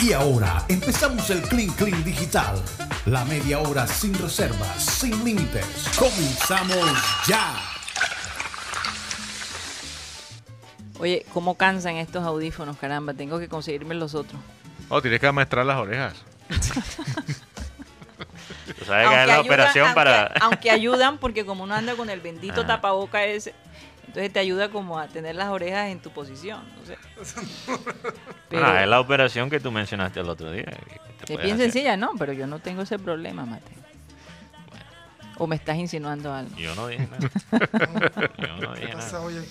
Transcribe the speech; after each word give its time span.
Y 0.00 0.12
ahora 0.12 0.62
empezamos 0.68 1.28
el 1.30 1.42
Clean 1.42 1.70
Clean 1.70 2.04
Digital. 2.04 2.62
La 3.06 3.24
media 3.24 3.58
hora 3.60 3.86
sin 3.86 4.14
reservas, 4.14 4.84
sin 4.84 5.24
límites. 5.24 5.64
Comenzamos 5.98 6.90
ya. 7.26 7.54
Oye, 10.98 11.24
¿cómo 11.32 11.56
cansan 11.56 11.96
estos 11.96 12.24
audífonos? 12.24 12.76
Caramba, 12.78 13.14
tengo 13.14 13.38
que 13.38 13.48
conseguirme 13.48 13.94
los 13.94 14.14
otros. 14.14 14.40
Oh, 14.88 15.00
tienes 15.02 15.20
que 15.20 15.26
amaestrar 15.26 15.66
las 15.66 15.76
orejas. 15.78 16.14
Tú 18.78 18.84
sabes 18.84 19.08
que 19.08 19.20
es 19.22 19.26
la 19.28 19.40
operación 19.40 19.86
aunque- 19.86 19.94
para... 19.94 20.26
Aunque 20.40 20.70
ayudan, 20.70 21.18
porque 21.18 21.44
como 21.44 21.64
uno 21.64 21.74
anda 21.74 21.94
con 21.96 22.10
el 22.10 22.20
bendito 22.20 22.60
Ajá. 22.60 22.66
tapaboca 22.66 23.24
ese, 23.24 23.54
entonces 24.06 24.32
te 24.32 24.38
ayuda 24.38 24.70
como 24.70 24.98
a 24.98 25.08
tener 25.08 25.34
las 25.36 25.48
orejas 25.48 25.88
en 25.90 26.00
tu 26.00 26.10
posición. 26.10 26.60
No 26.78 26.86
sé. 26.86 26.96
Pero 28.48 28.66
Ah, 28.66 28.82
es 28.82 28.88
la 28.88 29.00
operación 29.00 29.50
que 29.50 29.60
tú 29.60 29.70
mencionaste 29.72 30.20
el 30.20 30.28
otro 30.28 30.50
día. 30.52 30.64
es 31.22 31.28
bien 31.28 31.40
hacer. 31.40 31.58
sencilla, 31.58 31.96
¿no? 31.96 32.10
Pero 32.18 32.32
yo 32.32 32.46
no 32.46 32.58
tengo 32.60 32.82
ese 32.82 32.98
problema, 32.98 33.44
Mate. 33.44 33.72
¿O 35.38 35.46
me 35.46 35.56
estás 35.56 35.76
insinuando 35.76 36.32
algo? 36.32 36.56
Yo 36.56 36.74
no 36.74 36.86
dije 36.86 37.06
nada. 37.10 37.28
Yo 38.38 38.56
no 38.60 38.72
¿Qué 38.74 38.80
dije 38.80 38.92
pasa, 38.94 39.12
nada. 39.16 39.24
oye? 39.26 39.42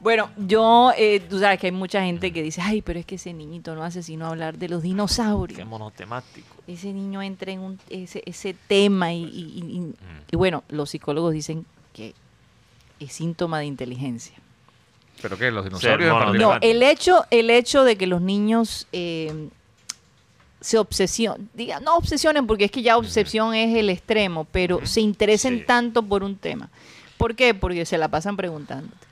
Bueno, 0.00 0.30
yo, 0.36 0.92
eh, 0.96 1.20
tú 1.20 1.38
sabes 1.38 1.60
que 1.60 1.68
hay 1.68 1.72
mucha 1.72 2.02
gente 2.02 2.32
que 2.32 2.42
dice, 2.42 2.60
ay, 2.60 2.82
pero 2.82 2.98
es 2.98 3.06
que 3.06 3.14
ese 3.14 3.32
niñito 3.32 3.76
no 3.76 3.84
hace 3.84 4.02
sino 4.02 4.26
hablar 4.26 4.58
de 4.58 4.68
los 4.68 4.82
dinosaurios. 4.82 5.56
Qué 5.56 5.64
monotemático. 5.64 6.56
ese 6.66 6.92
niño 6.92 7.22
entra 7.22 7.52
en 7.52 7.60
un, 7.60 7.78
ese, 7.88 8.20
ese 8.26 8.52
tema 8.66 9.12
y, 9.12 9.22
y- 9.22 9.28
y- 9.28 9.76
y- 9.78 9.94
y 10.32 10.36
bueno, 10.36 10.64
los 10.70 10.90
psicólogos 10.90 11.32
dicen 11.34 11.64
es 13.04 13.12
síntoma 13.14 13.58
de 13.60 13.66
inteligencia. 13.66 14.34
¿Pero 15.20 15.38
qué? 15.38 15.50
¿Los 15.50 15.64
dinosaurios? 15.64 16.34
No, 16.36 16.58
el 16.60 16.82
hecho, 16.82 17.24
el 17.30 17.50
hecho 17.50 17.84
de 17.84 17.96
que 17.96 18.06
los 18.06 18.20
niños 18.20 18.86
eh, 18.92 19.48
se 20.60 20.78
obsesionen, 20.78 21.48
diga, 21.54 21.80
no 21.80 21.96
obsesionen 21.96 22.46
porque 22.46 22.64
es 22.64 22.70
que 22.70 22.82
ya 22.82 22.96
obsesión 22.96 23.54
es 23.54 23.76
el 23.76 23.88
extremo, 23.90 24.46
pero 24.50 24.84
se 24.86 25.00
interesen 25.00 25.58
Sí. 25.60 25.64
tanto 25.66 26.02
por 26.02 26.22
un 26.24 26.36
tema. 26.36 26.70
¿Por 27.18 27.34
qué? 27.36 27.54
Porque 27.54 27.84
se 27.86 27.98
la 27.98 28.08
pasan 28.08 28.36
preguntándote. 28.36 29.06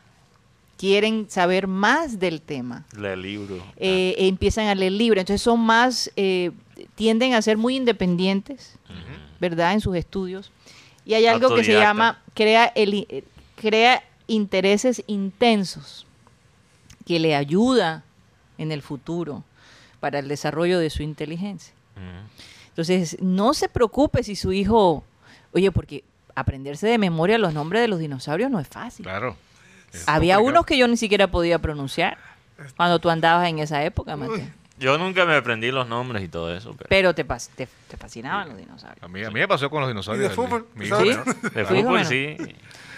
Quieren 0.77 1.29
saber 1.29 1.67
más 1.67 2.19
del 2.19 2.41
tema. 2.41 2.87
Lee 2.97 3.15
libro. 3.15 3.63
eh, 3.77 4.15
empiezan 4.19 4.67
a 4.67 4.75
leer 4.75 4.93
libros. 4.93 5.21
Entonces 5.21 5.43
son 5.43 5.61
más, 5.61 6.11
eh, 6.17 6.51
tienden 6.95 7.35
a 7.35 7.43
ser 7.43 7.57
muy 7.59 7.77
independientes, 7.77 8.77
¿verdad? 9.39 9.75
En 9.75 9.81
sus 9.81 9.95
estudios. 9.97 10.51
Y 11.05 11.15
hay 11.15 11.27
algo 11.27 11.55
que 11.55 11.65
se 11.65 11.73
llama, 11.75 12.23
crea, 12.35 12.67
el, 12.75 13.07
crea 13.61 14.03
intereses 14.27 15.03
intensos, 15.07 16.07
que 17.07 17.19
le 17.19 17.35
ayuda 17.37 18.05
en 18.59 18.73
el 18.73 18.83
futuro 18.83 19.43
para 20.01 20.19
el 20.19 20.29
desarrollo 20.29 20.79
de 20.79 20.89
su 20.91 21.03
inteligencia. 21.03 21.75
Ujú. 21.97 22.29
Entonces, 22.69 23.17
no 23.21 23.53
se 23.53 23.69
preocupe 23.69 24.23
si 24.23 24.37
su 24.37 24.53
hijo, 24.53 25.05
oye, 25.53 25.71
porque 25.73 26.05
aprenderse 26.35 26.87
de 26.87 26.97
memoria 26.99 27.37
los 27.39 27.53
nombres 27.53 27.83
de 27.83 27.89
los 27.89 27.99
dinosaurios 27.99 28.51
no 28.51 28.61
es 28.61 28.69
fácil. 28.69 29.05
Claro. 29.05 29.37
Es 29.93 30.05
Había 30.09 30.37
complicado. 30.37 30.43
unos 30.59 30.67
que 30.67 30.79
yo 30.79 30.87
ni 30.89 30.97
siquiera 30.97 31.27
podía 31.31 31.59
pronunciar 31.59 32.17
cuando 32.77 32.99
tú 33.01 33.11
andabas 33.11 33.49
en 33.49 33.59
esa 33.59 33.83
época, 33.85 34.17
Mateo. 34.17 34.47
Yo 34.79 34.97
nunca 34.97 35.27
me 35.27 35.35
aprendí 35.35 35.71
los 35.73 35.87
nombres 35.89 36.23
y 36.23 36.29
todo 36.29 36.55
eso. 36.57 36.75
Pero 36.75 36.87
Pero 36.89 37.15
te, 37.15 37.27
pas- 37.27 37.51
te, 37.55 37.69
te 37.89 37.97
fascinaban 37.99 38.49
los 38.49 38.57
dinosaurios. 38.57 39.03
A 39.03 39.09
mí, 39.09 39.23
a 39.23 39.29
mí 39.31 39.41
me 39.41 39.49
pasó 39.49 39.69
con 39.69 39.81
los 39.81 39.91
dinosaurios. 39.91 40.27
¿Y 40.27 40.29
de 40.31 40.35
fútbol? 40.35 40.67
De 41.55 41.65
fútbol 41.67 42.07
sí. 42.07 42.37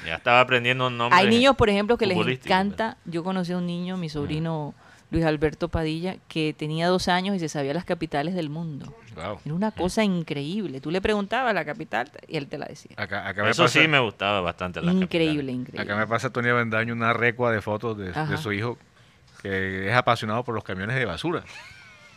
Ya 0.06 0.16
estaba 0.16 0.40
aprendiendo 0.40 0.90
nombres. 0.90 1.20
Hay 1.20 1.28
niños, 1.28 1.56
por 1.56 1.68
ejemplo, 1.70 1.96
que 1.96 2.06
les 2.06 2.18
encanta. 2.18 2.96
Yo 3.04 3.22
conocí 3.24 3.52
a 3.52 3.58
un 3.58 3.66
niño, 3.66 3.96
mi 3.96 4.08
sobrino 4.08 4.74
Luis 5.12 5.24
Alberto 5.26 5.68
Padilla, 5.68 6.16
que 6.26 6.54
tenía 6.56 6.88
dos 6.88 7.06
años 7.08 7.36
y 7.36 7.38
se 7.38 7.48
sabía 7.50 7.74
las 7.74 7.84
capitales 7.84 8.34
del 8.34 8.48
mundo. 8.48 8.94
Wow. 9.14 9.40
Era 9.44 9.54
una 9.54 9.70
cosa 9.70 10.02
increíble. 10.02 10.80
Tú 10.80 10.90
le 10.90 11.02
preguntabas 11.02 11.54
la 11.54 11.66
capital 11.66 12.10
y 12.26 12.38
él 12.38 12.46
te 12.46 12.56
la 12.56 12.64
decía. 12.64 12.92
Acá, 12.96 13.28
acá 13.28 13.48
Eso 13.50 13.64
pasa, 13.64 13.80
sí 13.80 13.88
me 13.88 13.98
gustaba 13.98 14.40
bastante. 14.40 14.80
las 14.80 14.94
Increíble, 14.94 15.52
Acá 15.52 15.60
increíble. 15.60 15.94
me 15.96 16.06
pasa 16.06 16.30
Tony 16.30 16.48
Avendaño 16.48 16.94
una 16.94 17.12
recua 17.12 17.52
de 17.52 17.60
fotos 17.60 17.98
de, 17.98 18.38
su 18.38 18.52
hijo 18.52 18.78
que 19.42 19.90
es 19.90 19.94
apasionado 19.94 20.44
por 20.44 20.54
los 20.54 20.64
camiones 20.64 20.96
de 20.96 21.04
basura. 21.04 21.44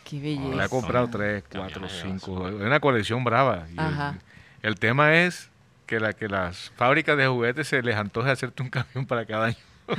Qué 0.08 0.16
Le 0.16 0.36
ha 0.36 0.40
belleza. 0.40 0.68
comprado 0.68 1.08
tres, 1.10 1.44
cuatro, 1.52 1.88
cinco. 1.88 2.48
Es 2.48 2.54
una 2.54 2.80
colección 2.80 3.24
brava. 3.24 3.66
Y. 3.70 3.76
El, 4.66 4.78
tema 4.78 5.16
es 5.16 5.50
que, 5.86 6.00
la, 6.00 6.12
que 6.12 6.28
las 6.28 6.70
fábricas 6.76 7.16
de 7.16 7.26
juguetes 7.26 7.68
se 7.68 7.80
les 7.82 7.96
antoje 7.96 8.30
hacerte 8.30 8.62
un 8.62 8.70
camión 8.70 9.06
para 9.06 9.24
cada 9.24 9.46
año. 9.46 9.56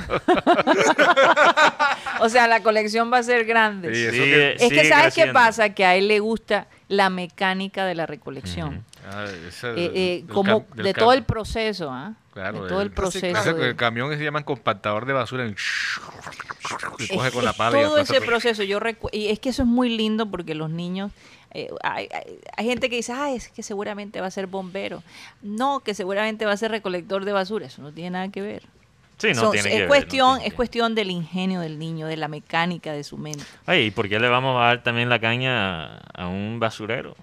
O 2.20 2.30
sea, 2.30 2.48
la 2.48 2.62
colección 2.64 3.12
va 3.14 3.20
a 3.20 3.24
ser 3.24 3.46
grande. 3.46 3.94
Sí, 3.94 4.18
que- 4.18 4.54
Es 4.60 4.70
que 4.70 4.86
¿sabes 4.86 5.14
qué 5.14 5.28
pasa? 5.28 5.70
Que 5.70 5.86
a 5.86 5.96
él 5.96 6.08
le 6.08 6.20
gusta 6.20 6.68
la 6.88 7.10
mecánica 7.12 7.86
de 7.86 7.94
la 7.96 8.06
recolección. 8.08 8.84
Ah, 9.10 9.26
Eh, 9.28 9.92
eh, 9.94 10.24
del 10.26 10.34
como 10.34 10.66
del 10.74 10.86
de 10.86 10.94
todo 10.94 11.14
el 11.14 11.24
proceso, 11.24 11.92
¿ah? 11.92 12.14
Claro, 12.38 12.64
de 12.64 12.70
todo 12.70 12.82
el 12.82 12.88
el- 12.88 12.94
proceso. 12.94 13.54
de- 13.56 13.70
el 13.70 13.76
camión 13.76 14.16
se 14.16 14.24
llaman 14.24 14.44
compactador 14.44 15.06
de 15.06 15.14
basura. 15.14 15.48
y 17.00 17.04
Es- 17.04 17.10
coge 17.12 17.32
con 17.32 17.44
la 17.46 17.54
pala 17.54 17.72
todo 17.82 17.98
ese 17.98 18.22
proceso 18.22 18.64
yo 18.64 18.80
recu- 18.80 19.10
y 19.12 19.30
es 19.30 19.40
que 19.40 19.50
eso 19.50 19.64
es 19.64 19.68
muy 19.68 19.90
lindo 19.96 20.30
porque 20.30 20.54
los 20.56 20.70
niños 20.70 21.12
eh, 21.52 21.70
hay, 21.84 22.08
hay- 22.14 22.40
hay 22.58 22.66
gente 22.66 22.90
que 22.90 22.98
dice 22.98 23.14
ah 23.14 23.32
es 23.32 23.48
que 23.50 23.64
seguramente 23.64 24.20
va 24.22 24.28
a 24.28 24.32
ser 24.32 24.48
bombero 24.48 25.02
no 25.42 25.80
que 25.80 25.94
seguramente 25.94 26.46
va 26.46 26.52
a 26.52 26.58
ser 26.58 26.72
recolector 26.72 27.24
de 27.26 27.32
basura 27.32 27.68
eso 27.68 27.82
no 27.82 27.92
tiene 27.92 28.12
nada 28.12 28.30
que 28.30 28.42
ver 28.42 28.64
Sí, 29.18 29.30
no 29.30 29.42
Son- 29.42 29.52
tiene 29.54 29.70
es 29.70 29.74
que 29.74 29.80
ver, 29.80 29.84
no 29.84 29.88
cuestión 29.88 30.36
tiene 30.38 30.48
es 30.50 30.54
cuestión 30.54 30.94
del 30.96 31.10
ingenio 31.10 31.60
del 31.62 31.80
niño 31.80 32.06
de 32.08 32.18
la 32.18 32.28
mecánica 32.28 32.92
de 32.92 33.04
su 33.04 33.18
mente 33.18 33.44
Oye, 33.66 33.84
¿y 33.86 33.92
por 33.92 34.08
qué 34.10 34.20
le 34.20 34.28
vamos 34.30 34.62
a 34.62 34.66
dar 34.68 34.84
también 34.84 35.10
la 35.10 35.20
caña 35.20 35.98
a 36.14 36.28
un 36.28 36.60
basurero? 36.60 37.16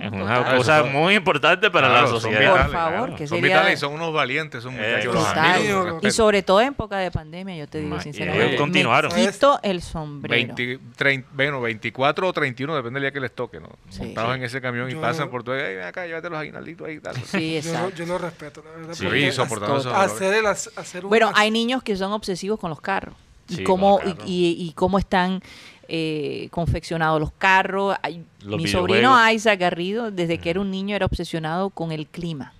Es 0.00 0.12
una 0.12 0.36
total. 0.38 0.56
cosa 0.56 0.76
Eso 0.80 0.84
son- 0.84 0.92
muy 0.92 1.14
importante 1.14 1.70
para 1.70 1.88
Claro, 1.88 2.02
la 2.04 2.08
sociedad. 2.08 2.40
vitales, 2.40 2.62
Por 2.62 2.72
favor, 2.72 2.92
claro. 3.00 3.16
que 3.16 3.26
son 3.26 3.38
sería- 3.38 3.56
vitales 3.56 3.78
y 3.78 3.80
son 3.80 3.92
unos 3.92 4.12
valientes, 4.12 4.62
son 4.62 4.74
Eh, 4.74 4.78
muchachos. 4.78 5.14
los 5.14 5.26
Total. 5.28 5.68
los 5.68 6.04
y 6.04 6.10
sobre 6.10 6.42
todo 6.42 6.60
en 6.60 6.68
época 6.68 6.96
de 6.98 7.10
pandemia 7.10 7.56
yo 7.56 7.66
te 7.68 7.78
digo 7.78 7.90
Ma- 7.90 7.96
y 7.96 8.00
sinceramente 8.00 8.46
ellos 8.48 8.60
continuaron. 8.60 9.12
me 9.14 9.26
quito 9.30 9.60
el 9.62 9.82
sombrero 9.82 10.54
20, 10.54 10.78
30, 10.96 11.28
bueno, 11.32 11.60
24 11.60 12.28
o 12.28 12.32
31, 12.32 12.74
depende 12.74 12.98
del 13.00 13.04
día 13.04 13.12
que 13.12 13.20
les 13.20 13.32
toque, 13.34 13.60
¿no? 13.60 13.68
Sí. 13.90 14.00
Montados 14.02 14.32
Sí. 14.32 14.38
en 14.38 14.44
ese 14.44 14.60
camión 14.60 14.88
y 14.90 14.94
Yo- 14.94 15.00
pasan 15.00 15.30
por 15.30 15.42
todo. 15.44 15.54
Ay, 15.54 15.76
ven 15.76 15.84
acá, 15.84 16.06
llévate 16.06 16.30
los 16.30 16.38
aguinalditos 16.38 16.86
ahí. 16.86 16.98
Tal. 17.00 17.14
sí 17.16 17.60
Yo, 17.62 17.72
lo- 17.72 17.78
exacto 17.78 17.96
yo 17.96 18.06
lo 18.06 18.18
respeto, 18.18 18.62
la 18.64 18.70
verdad. 18.78 18.94
Sí, 18.94 19.04
porque 19.04 19.32
soportando 19.32 19.78
esos 19.78 19.92
hacer, 19.94 20.34
el, 20.34 20.46
hacer 20.46 21.04
un 21.04 21.08
Bueno, 21.10 21.30
hay 21.34 21.50
niños 21.50 21.82
que 21.82 21.96
son 21.96 22.12
obsesivos 22.12 22.58
con 22.58 22.70
los 22.70 22.80
carros. 22.80 23.14
Y 23.46 23.62
cómo, 23.62 23.98
con 23.98 24.06
los 24.06 24.14
carros. 24.14 24.30
y, 24.30 24.56
y- 24.58 24.68
y 24.68 24.72
cómo 24.72 24.98
están 24.98 25.42
eh, 25.88 26.48
confeccionados 26.50 27.20
los 27.20 27.32
carros. 27.32 27.96
Los 28.40 28.60
mi 28.60 28.68
sobrino. 28.68 29.16
Isaac 29.30 29.60
Garrido, 29.60 30.10
desde 30.10 30.38
que 30.38 30.50
era 30.50 30.60
un 30.60 30.70
niño, 30.70 30.96
era 30.96 31.06
obsesionado 31.06 31.70
con 31.70 31.92
el 31.92 32.06
clima. 32.06 32.52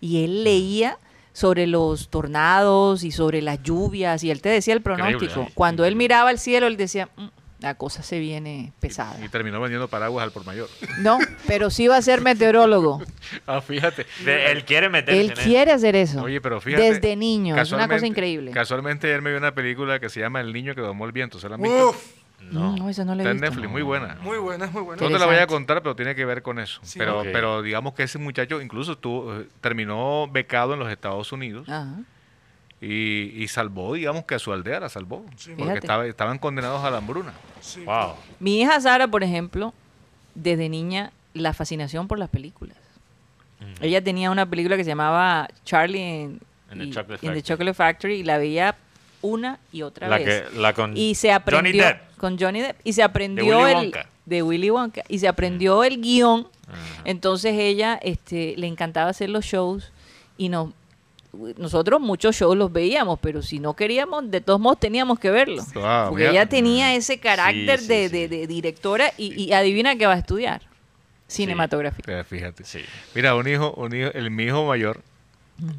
Y 0.00 0.24
él 0.24 0.44
leía 0.44 0.98
sobre 1.32 1.66
los 1.66 2.08
tornados 2.08 3.04
y 3.04 3.12
sobre 3.12 3.40
las 3.42 3.62
lluvias 3.62 4.24
y 4.24 4.30
él 4.30 4.40
te 4.40 4.48
decía 4.48 4.74
el 4.74 4.82
pronóstico. 4.82 5.24
Increíble, 5.24 5.48
¿eh? 5.48 5.52
Cuando 5.54 5.84
él 5.84 5.96
miraba 5.96 6.30
al 6.30 6.38
cielo, 6.38 6.66
él 6.66 6.76
decía, 6.76 7.08
"Mm, 7.16 7.26
la 7.60 7.74
cosa 7.74 8.02
se 8.02 8.18
viene 8.18 8.72
pesada. 8.80 9.22
Y 9.24 9.28
terminó 9.28 9.60
vendiendo 9.60 9.88
paraguas 9.88 10.24
al 10.24 10.32
por 10.32 10.44
mayor. 10.46 10.68
No, 10.98 11.18
pero 11.46 11.70
sí 11.70 11.86
va 11.88 11.96
a 11.96 12.02
ser 12.02 12.20
meteorólogo. 12.22 13.02
ah, 13.46 13.60
fíjate. 13.60 14.06
De- 14.24 14.50
Él 14.50 14.64
quiere 14.64 14.88
meterse 14.88 15.20
Él 15.20 15.26
en 15.26 15.32
eso. 15.32 15.42
quiere 15.42 15.72
hacer 15.72 15.96
eso. 15.96 16.22
Oye, 16.22 16.40
pero 16.40 16.60
fíjate. 16.60 16.82
Desde 16.94 17.16
niño. 17.16 17.56
Es 17.56 17.72
una 17.72 17.86
cosa 17.88 18.06
increíble. 18.06 18.50
Casualmente 18.52 19.06
ayer 19.06 19.22
me 19.22 19.30
vi 19.30 19.36
una 19.36 19.52
película 19.54 20.00
que 20.00 20.08
se 20.08 20.20
llama 20.20 20.40
El 20.40 20.52
niño 20.52 20.74
que 20.74 20.80
domó 20.80 21.04
el 21.06 21.12
viento. 21.12 21.38
¿Se 21.38 21.48
la 21.48 21.56
han 21.56 21.62
visto? 21.62 21.90
Uf, 21.90 22.06
No, 22.50 22.74
no, 22.76 22.88
eso 22.88 23.04
no 23.04 23.14
lo 23.14 23.20
he 23.20 23.24
Está 23.24 23.30
en. 23.32 23.40
Netflix, 23.40 23.70
muy 23.70 23.82
buena. 23.82 24.16
muy 24.22 24.38
buena, 24.38 24.64
es 24.64 24.72
muy 24.72 24.82
buena. 24.82 25.02
No 25.02 25.08
te 25.10 25.18
la 25.18 25.26
voy 25.26 25.36
a 25.36 25.46
contar, 25.46 25.82
pero 25.82 25.94
tiene 25.94 26.14
que 26.14 26.24
ver 26.24 26.42
con 26.42 26.58
eso. 26.58 26.80
Sí. 26.82 26.98
pero, 26.98 27.22
pero 27.24 27.60
digamos 27.62 27.92
que 27.94 28.04
ese 28.04 28.18
muchacho 28.18 28.60
incluso 28.62 28.92
estuvo, 28.92 29.36
eh, 29.40 29.46
terminó 29.60 30.26
becado 30.32 30.72
en 30.72 30.80
los 30.80 30.90
Estados 30.90 31.30
Unidos 31.32 31.68
Ajá. 31.68 31.96
Y, 32.80 33.42
y 33.42 33.48
salvó, 33.48 33.94
digamos 33.94 34.24
que 34.24 34.34
a 34.34 34.38
su 34.38 34.52
aldea 34.52 34.80
la 34.80 34.88
salvó. 34.88 35.24
Sí. 35.36 35.52
porque 35.58 35.74
estaba- 35.74 36.06
estaban 36.06 36.38
condenados 36.38 36.82
a 36.84 36.90
la 36.90 36.98
hambruna. 36.98 37.32
Sí. 37.60 37.80
Wow. 37.84 38.14
Mi 38.38 38.60
hija 38.60 38.80
Sara, 38.80 39.06
por 39.08 39.22
ejemplo, 39.22 39.74
desde 40.34 40.68
niña, 40.68 41.12
la 41.34 41.52
fascinación 41.52 42.08
por 42.08 42.18
las 42.18 42.28
películas. 42.30 42.76
Ella 43.82 44.02
tenía 44.02 44.30
una 44.30 44.46
película 44.48 44.76
que 44.78 44.84
se 44.84 44.88
llamaba 44.90 45.46
Charlie 45.64 45.98
in, 46.22 46.40
In 46.72 46.78
the 46.78 46.90
Chocolate 46.90 47.26
in 47.26 47.32
the 47.32 47.40
Factory. 47.40 47.42
Chocolate 47.42 47.74
Factory 47.74 48.14
y 48.16 48.22
la 48.22 48.38
veía 48.38 48.74
una 49.22 49.58
y 49.70 49.82
otra 49.82 50.08
La, 50.08 50.16
vez. 50.18 50.44
que, 50.50 50.58
la 50.58 50.72
con 50.72 50.96
y 50.96 51.14
se 51.14 51.30
aprendió 51.30 51.58
Johnny 51.74 51.78
Depp. 51.78 52.16
con 52.16 52.38
Johnny 52.38 52.60
Depp 52.62 52.80
y 52.84 52.92
se 52.94 53.02
aprendió 53.02 53.58
Willy 53.58 53.70
el 53.70 53.76
Wonka. 53.76 54.06
de 54.24 54.42
Willy 54.42 54.70
Wonka 54.70 55.02
y 55.08 55.18
se 55.18 55.28
aprendió 55.28 55.84
el 55.84 56.00
guion. 56.00 56.48
Entonces 57.04 57.52
ella 57.58 57.98
este, 58.02 58.54
le 58.56 58.66
encantaba 58.66 59.10
hacer 59.10 59.28
los 59.28 59.44
shows 59.44 59.92
y 60.38 60.48
nos 60.48 60.70
nosotros 61.58 62.00
muchos 62.00 62.34
shows 62.36 62.56
los 62.56 62.72
veíamos, 62.72 63.18
pero 63.20 63.40
si 63.42 63.58
no 63.60 63.74
queríamos, 63.74 64.30
de 64.30 64.40
todos 64.40 64.58
modos 64.60 64.80
teníamos 64.80 65.18
que 65.18 65.30
verlos. 65.30 65.72
Wow, 65.74 66.08
Porque 66.10 66.24
mira. 66.24 66.30
ella 66.30 66.46
tenía 66.46 66.94
ese 66.94 67.18
carácter 67.20 67.78
Sí, 67.78 67.86
sí, 67.86 67.88
de, 67.92 68.08
sí. 68.08 68.12
de- 68.16 68.28
de 68.28 68.46
directora 68.46 69.12
y, 69.16 69.40
y 69.44 69.52
adivina 69.52 69.96
que 69.96 70.06
va 70.06 70.14
a 70.14 70.18
estudiar. 70.18 70.62
Cinematografía. 71.28 72.02
Pero 72.04 72.24
Fíjate. 72.24 72.64
Sí. 72.64 72.80
Mira, 73.14 73.34
un 73.36 73.46
hijo, 73.46 73.72
un 73.76 73.94
hijo, 73.94 74.10
el, 74.14 74.30
mi 74.30 74.44
hijo 74.44 74.66
mayor, 74.66 75.00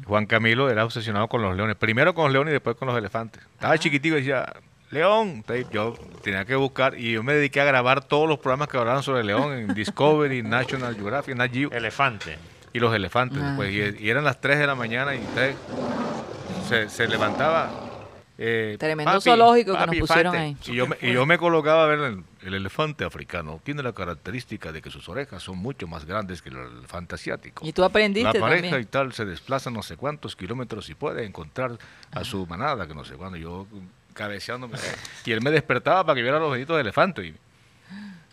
Juan 0.06 0.24
Camilo, 0.26 0.70
era 0.70 0.84
obsesionado 0.84 1.28
con 1.28 1.42
los 1.42 1.54
leones. 1.56 1.76
Primero 1.76 2.14
con 2.14 2.24
los 2.24 2.32
leones 2.32 2.52
y 2.52 2.54
después 2.54 2.76
con 2.76 2.88
los 2.88 2.96
elefantes. 2.96 3.42
Estaba 3.54 3.76
chiquitico 3.78 4.16
y 4.16 4.20
decía, 4.20 4.50
León. 4.90 5.44
Yo 5.70 5.94
tenía 6.22 6.44
que 6.46 6.54
buscar 6.54 6.98
y 6.98 7.12
yo 7.12 7.22
me 7.22 7.34
dediqué 7.34 7.60
a 7.60 7.64
grabar 7.64 8.04
todos 8.04 8.28
los 8.28 8.38
programas 8.38 8.68
que 8.68 8.78
hablaban 8.78 9.02
sobre 9.02 9.24
León 9.24 9.52
en 9.52 9.74
Discovery, 9.74 10.42
National 10.42 10.94
Geographic, 10.94 11.36
Nat 11.36 11.52
Geo, 11.52 11.70
Elefante. 11.70 12.38
Y 12.72 12.78
los 12.80 12.94
elefantes. 12.94 13.38
Ah. 13.42 13.54
pues, 13.56 13.70
y, 13.72 14.04
y 14.04 14.10
eran 14.10 14.24
las 14.24 14.40
3 14.40 14.58
de 14.58 14.66
la 14.66 14.74
mañana 14.74 15.14
y 15.14 15.18
entonces 15.18 15.56
se, 16.68 16.88
se 16.88 17.08
levantaba. 17.08 17.70
eh, 18.38 18.76
Tremendo 18.78 19.20
zoológico 19.20 19.72
que 19.76 19.86
nos 19.86 19.96
pusieron 19.96 20.34
elefante. 20.34 20.38
ahí. 20.70 20.72
Y 20.72 20.76
yo, 20.76 20.86
me, 20.86 20.96
y 21.00 21.12
yo 21.12 21.26
me 21.26 21.38
colocaba 21.38 21.84
a 21.84 21.86
ver 21.86 21.98
el, 22.00 22.24
el 22.42 22.54
elefante 22.54 23.04
africano. 23.04 23.60
Tiene 23.62 23.82
la 23.82 23.92
característica 23.92 24.72
de 24.72 24.80
que 24.82 24.90
sus 24.90 25.08
orejas 25.08 25.42
son 25.42 25.58
mucho 25.58 25.86
más 25.86 26.04
grandes 26.06 26.40
que 26.42 26.48
el 26.48 26.56
elefante 26.56 27.14
asiático. 27.14 27.66
Y 27.66 27.72
tú 27.72 27.84
aprendiste 27.84 28.32
La 28.38 28.40
pareja 28.40 28.62
también. 28.62 28.82
y 28.82 28.86
tal 28.86 29.12
se 29.12 29.24
desplaza 29.24 29.70
no 29.70 29.82
sé 29.82 29.96
cuántos 29.96 30.34
kilómetros 30.34 30.88
y 30.90 30.94
puede 30.94 31.24
encontrar 31.24 31.78
a 32.10 32.24
su 32.24 32.46
manada, 32.46 32.86
que 32.86 32.94
no 32.94 33.04
sé 33.04 33.14
cuándo. 33.14 33.36
Yo 33.36 33.66
cabeceándome. 34.14 34.76
Y 35.24 35.32
él 35.32 35.40
me 35.42 35.50
despertaba 35.50 36.04
para 36.04 36.16
que 36.16 36.22
viera 36.22 36.38
los 36.38 36.52
ojitos 36.52 36.76
de 36.76 36.80
elefante. 36.82 37.24
Y, 37.26 37.28
y 37.28 37.34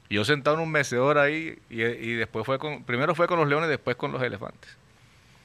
yo 0.10 0.26
sentado 0.26 0.58
en 0.58 0.64
un 0.64 0.72
mecedor 0.72 1.18
ahí 1.18 1.58
y, 1.70 1.82
y 1.84 2.14
después 2.16 2.46
fue 2.46 2.58
con, 2.60 2.84
primero 2.84 3.14
fue 3.16 3.28
con 3.28 3.40
los 3.40 3.48
leones, 3.48 3.70
después 3.70 3.96
con 3.96 4.12
los 4.12 4.22
elefantes. 4.22 4.70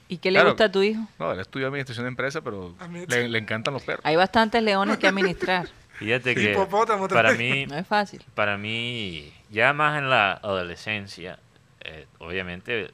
¿Y 0.09 0.19
qué 0.19 0.31
le 0.31 0.37
Claro. 0.39 0.51
gusta 0.51 0.65
a 0.67 0.73
tu 0.73 0.83
hijo? 0.83 1.01
No, 1.19 1.33
él 1.33 1.41
estudió 1.41 1.67
administración 1.67 2.05
de 2.05 2.09
empresa, 2.09 2.41
pero 2.43 2.75
le, 3.09 3.29
le 3.29 3.39
encantan 3.39 3.73
los 3.75 3.83
perros. 3.83 4.03
Hay 4.05 4.17
bastantes 4.17 4.63
leones 4.63 4.99
que 4.99 5.07
administrar. 5.09 5.67
Fíjate 5.99 6.35
que 6.35 6.53
Hipopótamo 6.53 7.07
para 7.09 7.33
mí, 7.35 7.67
No 7.67 7.77
es 7.79 7.87
fácil. 7.87 8.23
para 8.35 8.59
mí, 8.59 9.33
ya 9.51 9.73
más 9.73 9.97
en 9.99 10.11
la 10.11 10.33
adolescencia, 10.33 11.39
eh, 11.85 12.07
obviamente, 12.19 12.91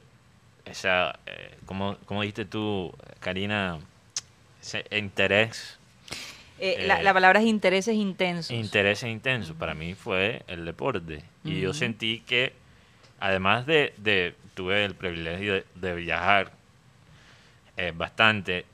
esa, 0.66 1.19
eh, 1.26 1.56
como, 1.66 1.96
como 2.05 2.20
dijiste 2.23 2.44
tú, 2.44 2.93
Karina, 3.20 3.78
ese 4.61 4.84
interés, 4.90 5.78
Eh, 6.61 6.87
la, 6.87 7.01
Eh, 7.01 7.03
la 7.03 7.15
palabra 7.15 7.41
es 7.41 7.47
intereses 7.47 7.95
intensos. 7.95 8.51
interés 8.51 9.03
intenso, 9.03 9.55
para 9.55 9.75
mí 9.75 9.95
fue 9.95 10.43
el 10.47 10.65
deporte. 10.65 11.23
Y 11.45 11.61
yo 11.61 11.73
sentí 11.73 12.21
que, 12.21 12.53
además 13.19 13.67
de, 13.67 13.95
de 13.97 14.35
tuve 14.55 14.85
el 14.85 14.95
privilegio 14.95 15.55
de, 15.55 15.65
de 15.75 15.95
viajar 15.95 16.53
eh, 17.77 17.93
bastante, 17.97 18.67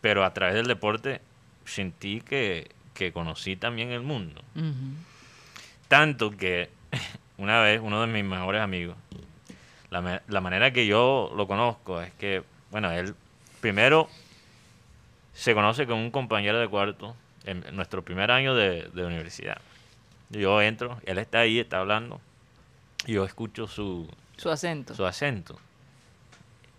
pero 0.00 0.24
a 0.24 0.32
través 0.32 0.54
del 0.54 0.66
deporte 0.66 1.20
sentí 1.66 2.20
que, 2.22 2.70
que 2.94 3.12
conocí 3.12 3.56
también 3.56 3.90
el 3.90 4.00
mundo. 4.02 4.40
Tanto 5.88 6.30
que 6.30 6.70
una 7.38 7.60
vez 7.60 7.80
uno 7.82 8.00
de 8.00 8.06
mis 8.06 8.24
mejores 8.24 8.62
amigos, 8.62 8.96
la, 9.90 10.22
la 10.26 10.40
manera 10.40 10.72
que 10.72 10.86
yo 10.86 11.30
lo 11.36 11.46
conozco 11.46 12.00
es 12.00 12.12
que, 12.14 12.42
bueno, 12.70 12.90
él 12.92 13.14
primero 13.60 14.08
se 15.34 15.54
conoce 15.54 15.86
con 15.86 15.98
un 15.98 16.10
compañero 16.10 16.58
de 16.58 16.66
cuarto 16.68 17.14
en 17.46 17.64
nuestro 17.74 18.02
primer 18.02 18.30
año 18.30 18.54
de, 18.54 18.82
de 18.92 19.04
universidad. 19.04 19.58
Yo 20.30 20.60
entro, 20.60 21.00
él 21.06 21.18
está 21.18 21.40
ahí, 21.40 21.58
está 21.60 21.78
hablando, 21.80 22.20
y 23.06 23.12
yo 23.14 23.24
escucho 23.24 23.66
su, 23.68 24.08
Su 24.36 24.50
acento. 24.50 24.94
su 24.94 25.06
acento. 25.06 25.58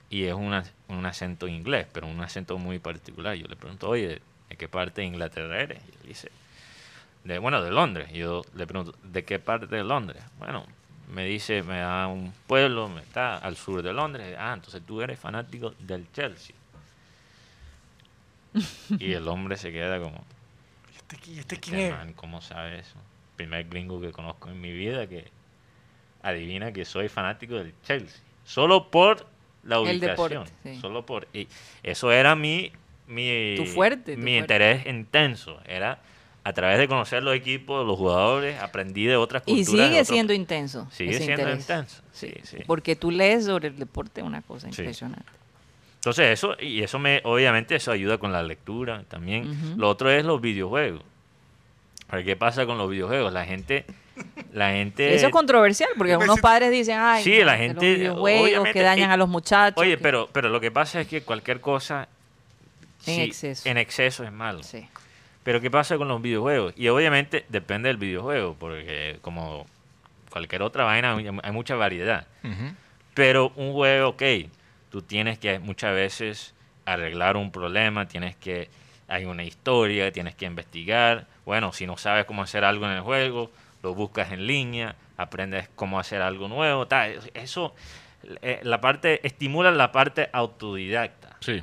Y 0.09 0.23
es 0.25 0.33
un, 0.33 0.51
ac- 0.53 0.71
un 0.89 1.05
acento 1.05 1.47
inglés, 1.47 1.87
pero 1.93 2.07
un 2.07 2.21
acento 2.21 2.57
muy 2.57 2.79
particular. 2.79 3.35
Yo 3.35 3.47
le 3.47 3.55
pregunto, 3.55 3.89
oye, 3.89 4.21
¿de 4.49 4.55
qué 4.57 4.67
parte 4.67 5.01
de 5.01 5.07
Inglaterra 5.07 5.59
eres? 5.61 5.79
Y 5.87 5.91
él 5.91 6.07
dice, 6.09 6.31
de, 7.23 7.39
bueno, 7.39 7.61
de 7.61 7.71
Londres. 7.71 8.09
Y 8.13 8.19
yo 8.19 8.41
le 8.55 8.67
pregunto, 8.67 8.97
¿de 9.03 9.23
qué 9.25 9.39
parte 9.39 9.67
de 9.67 9.83
Londres? 9.83 10.21
Bueno, 10.39 10.65
me 11.13 11.25
dice, 11.25 11.61
me 11.63 11.79
da 11.79 12.07
un 12.07 12.33
pueblo, 12.47 12.87
me 12.89 13.01
está 13.01 13.37
al 13.37 13.55
sur 13.57 13.81
de 13.81 13.91
Londres. 13.93 14.35
Ah, 14.39 14.53
entonces 14.53 14.81
tú 14.85 15.01
eres 15.01 15.19
fanático 15.19 15.73
del 15.79 16.05
Chelsea. 16.13 16.55
y 18.99 19.11
el 19.13 19.27
hombre 19.27 19.57
se 19.57 19.71
queda 19.71 19.99
como, 19.99 20.17
¿Y 20.17 20.36
este, 21.11 21.31
y 21.31 21.39
este 21.39 21.57
quién 21.59 21.75
este 21.75 21.87
es? 21.89 21.95
man, 21.95 22.13
¿cómo 22.13 22.41
sabe 22.41 22.79
eso? 22.79 22.95
Primer 23.35 23.67
gringo 23.69 23.99
que 24.01 24.11
conozco 24.11 24.49
en 24.49 24.59
mi 24.59 24.71
vida 24.71 25.07
que 25.07 25.25
adivina 26.21 26.71
que 26.71 26.85
soy 26.85 27.07
fanático 27.09 27.55
del 27.55 27.73
Chelsea. 27.83 28.19
Solo 28.43 28.89
por 28.89 29.27
la 29.63 29.75
El 29.77 29.81
ubicación. 29.83 30.09
deporte, 30.45 30.51
sí. 30.63 30.79
Solo 30.81 31.05
por... 31.05 31.27
Y 31.33 31.47
eso 31.83 32.11
era 32.11 32.35
mi... 32.35 32.71
mi 33.07 33.55
Tu 33.57 33.65
fuerte, 33.65 34.15
tu 34.15 34.21
Mi 34.21 34.31
fuerte. 34.31 34.37
interés 34.37 34.85
intenso. 34.87 35.59
Era 35.65 35.99
a 36.43 36.53
través 36.53 36.77
de 36.79 36.87
conocer 36.87 37.21
los 37.23 37.35
equipos, 37.35 37.85
los 37.85 37.97
jugadores, 37.97 38.59
aprendí 38.61 39.05
de 39.05 39.17
otras 39.17 39.43
Y 39.45 39.55
culturas. 39.65 39.65
de 39.67 39.87
sigue 39.89 39.99
otros- 40.01 40.07
siendo 40.07 40.33
intenso. 40.33 40.87
Sigue 40.91 41.09
ese 41.11 41.25
siendo 41.25 41.41
interés. 41.41 41.59
intenso. 41.59 42.01
Sí, 42.13 42.33
sí. 42.43 42.57
Porque 42.65 42.95
tú 42.95 43.11
lees 43.11 43.45
sobre 43.45 43.67
el 43.67 43.77
deporte 43.77 44.23
una 44.23 44.41
cosa 44.41 44.71
Sí. 44.71 44.81
impresionante. 44.81 45.25
Entonces 46.07 46.31
eso, 46.39 46.55
y 46.61 46.81
eso 46.83 46.99
me, 46.99 47.19
obviamente 47.25 47.75
eso 47.75 47.91
ayuda 47.91 48.17
con 48.17 48.31
la 48.31 48.41
lectura 48.41 49.03
también. 49.09 49.75
Lo 49.77 49.89
otro 49.89 50.09
es 50.09 50.23
los 50.23 50.39
videojuegos. 50.39 51.01
Pero 52.09 52.23
¿qué 52.23 52.37
pasa 52.37 52.65
con 52.65 52.77
los 52.77 52.89
videojuegos? 52.89 53.33
La 53.33 53.43
gente, 53.43 53.83
la 54.53 54.71
gente... 54.71 55.13
Eso 55.13 55.25
es 55.25 55.33
controversial, 55.33 55.89
porque 55.97 56.13
algunos 56.13 56.39
padres 56.39 56.71
dicen, 56.71 56.97
ay, 56.97 57.25
Sí, 57.25 57.43
la 57.43 57.57
que 57.57 57.63
gente, 57.63 57.73
los 57.91 57.97
videojuegos 57.99 58.69
que 58.69 58.81
dañan 58.83 59.09
y- 59.09 59.13
a 59.13 59.17
los 59.17 59.27
muchachos. 59.27 59.81
Oye, 59.81 59.97
que- 59.97 60.01
pero, 60.03 60.29
pero 60.31 60.47
lo 60.47 60.61
que 60.61 60.71
pasa 60.71 61.01
es 61.01 61.07
que 61.09 61.23
cualquier 61.23 61.59
cosa... 61.59 62.07
En 63.05 63.15
sí, 63.15 63.21
exceso. 63.23 63.67
En 63.67 63.77
exceso 63.77 64.23
es 64.23 64.31
malo. 64.31 64.63
Sí. 64.63 64.87
Pero 65.43 65.59
¿qué 65.59 65.69
pasa 65.69 65.97
con 65.97 66.07
los 66.07 66.21
videojuegos? 66.21 66.73
Y 66.77 66.87
obviamente 66.87 67.43
depende 67.49 67.89
del 67.89 67.97
videojuego, 67.97 68.55
porque 68.57 69.17
como 69.21 69.65
cualquier 70.29 70.61
otra 70.61 70.85
vaina 70.85 71.17
hay 71.43 71.51
mucha 71.51 71.75
variedad. 71.75 72.25
Pero 73.13 73.51
un 73.57 73.73
juego, 73.73 74.09
ok, 74.11 74.23
tú 74.97 75.03
tienes 75.03 75.37
que 75.37 75.59
muchas 75.59 75.93
veces 75.93 76.55
arreglar 76.83 77.37
un 77.37 77.51
problema, 77.51 78.07
tienes 78.07 78.35
que, 78.35 78.67
hay 79.07 79.25
una 79.25 79.43
historia, 79.43 80.11
tienes 80.11 80.33
que 80.33 80.45
investigar. 80.45 81.27
Bueno, 81.45 81.71
si 81.71 81.85
no 81.85 81.97
sabes 81.97 82.25
cómo 82.25 82.41
hacer 82.41 82.63
algo 82.63 82.87
en 82.87 82.93
el 82.93 83.01
juego, 83.01 83.51
lo 83.83 83.93
buscas 83.93 84.31
en 84.31 84.47
línea, 84.47 84.95
aprendes 85.15 85.69
cómo 85.75 85.99
hacer 85.99 86.23
algo 86.23 86.47
nuevo. 86.47 86.87
tal. 86.87 87.19
Eso, 87.35 87.75
eh, 88.41 88.59
la 88.63 88.81
parte, 88.81 89.19
estimula 89.27 89.69
la 89.69 89.91
parte 89.91 90.31
autodidacta. 90.33 91.37
Sí, 91.41 91.61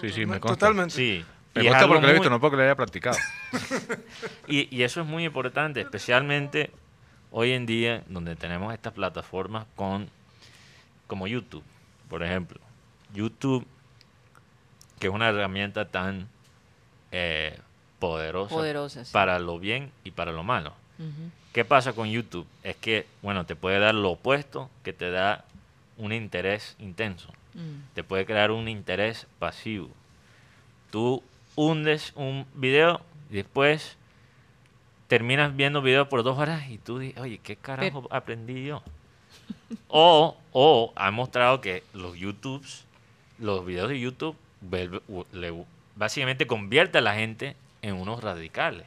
sí, 0.00 0.08
sí, 0.08 0.24
me 0.24 0.40
consta. 0.40 0.58
Totalmente. 0.68 0.94
Sí. 0.94 1.22
Me 1.54 1.68
algo 1.68 1.88
porque 1.88 2.00
lo 2.00 2.08
he 2.08 2.12
muy- 2.12 2.20
visto, 2.20 2.30
no 2.30 2.40
porque 2.40 2.56
lo 2.56 2.62
haya 2.62 2.74
practicado. 2.74 3.18
y, 4.48 4.74
y 4.74 4.82
eso 4.82 5.02
es 5.02 5.06
muy 5.06 5.26
importante, 5.26 5.82
especialmente 5.82 6.70
hoy 7.32 7.52
en 7.52 7.66
día, 7.66 8.02
donde 8.06 8.34
tenemos 8.34 8.72
estas 8.72 8.94
plataformas 8.94 9.66
con 9.76 10.08
como 11.06 11.26
YouTube, 11.26 11.62
por 12.12 12.22
ejemplo. 12.22 12.60
YouTube, 13.14 13.66
que 14.98 15.06
es 15.06 15.12
una 15.14 15.30
herramienta 15.30 15.88
tan 15.88 16.28
eh, 17.10 17.58
poderosa, 17.98 18.54
Poderosa, 18.54 19.06
sí. 19.06 19.12
para 19.14 19.38
lo 19.38 19.58
bien 19.58 19.90
y 20.04 20.10
para 20.10 20.30
lo 20.30 20.42
malo. 20.42 20.74
¿Qué 21.54 21.64
pasa 21.64 21.94
con 21.94 22.10
YouTube? 22.10 22.46
Es 22.62 22.76
que, 22.76 23.06
bueno, 23.22 23.46
te 23.46 23.56
puede 23.56 23.78
dar 23.78 23.94
lo 23.94 24.10
opuesto, 24.10 24.68
que 24.84 24.92
te 24.92 25.10
da 25.10 25.46
un 25.96 26.12
interés 26.12 26.76
intenso. 26.78 27.30
Mm. 27.54 27.94
Te 27.94 28.04
puede 28.04 28.26
crear 28.26 28.50
un 28.50 28.68
interés 28.68 29.26
pasivo. 29.38 29.88
Tú 30.90 31.22
hundes 31.56 32.12
un 32.14 32.46
video 32.52 33.00
y 33.30 33.36
después 33.36 33.96
terminas 35.08 35.56
viendo 35.56 35.80
videos 35.80 36.08
por 36.08 36.22
dos 36.24 36.36
horas 36.36 36.68
y 36.68 36.76
tú 36.76 36.98
dices, 36.98 37.18
oye, 37.18 37.38
¿qué 37.38 37.56
carajo 37.56 38.06
aprendí 38.10 38.66
yo? 38.66 38.82
O, 39.88 40.36
o 40.52 40.92
ha 40.96 41.10
mostrado 41.10 41.60
que 41.60 41.82
los 41.92 42.16
YouTubes, 42.16 42.84
los 43.38 43.64
videos 43.66 43.88
de 43.88 44.00
YouTube, 44.00 44.36
básicamente 45.96 46.46
convierte 46.46 46.98
a 46.98 47.00
la 47.00 47.14
gente 47.14 47.56
en 47.82 47.94
unos 47.94 48.22
radicales. 48.22 48.86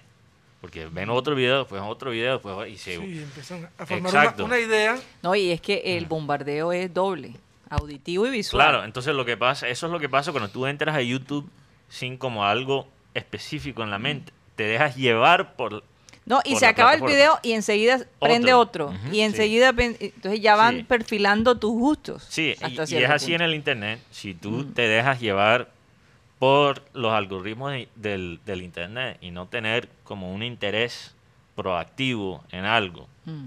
Porque 0.61 0.87
ven 0.87 1.09
otro 1.09 1.35
video, 1.35 1.59
después 1.59 1.81
otro 1.85 2.11
video, 2.11 2.33
después 2.33 2.71
y 2.71 2.77
se... 2.77 2.97
Sí, 2.97 3.19
empiezan 3.19 3.69
a 3.77 3.85
formar 3.85 4.33
una, 4.35 4.45
una 4.45 4.59
idea. 4.59 4.99
No, 5.21 5.35
y 5.35 5.51
es 5.51 5.61
que 5.61 5.97
el 5.97 6.05
bombardeo 6.07 6.71
es 6.71 6.91
doble, 6.91 7.35
auditivo 7.69 8.25
y 8.25 8.31
visual. 8.31 8.65
Claro, 8.65 8.83
entonces 8.83 9.13
lo 9.13 9.25
que 9.25 9.37
pasa, 9.37 9.67
eso 9.67 9.85
es 9.85 9.91
lo 9.91 9.99
que 9.99 10.09
pasa 10.09 10.31
cuando 10.31 10.49
tú 10.49 10.65
entras 10.65 10.95
a 10.95 11.01
YouTube 11.01 11.47
sin 11.87 12.17
como 12.17 12.45
algo 12.45 12.87
específico 13.13 13.83
en 13.83 13.91
la 13.91 13.99
mente. 13.99 14.33
Te 14.55 14.63
dejas 14.63 14.95
llevar 14.95 15.55
por... 15.55 15.83
No, 16.25 16.41
y 16.43 16.55
se 16.55 16.65
acaba 16.65 16.95
el 16.95 17.01
video 17.01 17.37
y 17.43 17.51
enseguida 17.51 17.99
prende 18.19 18.51
otro. 18.53 18.91
Y 19.11 19.19
enseguida, 19.21 19.69
entonces 19.77 20.41
ya 20.41 20.55
van 20.55 20.77
Sí. 20.77 20.83
perfilando 20.83 21.57
tus 21.59 21.71
gustos. 21.71 22.25
Sí, 22.29 22.55
y, 22.67 22.95
es 22.95 23.09
así 23.11 23.33
en 23.35 23.41
el 23.41 23.53
Internet. 23.53 23.99
Si 24.09 24.33
tú 24.33 24.49
Mm. 24.51 24.73
te 24.73 24.87
dejas 24.87 25.19
llevar 25.19 25.69
por 26.39 26.81
los 26.93 27.13
algoritmos 27.13 27.71
de- 27.71 27.87
del, 27.95 28.39
del 28.45 28.63
Internet 28.63 29.17
y 29.21 29.29
no 29.31 29.45
tener 29.47 29.87
como 30.03 30.33
un 30.33 30.41
interés 30.43 31.13
proactivo 31.55 32.43
en 32.51 32.65
algo, 32.65 33.07
Mm. 33.25 33.45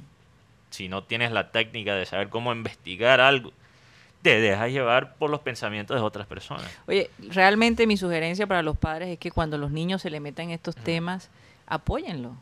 si 0.71 0.89
no 0.89 1.03
tienes 1.03 1.33
la 1.33 1.51
técnica 1.51 1.95
de 1.97 2.07
saber 2.07 2.29
cómo 2.29 2.53
investigar 2.53 3.21
algo, 3.21 3.53
te 4.23 4.41
dejas 4.41 4.71
llevar 4.71 5.15
por 5.17 5.31
los 5.31 5.41
pensamientos 5.41 5.97
de 5.97 6.03
otras 6.03 6.27
personas. 6.27 6.65
Oye, 6.87 7.11
realmente 7.19 7.87
mi 7.87 7.97
sugerencia 7.97 8.47
para 8.47 8.63
los 8.63 8.77
padres 8.77 9.09
es 9.11 9.19
que 9.19 9.31
cuando 9.31 9.59
los 9.59 9.71
niños 9.71 10.01
se 10.03 10.11
le 10.11 10.21
metan 10.21 10.51
estos 10.51 10.75
temas, 10.77 11.29
apóyenlo. 11.67 12.37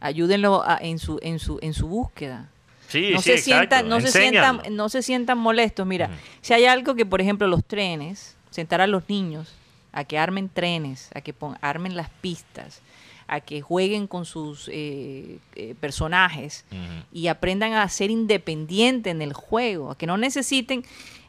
Ayúdenlo 0.00 0.62
a- 0.64 0.78
en 0.80 0.98
su 0.98 1.18
en 1.22 1.38
su 1.38 1.58
en 1.62 1.72
su 1.74 1.88
búsqueda. 1.88 2.48
Sí, 2.88 3.10
no 3.12 3.22
sí, 3.22 3.30
se 3.30 3.38
sientan 3.38 3.88
no 3.88 3.96
se 4.00 4.12
sientan 4.20 4.76
no 4.76 4.88
se 4.88 5.02
sientan 5.02 5.38
molestos. 5.38 5.86
Mira, 5.86 6.10
si 6.42 6.52
hay 6.52 6.66
algo 6.66 6.94
que 6.94 7.06
por 7.06 7.20
ejemplo 7.20 7.46
los 7.46 7.64
trenes, 7.64 8.36
sentar 8.50 8.80
a 8.80 8.86
los 8.86 9.08
niños 9.08 9.54
a 9.92 10.04
que 10.04 10.18
armen 10.18 10.48
trenes, 10.48 11.08
a 11.14 11.20
que 11.20 11.32
pon- 11.32 11.56
armen 11.60 11.96
las 11.96 12.10
pistas, 12.10 12.80
a 13.28 13.40
que 13.40 13.62
jueguen 13.62 14.06
con 14.08 14.24
sus 14.26 14.68
eh, 14.72 15.38
eh, 15.54 15.74
personajes 15.80 16.64
y 17.12 17.28
aprendan 17.28 17.72
a 17.74 17.88
ser 17.88 18.10
independientes 18.10 19.10
en 19.12 19.22
el 19.22 19.32
juego, 19.32 19.92
a 19.92 19.96
que 19.96 20.06
no 20.06 20.16
necesiten 20.18 20.84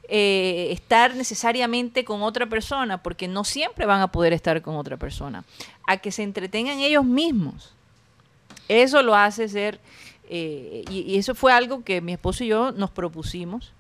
eh, 0.09 0.69
estar 0.71 1.15
necesariamente 1.15 2.03
con 2.03 2.21
otra 2.23 2.47
persona, 2.47 3.01
porque 3.01 3.27
no 3.27 3.43
siempre 3.43 3.85
van 3.85 4.01
a 4.01 4.11
poder 4.11 4.33
estar 4.33 4.61
con 4.61 4.75
otra 4.75 4.97
persona, 4.97 5.45
a 5.87 5.97
que 5.97 6.11
se 6.11 6.23
entretengan 6.23 6.79
ellos 6.79 7.05
mismos. 7.05 7.74
Eso 8.67 9.03
lo 9.03 9.15
hace 9.15 9.47
ser, 9.47 9.79
eh, 10.29 10.83
y, 10.89 11.17
eso 11.17 11.35
fue 11.35 11.53
algo 11.53 11.83
que 11.83 12.01
mi 12.01 12.13
esposo 12.13 12.43
y 12.43 12.47
yo 12.47 12.71
nos 12.71 12.91
propusimos, 12.91 13.71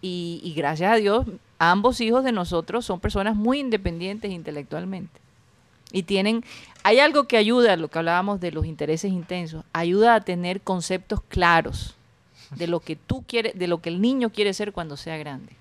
y, 0.00 0.40
y 0.42 0.54
gracias 0.54 0.92
a 0.92 0.96
Dios, 0.96 1.26
ambos 1.58 2.00
hijos 2.00 2.22
de 2.24 2.32
nosotros 2.32 2.84
son 2.84 3.00
personas 3.00 3.34
muy 3.34 3.60
independientes 3.60 4.30
intelectualmente. 4.30 5.20
Y 5.92 6.02
tienen, 6.02 6.44
hay 6.82 6.98
algo 6.98 7.26
que 7.26 7.36
ayuda, 7.36 7.76
lo 7.76 7.88
que 7.88 7.98
hablábamos 7.98 8.40
de 8.40 8.52
los 8.52 8.66
intereses 8.66 9.12
intensos, 9.12 9.64
ayuda 9.72 10.14
a 10.14 10.20
tener 10.20 10.60
conceptos 10.60 11.20
claros 11.28 11.94
de 12.54 12.66
lo 12.66 12.80
que 12.80 12.96
tú 12.96 13.24
quieres, 13.26 13.58
de 13.58 13.66
lo 13.66 13.80
que 13.80 13.88
el 13.88 14.00
niño 14.00 14.30
quiere 14.30 14.52
ser 14.54 14.72
cuando 14.72 14.96
sea 14.96 15.16
grande. 15.16 15.52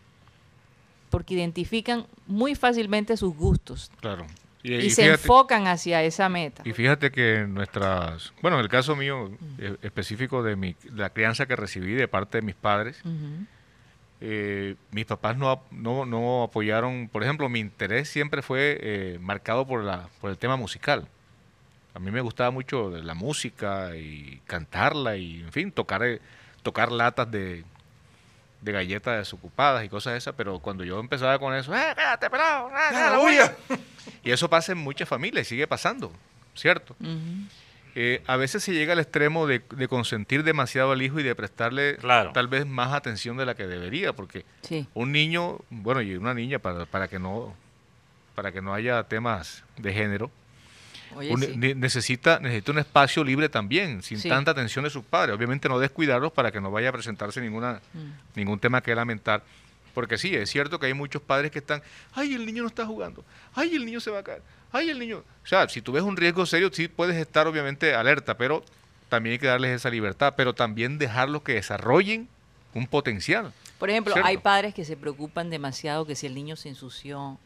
Porque 1.10 1.34
identifican 1.34 2.06
muy 2.28 2.56
fácilmente 2.56 3.18
sus 3.18 3.36
gustos 3.36 3.92
Claro. 4.02 4.26
Y, 4.74 4.90
se 4.90 5.04
fíjate- 5.04 5.22
enfocan 5.22 5.68
hacia 5.68 6.02
esa 6.04 6.28
meta. 6.30 6.64
Y 6.66 6.74
fíjate 6.74 7.12
que 7.12 7.46
nuestras, 7.48 8.34
bueno, 8.42 8.58
en 8.58 8.64
el 8.64 8.70
caso 8.70 8.96
mío 8.96 9.32
eh, 9.60 9.76
específico 9.82 10.44
de 10.44 10.56
mi, 10.56 10.76
la 10.94 11.10
crianza 11.10 11.46
que 11.46 11.56
recibí 11.56 11.94
de 11.94 12.08
parte 12.08 12.40
de 12.40 12.42
mis 12.42 12.56
padres, 12.56 13.02
eh, 14.22 14.76
mis 14.92 15.06
papás 15.06 15.38
no, 15.38 15.62
no, 15.72 16.06
no 16.06 16.44
apoyaron, 16.44 17.10
por 17.12 17.24
ejemplo, 17.24 17.50
mi 17.50 17.60
interés 17.60 18.10
siempre 18.10 18.42
fue 18.42 18.78
eh, 18.82 19.18
marcado 19.22 19.68
por, 19.68 19.84
la, 19.84 20.10
por 20.22 20.30
el 20.32 20.38
tema 20.38 20.56
musical. 20.56 21.08
A 21.94 22.00
mí 22.00 22.12
me 22.12 22.22
gustaba 22.22 22.52
mucho 22.52 22.90
la 22.90 23.14
música 23.14 23.96
y 23.96 24.42
cantarla 24.48 25.16
y, 25.18 25.42
en 25.42 25.52
fin, 25.52 25.72
tocar, 25.72 26.04
eh, 26.04 26.20
tocar 26.64 26.92
latas 26.92 27.30
de, 27.32 27.64
de 28.62 28.72
galletas 28.72 29.18
desocupadas 29.20 29.84
y 29.86 29.90
cosas 29.90 30.14
de 30.14 30.18
esas, 30.18 30.34
pero 30.36 30.60
cuando 30.60 30.84
yo 30.84 31.00
empezaba 31.00 31.38
con 31.40 31.54
eso, 31.54 31.76
¡eh, 31.76 31.90
espérate, 31.90 32.30
pelado! 32.30 32.70
¡Ah, 32.74 32.90
¡Ya, 32.92 33.00
la 33.02 33.10
la 33.12 33.18
bulla!"! 33.18 33.56
Y 34.24 34.32
eso 34.32 34.50
pasa 34.50 34.72
en 34.72 34.78
muchas 34.80 35.08
familias 35.08 35.46
y 35.48 35.50
sigue 35.50 35.68
pasando, 35.68 36.12
¿cierto? 36.56 36.96
Eh, 37.98 38.22
a 38.28 38.36
veces 38.36 38.62
se 38.64 38.74
llega 38.74 38.92
al 38.94 39.00
extremo 39.00 39.48
de, 39.48 39.62
de 39.70 39.88
consentir 39.88 40.44
demasiado 40.44 40.92
al 40.92 41.02
hijo 41.02 41.20
y 41.20 41.24
de 41.24 41.34
prestarle 41.34 41.96
Claro. 41.98 42.32
tal 42.34 42.48
vez 42.50 42.66
más 42.66 42.92
atención 42.94 43.38
de 43.38 43.46
la 43.46 43.56
que 43.56 43.68
debería, 43.68 44.12
porque 44.14 44.44
Sí. 44.64 44.86
un 44.94 45.12
niño, 45.14 45.60
bueno, 45.70 46.02
y 46.02 46.16
una 46.16 46.34
niña 46.34 46.60
para, 46.60 46.86
para 46.86 47.08
que 47.08 47.20
no 47.20 47.56
para 48.36 48.52
que 48.52 48.62
no 48.62 48.74
haya 48.74 49.02
temas 49.04 49.64
de 49.78 49.94
género, 49.94 50.30
Oye, 51.16 51.32
un- 51.34 51.42
sí. 51.42 51.54
ne- 51.56 51.76
necesita 51.76 52.40
necesita 52.40 52.72
un 52.72 52.80
espacio 52.80 53.24
libre 53.24 53.50
también, 53.50 54.02
sin 54.04 54.20
Sí. 54.20 54.30
tanta 54.30 54.52
atención 54.52 54.84
de 54.84 54.90
sus 54.92 55.04
padres. 55.04 55.36
Obviamente 55.36 55.68
no 55.70 55.80
descuidarlos 55.80 56.32
para 56.32 56.52
que 56.52 56.60
no 56.62 56.72
vaya 56.72 56.90
a 56.90 56.92
presentarse 56.92 57.42
ninguna 57.42 57.82
Mm. 57.94 58.00
ningún 58.40 58.60
tema 58.60 58.82
que 58.82 58.94
lamentar. 58.96 59.44
Porque 59.94 60.18
sí, 60.18 60.36
es 60.36 60.50
cierto 60.50 60.78
que 60.78 60.88
hay 60.88 60.94
muchos 60.94 61.22
padres 61.22 61.52
que 61.52 61.60
están, 61.60 61.82
ay, 62.14 62.34
el 62.34 62.46
niño 62.46 62.64
no 62.64 62.68
está 62.68 62.86
jugando, 62.86 63.24
ay, 63.54 63.76
el 63.76 63.86
niño 63.86 64.02
se 64.02 64.12
va 64.12 64.20
a 64.20 64.24
caer, 64.24 64.42
ay, 64.74 64.90
el 64.90 65.00
niño... 65.00 65.20
O 65.44 65.48
sea, 65.48 65.70
si 65.70 65.82
tú 65.82 65.94
ves 65.94 66.04
un 66.04 66.18
riesgo 66.18 66.46
serio, 66.46 66.70
sí 66.74 66.90
puedes 66.90 67.16
estar 67.16 67.48
obviamente 67.48 67.96
alerta, 67.96 68.36
pero 68.36 68.62
también 69.08 69.34
hay 69.34 69.40
que 69.40 69.48
darles 69.48 69.72
esa 69.72 69.90
libertad, 69.90 70.34
pero 70.36 70.54
también 70.54 70.98
dejarlos 70.98 71.44
que 71.44 71.54
desarrollen 71.54 72.28
un 72.74 72.88
potencial. 72.88 73.54
Por 73.80 73.90
ejemplo, 73.90 74.12
¿Cierto? 74.14 74.28
hay 74.28 74.36
padres 74.38 74.74
que 74.74 74.84
se 74.84 74.98
preocupan 74.98 75.50
demasiado 75.50 76.06
que 76.06 76.16
si 76.18 76.26
el 76.28 76.36
niño 76.36 76.58
se 76.58 76.68
ensució, 76.68 77.38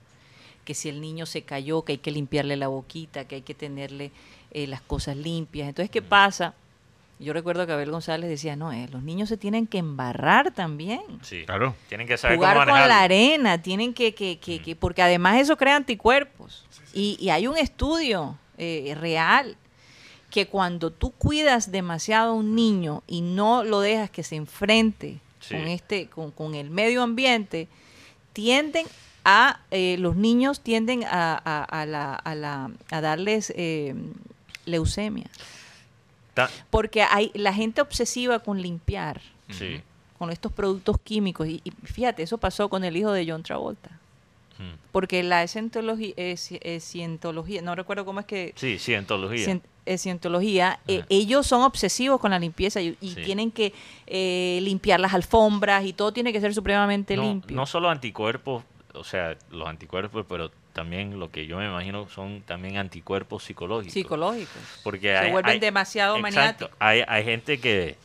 que 0.65 0.73
si 0.73 0.89
el 0.89 1.01
niño 1.01 1.25
se 1.25 1.41
cayó, 1.43 1.83
que 1.83 1.93
hay 1.93 1.97
que 1.97 2.11
limpiarle 2.11 2.55
la 2.57 2.67
boquita, 2.67 3.25
que 3.27 3.35
hay 3.35 3.41
que 3.41 3.53
tenerle 3.55 4.11
eh, 4.51 4.67
las 4.67 4.81
cosas 4.81 5.17
limpias. 5.17 5.67
Entonces, 5.69 5.89
¿qué 5.89 6.01
pasa? 6.01 6.53
Yo 7.19 7.33
recuerdo 7.33 7.65
que 7.67 7.73
Abel 7.73 7.91
González 7.91 8.29
decía, 8.29 8.55
no, 8.55 8.71
eh, 8.71 8.87
los 8.91 9.03
niños 9.03 9.27
se 9.29 9.35
tienen 9.35 9.67
que 9.67 9.77
embarrar 9.79 10.51
también. 10.53 11.01
Sí. 11.21 11.43
Claro. 11.45 11.75
Tienen 11.89 12.07
que 12.07 12.17
saber 12.17 12.37
Jugar 12.37 12.55
cómo 12.57 12.71
con 12.77 12.87
la 12.87 13.01
arena, 13.01 13.61
tienen 13.61 13.93
que, 13.93 14.13
que, 14.15 14.37
que, 14.39 14.61
que- 14.61 14.75
porque 14.75 15.01
además 15.01 15.37
eso 15.41 15.57
crea 15.57 15.75
anticuerpos. 15.75 16.65
Y, 16.93 17.17
y 17.19 17.29
hay 17.29 17.45
un 17.47 17.57
estudio 17.57 18.37
eh, 18.57 18.95
real 18.99 19.57
que 20.29 20.47
cuando 20.47 20.91
tú 20.91 21.11
cuidas 21.11 21.71
demasiado 21.71 22.31
a 22.31 22.35
un 22.35 22.55
niño 22.55 23.03
y 23.07 23.21
no 23.21 23.63
lo 23.63 23.81
dejas 23.81 24.09
que 24.11 24.23
se 24.23 24.35
enfrente 24.35 25.19
Sí. 25.41 25.55
con 25.55 25.67
este, 25.67 26.07
con, 26.07 26.31
con 26.31 26.53
el 26.53 26.69
medio 26.69 27.01
ambiente, 27.01 27.67
tienden 28.33 28.85
a, 29.31 29.59
eh, 29.71 29.97
los 29.99 30.15
niños 30.15 30.61
tienden 30.61 31.03
a, 31.03 31.39
a- 31.43 31.63
a 31.63 31.85
la- 31.85 32.15
a 32.15 32.33
la- 32.35 32.71
a 32.89 33.01
darles 33.01 33.53
eh, 33.55 33.93
leucemia. 34.65 35.27
Ta- 36.33 36.49
Porque 36.69 37.03
hay 37.03 37.31
la 37.35 37.53
gente 37.53 37.81
obsesiva 37.81 38.39
con 38.39 38.61
limpiar 38.61 39.21
Sí. 39.49 39.81
con 40.17 40.31
estos 40.31 40.51
productos 40.51 40.97
químicos. 41.03 41.47
Y, 41.47 41.61
y 41.63 41.71
fíjate, 41.83 42.23
eso 42.23 42.37
pasó 42.37 42.69
con 42.69 42.83
el 42.83 42.95
hijo 42.97 43.11
de 43.11 43.29
John 43.29 43.43
Travolta. 43.43 43.89
Mm. 44.57 44.73
Porque 44.91 45.21
la 45.23 45.43
escientología, 45.43 46.15
cientología 46.79 47.61
no 47.61 47.75
recuerdo 47.75 48.05
cómo 48.05 48.19
es 48.19 48.25
que... 48.25 48.53
Sí, 48.55 48.77
cientología. 48.79 49.45
cien- 49.45 49.61
eh, 49.85 49.97
cientología, 49.97 50.79
eh, 50.87 51.03
ellos 51.09 51.47
son 51.47 51.61
obsesivos 51.63 52.19
con 52.19 52.29
la 52.31 52.37
limpieza 52.39 52.79
y, 52.81 52.95
y 53.01 53.11
Sí. 53.11 53.21
tienen 53.23 53.49
que 53.51 53.73
eh, 54.05 54.59
limpiar 54.61 54.99
las 54.99 55.13
alfombras 55.13 55.83
y 55.85 55.93
todo 55.93 56.11
tiene 56.13 56.31
que 56.33 56.39
ser 56.41 56.53
supremamente 56.53 57.15
no, 57.15 57.23
limpio. 57.23 57.55
no 57.55 57.65
solo 57.65 57.89
anticuerpos, 57.89 58.63
o 58.99 59.03
sea, 59.03 59.35
los 59.49 59.67
anticuerpos, 59.67 60.25
pero 60.27 60.51
también 60.73 61.19
lo 61.19 61.31
que 61.31 61.45
yo 61.47 61.57
me 61.57 61.65
imagino 61.65 62.07
son 62.09 62.41
también 62.41 62.77
anticuerpos 62.77 63.43
psicológicos. 63.43 63.93
psicológicos. 63.93 64.61
Porque 64.83 65.07
Se 65.07 65.17
hay- 65.17 65.31
vuelven 65.31 65.53
hay- 65.53 65.59
demasiado 65.59 66.17
exacto, 66.17 66.35
maniáticos. 66.37 66.75
Hay, 66.79 67.03
hay 67.07 67.23
gente 67.23 67.59
que, 67.59 67.97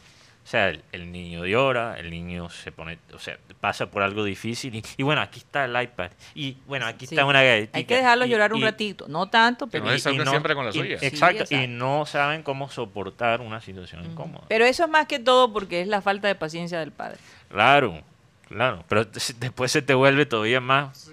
o 0.44 0.46
sea, 0.46 0.68
el, 0.70 0.82
el 0.92 1.10
niño 1.12 1.46
llora, 1.46 1.98
el 1.98 2.10
niño 2.10 2.50
se 2.50 2.70
pone, 2.72 2.98
o 3.12 3.18
sea, 3.18 3.38
pasa 3.60 3.86
por 3.90 4.02
algo 4.02 4.24
difícil 4.24 4.74
y, 4.74 4.82
y 4.98 5.02
bueno, 5.02 5.22
aquí 5.22 5.38
está 5.38 5.64
el 5.64 5.82
iPad 5.82 6.10
y 6.34 6.56
bueno, 6.66 6.84
aquí 6.86 7.06
Sí. 7.06 7.14
está 7.14 7.24
una 7.24 7.42
galletita. 7.42 7.78
Hay 7.78 7.84
que 7.84 7.96
dejarlos 7.96 8.28
y- 8.28 8.30
llorar 8.30 8.52
un 8.52 8.60
y- 8.60 8.64
ratito, 8.64 9.06
no 9.08 9.26
tanto, 9.28 9.66
Que 9.66 9.80
pero... 9.80 9.84
no 9.86 9.98
siempre 10.30 10.54
con 10.54 10.64
la 10.66 10.70
y- 10.70 10.74
suya. 10.74 10.98
Sí, 10.98 11.06
exacto, 11.06 11.44
y 11.54 11.66
no 11.66 12.04
saben 12.06 12.42
cómo 12.42 12.68
soportar 12.68 13.40
una 13.40 13.60
situación 13.60 14.04
incómoda. 14.04 14.44
Pero 14.48 14.64
eso 14.66 14.84
es 14.84 14.90
más 14.90 15.06
que 15.06 15.18
todo 15.18 15.52
porque 15.52 15.80
es 15.80 15.88
la 15.88 16.02
falta 16.02 16.28
de 16.28 16.34
paciencia 16.34 16.78
del 16.78 16.92
padre. 16.92 17.18
Claro, 17.48 18.02
claro, 18.48 18.84
pero 18.88 19.04
después 19.38 19.72
se 19.72 19.82
te 19.82 19.94
vuelve 19.94 20.26
todavía 20.26 20.60
más 20.60 21.10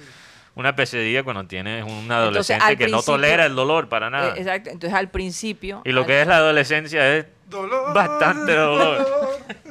una 0.54 0.76
pesadilla 0.76 1.24
cuando 1.24 1.46
tienes 1.46 1.84
un 1.86 2.12
adolescente 2.12 2.76
que 2.78 2.88
no 2.88 3.02
tolera 3.02 3.46
el 3.46 3.56
dolor 3.56 3.88
para 3.90 4.10
nada. 4.10 4.30
Eh, 4.36 4.40
exacto. 4.42 4.70
Entonces 4.70 4.98
al 4.98 5.10
principio... 5.10 5.82
y 5.86 5.92
lo 5.92 6.02
al- 6.02 6.08
que 6.08 6.22
es 6.22 6.28
la 6.28 6.38
adolescencia 6.38 7.16
es 7.18 7.26
Dolor. 7.48 7.94
Bastante 7.94 8.54
dolor. 8.54 9.06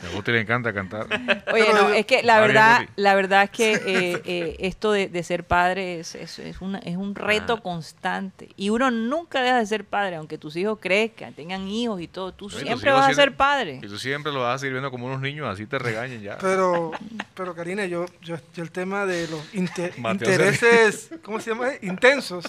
A 0.00 0.16
usted 0.16 0.32
le 0.32 0.40
encanta 0.42 0.72
cantar. 0.72 1.06
Oye, 1.52 1.72
no, 1.74 1.88
es 1.88 2.06
que 2.06 2.22
la 2.22 2.40
verdad, 2.40 2.88
la 2.94 3.14
verdad 3.16 3.42
es 3.44 3.50
que 3.50 3.72
eh, 3.74 4.22
eh, 4.24 4.56
esto 4.60 4.92
de, 4.92 5.08
de 5.08 5.22
ser 5.24 5.42
padre 5.44 5.98
es, 6.00 6.14
es, 6.14 6.38
es 6.38 6.60
una- 6.60 6.78
es 6.78 6.96
un 6.96 7.14
reto 7.16 7.54
Ah. 7.54 7.60
constante. 7.60 8.48
Y 8.56 8.70
uno 8.70 8.90
nunca 8.92 9.42
deja 9.42 9.58
de 9.58 9.66
ser 9.66 9.84
padre, 9.84 10.14
aunque 10.16 10.38
tus 10.38 10.54
hijos 10.56 10.78
crezcan, 10.80 11.32
tengan 11.34 11.66
hijos 11.66 12.00
y 12.00 12.06
todo. 12.06 12.32
Tú 12.32 12.48
siempre 12.48 12.92
vas 12.92 13.10
a 13.10 13.14
ser 13.14 13.34
padre. 13.34 13.80
Y 13.82 13.88
tú 13.88 13.98
siempre 13.98 14.30
lo 14.32 14.40
vas 14.42 14.54
a 14.54 14.58
seguir 14.58 14.74
viendo 14.74 14.90
como 14.92 15.06
unos 15.06 15.20
niños, 15.20 15.48
así 15.48 15.66
te 15.66 15.78
regañen 15.80 16.22
ya. 16.22 16.38
Pero, 16.38 16.92
pero 17.34 17.54
Karina, 17.56 17.84
yo, 17.86 18.06
yo, 18.22 18.36
yo 18.54 18.62
el 18.62 18.70
tema 18.70 19.04
de 19.04 19.26
los 19.28 19.52
intereses, 19.54 21.10
¿cómo 21.22 21.40
se 21.40 21.50
llama? 21.50 21.70
Intensos. 21.82 22.44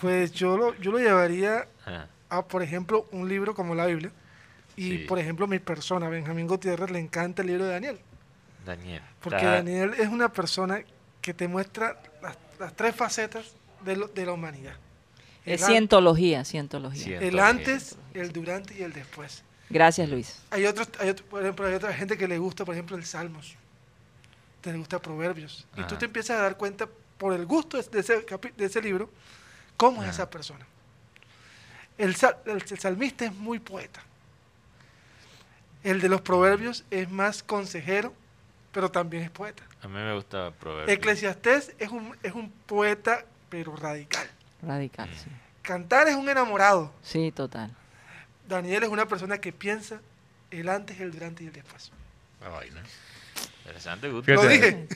Pues 0.00 0.32
yo 0.32 0.56
lo, 0.56 0.74
yo 0.76 0.90
lo 0.92 0.98
llevaría 0.98 1.66
a, 2.28 2.42
por 2.44 2.62
ejemplo, 2.62 3.06
un 3.12 3.28
libro 3.28 3.54
como 3.54 3.74
la 3.74 3.86
Biblia. 3.86 4.10
Y, 4.76 4.90
Sí. 4.90 4.98
por 5.08 5.18
ejemplo, 5.18 5.46
mi 5.46 5.58
persona, 5.58 6.08
Benjamín 6.08 6.46
Gutiérrez, 6.46 6.90
le 6.90 6.98
encanta 6.98 7.42
el 7.42 7.48
libro 7.48 7.64
de 7.66 7.72
Daniel. 7.72 8.00
Daniel. 8.64 9.02
Porque 9.20 9.44
Daniel 9.44 9.94
es 9.98 10.08
una 10.08 10.32
persona 10.32 10.82
que 11.20 11.34
te 11.34 11.48
muestra 11.48 12.00
las, 12.22 12.36
las 12.58 12.74
tres 12.74 12.94
facetas 12.94 13.52
de, 13.84 13.96
lo- 13.96 14.08
de 14.08 14.26
la 14.26 14.32
humanidad. 14.32 14.74
Es 15.44 15.62
El 15.62 15.66
cientología, 15.68 16.44
cientología. 16.44 17.02
Cien- 17.02 17.12
El 17.14 17.18
Cientología. 17.32 17.48
antes, 17.48 17.96
el 18.14 18.32
durante 18.32 18.78
y 18.78 18.82
el 18.82 18.92
después. 18.92 19.42
Gracias, 19.70 20.08
Luis. 20.08 20.38
Hay 20.50 20.66
otros, 20.66 20.88
hay 20.98 21.10
otro- 21.10 21.24
por 21.26 21.42
ejemplo, 21.42 21.66
hay 21.66 21.74
otra 21.74 21.92
gente 21.94 22.16
que 22.18 22.28
le 22.28 22.38
gusta, 22.38 22.64
por 22.64 22.74
ejemplo, 22.74 22.96
el 22.96 23.04
Salmos. 23.04 23.54
Te 24.60 24.72
gusta 24.76 24.98
Proverbios. 25.00 25.66
Y 25.76 25.82
tú 25.84 25.96
te 25.96 26.04
empiezas 26.06 26.38
a 26.38 26.42
dar 26.42 26.56
cuenta, 26.56 26.86
por 27.16 27.32
el 27.32 27.46
gusto 27.46 27.80
de 27.80 28.00
ese, 28.00 28.24
de 28.56 28.64
ese 28.66 28.82
libro, 28.82 29.10
cómo 29.76 30.02
es 30.02 30.10
esa 30.10 30.28
persona. 30.28 30.66
El, 31.96 32.14
sal- 32.16 32.36
el- 32.46 32.62
el 32.70 32.78
salmista 32.78 33.24
es 33.26 33.34
muy 33.34 33.58
poeta. 33.58 34.02
El 35.82 36.00
de 36.00 36.08
los 36.08 36.20
Proverbios 36.20 36.84
es 36.90 37.10
más 37.10 37.42
consejero, 37.42 38.12
pero 38.72 38.90
también 38.90 39.22
es 39.22 39.30
poeta. 39.30 39.62
A 39.82 39.88
mí 39.88 39.94
me 39.94 40.14
gusta 40.14 40.50
Proverbios. 40.52 40.96
Eclesiastés 40.96 41.74
es 41.78 41.90
un, 41.90 42.16
es 42.22 42.32
un 42.34 42.50
poeta, 42.66 43.24
pero 43.48 43.74
radical. 43.76 44.28
Radical, 44.62 45.08
sí. 45.16 45.30
Cantar 45.62 46.08
es 46.08 46.14
un 46.14 46.28
enamorado. 46.28 46.92
Sí, 47.02 47.32
total. 47.32 47.74
Daniel 48.48 48.82
es 48.82 48.88
una 48.88 49.06
persona 49.06 49.38
que 49.38 49.52
piensa 49.52 50.00
el 50.50 50.68
antes, 50.68 51.00
el 51.00 51.12
durante 51.12 51.44
y 51.44 51.46
el 51.46 51.52
después. 51.52 51.92
La 52.40 52.48
vaina. 52.48 52.82
Interesante, 53.64 54.08
Guti. 54.10 54.26
Fíjate, 54.26 54.44
Lo 54.44 54.50
dije. 54.50 54.86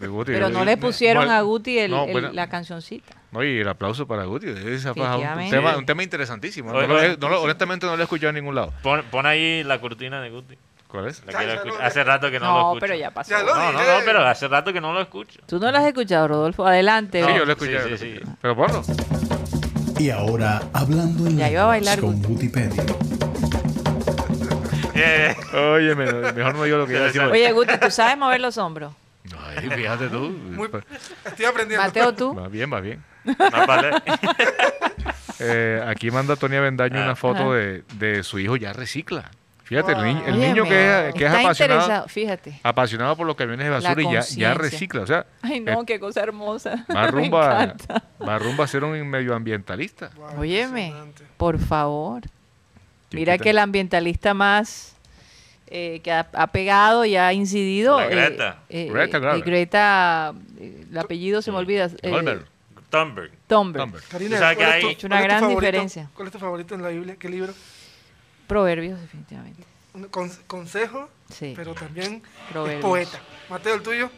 de 0.00 0.06
Guti, 0.08 0.32
Pero 0.32 0.48
no 0.48 0.64
le 0.64 0.76
pusieron 0.76 1.30
a 1.30 1.40
Guti 1.42 1.78
el- 1.78 1.90
no, 1.90 2.04
el- 2.04 2.12
bueno, 2.12 2.30
la 2.32 2.48
cancioncita. 2.48 3.14
No, 3.30 3.42
y 3.44 3.60
el 3.60 3.68
aplauso 3.68 4.06
para 4.06 4.24
Guti. 4.24 4.46
Un 4.48 5.50
tema, 5.50 5.76
un 5.76 5.86
tema 5.86 6.02
interesantísimo. 6.02 6.72
No 6.72 6.78
Oye, 6.78 6.88
lo 6.88 7.02
he- 7.02 7.16
no 7.16 7.28
lo- 7.28 7.42
honestamente 7.42 7.86
no 7.86 7.94
lo 7.96 8.02
he 8.02 8.04
escuchado 8.04 8.30
en 8.30 8.36
ningún 8.36 8.54
lado. 8.54 8.72
Pon, 8.82 9.02
pon 9.10 9.26
ahí 9.26 9.62
la 9.64 9.80
cortina 9.80 10.20
de 10.20 10.30
Guti. 10.30 10.56
¿Cuál 10.88 11.08
es? 11.08 11.24
La 11.26 11.32
Ya, 11.32 11.38
quiero 11.38 11.52
ya 11.52 11.58
escuchar. 11.58 11.80
lo- 11.80 11.86
Hace 11.86 12.04
rato 12.04 12.30
que 12.30 12.38
no, 12.40 12.46
lo 12.46 12.52
No, 12.52 12.60
escucho. 12.68 12.80
pero 12.80 12.94
ya 12.94 13.10
pasó. 13.10 13.30
Ya 13.30 13.42
lo 13.42 13.54
No, 13.54 13.72
no, 13.72 13.78
no, 13.78 14.04
pero 14.04 14.20
hace 14.26 14.46
rato 14.48 14.72
que 14.72 14.80
no 14.80 14.92
lo 14.92 15.00
escucho. 15.00 15.40
Tú 15.46 15.58
no 15.58 15.70
lo 15.72 15.78
has 15.78 15.84
escuchado, 15.86 16.28
Rodolfo. 16.28 16.64
Adelante. 16.66 17.24
Sí, 17.24 17.30
yo 17.36 17.44
lo 17.44 17.52
escuché. 17.52 17.72
Sí, 17.72 17.76
yo 17.84 17.88
lo 17.90 17.96
sí, 17.98 18.06
escuché. 18.06 18.24
sí. 18.26 18.36
Pero 18.40 18.56
ponlo. 18.56 18.82
Y 19.98 20.10
ahora, 20.10 20.62
hablando 20.72 21.26
en 21.26 21.36
Ya 21.36 21.50
iba 21.50 21.62
a 21.62 21.66
bailar, 21.66 22.00
con 22.00 22.20
Guti. 22.22 22.46
Wikipedia. 22.46 22.84
Eh, 24.94 25.34
Oye, 25.54 25.94
me- 25.94 26.32
mejor 26.32 26.54
no 26.54 26.64
digo 26.64 26.78
lo 26.78 26.86
que 26.86 26.92
iba 26.94 27.02
a 27.02 27.06
decir. 27.06 27.20
Oye, 27.22 27.50
Guti, 27.52 27.78
¿tú 27.78 27.90
sabes 27.90 28.16
mover 28.16 28.40
los 28.40 28.56
hombros? 28.58 28.92
Ay, 29.56 29.68
fíjate 29.70 30.08
tú. 30.08 30.30
Muy- 30.30 30.68
Estoy 31.24 31.44
aprendiendo. 31.46 31.84
Mateo, 31.86 32.14
tú. 32.14 32.34
Va 32.34 32.48
bien, 32.48 32.72
va 32.72 32.80
bien. 32.80 33.02
más 33.24 33.66
vale. 33.66 33.90
Eh, 35.40 35.82
aquí 35.86 36.10
manda 36.12 36.36
Tony 36.36 36.56
Avendaño 36.56 37.00
Ah. 37.00 37.04
una 37.04 37.16
foto 37.16 37.52
de, 37.52 37.82
de 37.94 38.22
su 38.22 38.38
hijo 38.38 38.56
ya 38.56 38.72
recicla. 38.72 39.30
Fíjate, 39.64 39.92
el, 39.92 40.04
niño, 40.04 40.22
el 40.26 40.34
Óyeme, 40.34 40.46
niño 40.48 40.64
que 40.64 41.08
es, 41.08 41.14
que 41.14 41.24
es 41.24 41.30
está 41.32 41.40
apasionado, 41.40 41.80
interesado, 41.80 42.08
fíjate. 42.08 42.60
apasionado 42.62 43.16
por 43.16 43.26
los 43.26 43.34
camiones 43.34 43.64
de 43.66 43.70
basura 43.70 44.00
y 44.02 44.12
ya, 44.12 44.20
ya 44.20 44.54
recicla. 44.54 45.00
O 45.02 45.06
sea, 45.06 45.26
Ay, 45.42 45.58
no, 45.60 45.84
qué 45.84 45.98
cosa 45.98 46.20
hermosa. 46.22 46.84
Me 46.88 47.06
rumbo, 47.08 47.38
a, 47.40 47.64
encanta. 47.64 48.02
va 48.26 48.38
rumbo 48.38 48.62
a 48.62 48.66
ser 48.68 48.84
un 48.84 49.08
medioambientalista. 49.08 50.10
Wow, 50.16 50.40
Óyeme, 50.40 50.94
por 51.36 51.58
favor. 51.58 52.22
Mira 53.14 53.38
que 53.38 53.50
el 53.50 53.58
ambientalista 53.58 54.34
más 54.34 54.94
eh, 55.68 56.00
que 56.04 56.12
ha, 56.12 56.28
ha 56.32 56.46
pegado 56.48 57.04
y 57.04 57.16
ha 57.16 57.32
incidido. 57.32 57.98
La 57.98 58.06
eh, 58.06 58.10
Greta. 58.10 58.58
eh, 58.68 58.88
Greta 58.92 59.18
eh. 59.36 59.40
Greta, 59.44 60.34
eh, 60.58 60.86
el 60.90 60.98
apellido 60.98 61.40
se 61.42 61.50
me 61.50 61.58
olvida. 61.58 61.86
eh, 61.86 62.10
Thunberg. 62.10 62.44
Thunberg. 62.90 63.30
Thunberg. 63.48 63.82
Thunberg. 63.84 64.04
Karina, 64.08 64.38
sabes 64.38 64.56
¿cuál 64.56 64.68
que 64.80 64.86
hay- 64.86 64.98
una 65.04 65.20
gran 65.22 65.40
favorito? 65.40 65.60
diferencia. 65.60 66.10
¿Cuál 66.14 66.28
es 66.28 66.32
tu 66.32 66.38
favorito 66.38 66.74
en 66.74 66.82
la 66.82 66.88
Biblia? 66.90 67.16
¿Qué 67.18 67.28
libro? 67.28 67.52
Proverbios, 68.46 69.00
definitivamente. 69.00 69.62
Con- 70.10 70.30
consejo, 70.46 71.08
Sí. 71.30 71.54
pero 71.56 71.74
también 71.74 72.22
Proverbios. 72.52 72.78
es 72.80 72.84
poeta. 72.84 73.20
Mateo, 73.48 73.74
el 73.76 73.82
tuyo. 73.82 74.10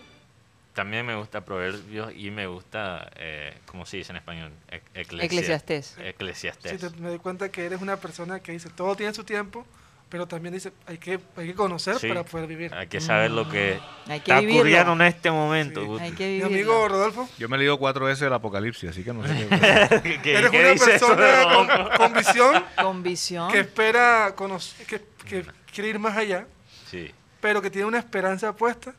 También 0.76 1.06
me 1.06 1.14
gusta 1.16 1.40
Proverbios 1.42 2.12
y 2.14 2.30
me 2.30 2.46
gusta, 2.46 3.10
eh, 3.16 3.56
¿cómo 3.64 3.86
se 3.86 3.96
dice 3.96 4.12
en 4.12 4.16
español? 4.18 4.52
E- 4.68 4.82
eclesia- 4.94 5.24
Eclesiastés. 5.24 5.96
Eclesiastés. 5.98 6.72
Sí, 6.80 6.88
te- 6.90 7.00
me 7.00 7.08
doy 7.08 7.18
cuenta 7.18 7.48
que 7.50 7.64
eres 7.64 7.80
una 7.80 7.96
persona 7.96 8.40
que 8.40 8.52
dice 8.52 8.68
todo 8.68 8.94
tiene 8.94 9.14
su 9.14 9.24
tiempo, 9.24 9.66
pero 10.10 10.26
también 10.28 10.52
dice 10.52 10.72
hay 10.86 10.98
que, 10.98 11.18
hay 11.38 11.46
que 11.46 11.54
conocer 11.54 11.98
Sí. 11.98 12.08
para 12.08 12.24
poder 12.24 12.46
vivir. 12.46 12.74
Hay 12.74 12.88
que 12.88 13.00
saber 13.00 13.30
lo 13.30 13.48
que 13.48 13.80
Hay 14.06 14.20
que 14.20 14.30
está 14.32 14.40
vivirlo. 14.40 14.60
ocurriendo 14.60 14.92
en 14.92 15.00
este 15.02 15.30
momento. 15.30 15.80
Sí. 15.96 16.02
Hay 16.04 16.12
que 16.12 16.36
Mi 16.40 16.42
amigo 16.42 16.86
Rodolfo, 16.88 17.26
Yo 17.38 17.48
me 17.48 17.56
he 17.56 17.58
leído 17.60 17.78
cuatro 17.78 18.04
veces 18.04 18.26
el 18.26 18.32
Apocalipsis, 18.34 18.90
así 18.90 19.02
que 19.02 19.14
no 19.14 19.26
sé. 19.26 19.34
qué- 19.48 19.48
¿Qué- 20.02 20.20
qué 20.20 20.36
eres 20.36 20.50
una 20.50 20.70
dice 20.72 20.94
eso 20.96 21.08
de 21.08 21.16
persona 21.16 21.54
con, 21.54 21.96
con 21.96 22.12
visión 22.12 22.64
Con 22.82 23.02
visión. 23.02 23.50
que 23.50 23.60
espera 23.60 24.34
conocer, 24.36 24.86
que, 24.86 25.00
que 25.26 25.46
quiere 25.72 25.88
ir 25.88 25.98
más 25.98 26.18
allá, 26.18 26.46
Sí, 26.90 27.10
pero 27.40 27.62
que 27.62 27.70
tiene 27.70 27.86
una 27.88 27.98
esperanza 27.98 28.54
puesta 28.54 28.94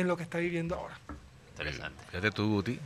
en 0.00 0.08
lo 0.08 0.16
que 0.16 0.22
está 0.22 0.38
viviendo 0.38 0.74
ahora. 0.76 0.98
interesante. 1.56 2.02
Fíjate 2.10 2.30
tú, 2.30 2.48
Guti. 2.48 2.78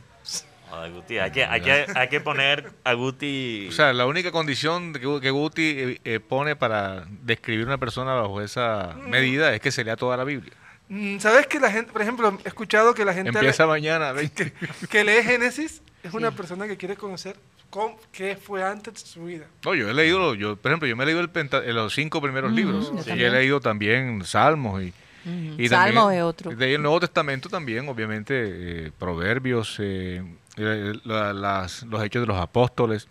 Joder, 0.69 0.91
Guti, 0.91 1.17
hay 1.19 1.31
que, 1.31 1.45
hay, 1.45 1.61
que, 1.61 1.85
hay 1.93 2.09
que 2.09 2.19
poner 2.19 2.71
a 2.83 2.93
Guti... 2.93 3.67
O 3.69 3.71
sea, 3.71 3.93
la 3.93 4.07
única 4.07 4.31
condición 4.31 4.91
que, 4.93 5.19
que 5.21 5.29
Guti 5.29 5.61
eh, 5.77 6.01
eh, 6.03 6.19
pone 6.19 6.55
para 6.55 7.05
describir 7.21 7.65
una 7.67 7.77
persona 7.77 8.13
bajo 8.15 8.41
esa 8.41 8.95
medida 9.07 9.53
es 9.53 9.61
que 9.61 9.71
se 9.71 9.83
lea 9.83 9.95
toda 9.95 10.17
la 10.17 10.23
Biblia. 10.23 10.53
Mm, 10.89 11.19
¿Sabes 11.19 11.45
que 11.47 11.59
la 11.59 11.69
gente, 11.71 11.91
por 11.91 12.01
ejemplo, 12.01 12.39
he 12.43 12.47
escuchado 12.47 12.93
que 12.95 13.05
la 13.05 13.13
gente 13.13 13.29
Empieza 13.29 13.67
mañana, 13.67 14.11
20. 14.13 14.53
que 14.89 15.03
lee 15.03 15.21
Génesis 15.23 15.81
es 16.01 16.13
una 16.13 16.31
Sí. 16.31 16.37
persona 16.37 16.67
que 16.67 16.75
quiere 16.75 16.95
conocer 16.95 17.35
cómo, 17.69 17.99
qué 18.11 18.35
fue 18.35 18.63
antes 18.63 18.95
de 18.95 18.99
su 19.01 19.25
vida? 19.25 19.45
No, 19.63 19.75
yo 19.75 19.89
he 19.89 19.93
leído, 19.93 20.33
yo, 20.33 20.55
por 20.55 20.71
ejemplo, 20.71 20.87
yo 20.87 20.95
me 20.95 21.03
he 21.03 21.05
leído 21.05 21.21
el 21.21 21.29
penta- 21.29 21.61
los 21.61 21.93
cinco 21.93 22.19
primeros 22.21 22.51
Mm, 22.51 22.55
libros. 22.55 23.05
yo 23.05 23.15
Y 23.15 23.23
he 23.23 23.29
leído 23.29 23.59
también 23.59 24.25
Salmos 24.25 24.81
y, 24.81 24.91
Ujú. 25.25 25.61
y 25.61 25.67
Salmos 25.69 26.03
también, 26.03 26.19
es 26.19 26.23
otro. 26.25 26.55
De 26.55 26.65
ahí 26.65 26.73
el 26.73 26.81
Nuevo 26.81 26.99
Testamento 26.99 27.49
también, 27.49 27.87
obviamente, 27.89 28.87
eh, 28.87 28.91
Proverbios, 28.97 29.77
eh, 29.79 30.23
eh, 30.57 30.93
la- 31.05 31.33
las- 31.33 31.83
los 31.83 32.03
hechos 32.03 32.21
de 32.23 32.27
los 32.27 32.37
apóstoles. 32.37 33.07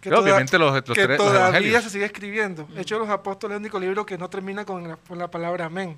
Que 0.00 0.10
Y 0.10 0.12
obviamente 0.12 0.58
los, 0.58 0.72
los 0.72 0.82
que 0.84 0.92
tres- 0.92 1.08
los 1.08 1.16
todavía 1.18 1.48
evangelios. 1.48 1.82
se 1.84 1.90
sigue 1.90 2.04
escribiendo. 2.04 2.64
De 2.72 2.82
hecho, 2.82 2.98
los 2.98 3.08
apóstoles 3.08 3.54
es 3.54 3.56
el 3.56 3.62
único 3.62 3.80
libro 3.80 4.06
que 4.06 4.16
no 4.18 4.28
termina 4.30 4.64
con 4.64 4.86
la, 4.86 4.96
con 4.96 5.18
la 5.18 5.28
palabra 5.30 5.64
amén. 5.64 5.96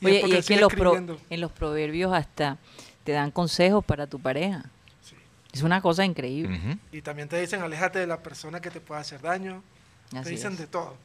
Y 0.00 0.06
Oye, 0.06 0.20
porque 0.20 0.34
y 0.36 0.38
es 0.38 0.46
que 0.46 0.54
en 0.54 0.60
los, 0.62 0.72
pro- 0.72 0.96
en 1.30 1.40
los 1.40 1.52
proverbios 1.52 2.12
hasta 2.14 2.56
te 3.04 3.12
dan 3.12 3.30
consejos 3.30 3.84
para 3.84 4.06
tu 4.06 4.18
pareja. 4.18 4.64
Sí. 5.02 5.14
Es 5.52 5.62
una 5.62 5.80
cosa 5.82 6.04
increíble. 6.04 6.56
Ujú. 6.58 6.78
Y 6.92 7.02
también 7.02 7.28
te 7.28 7.38
dicen, 7.40 7.60
aléjate 7.62 7.98
de 8.00 8.06
la 8.06 8.20
persona 8.20 8.60
que 8.60 8.70
te 8.70 8.80
pueda 8.80 9.02
hacer 9.02 9.20
daño. 9.20 9.62
te 10.10 10.18
Así 10.18 10.30
dicen 10.30 10.54
es. 10.54 10.58
de 10.58 10.66
todo. 10.66 10.96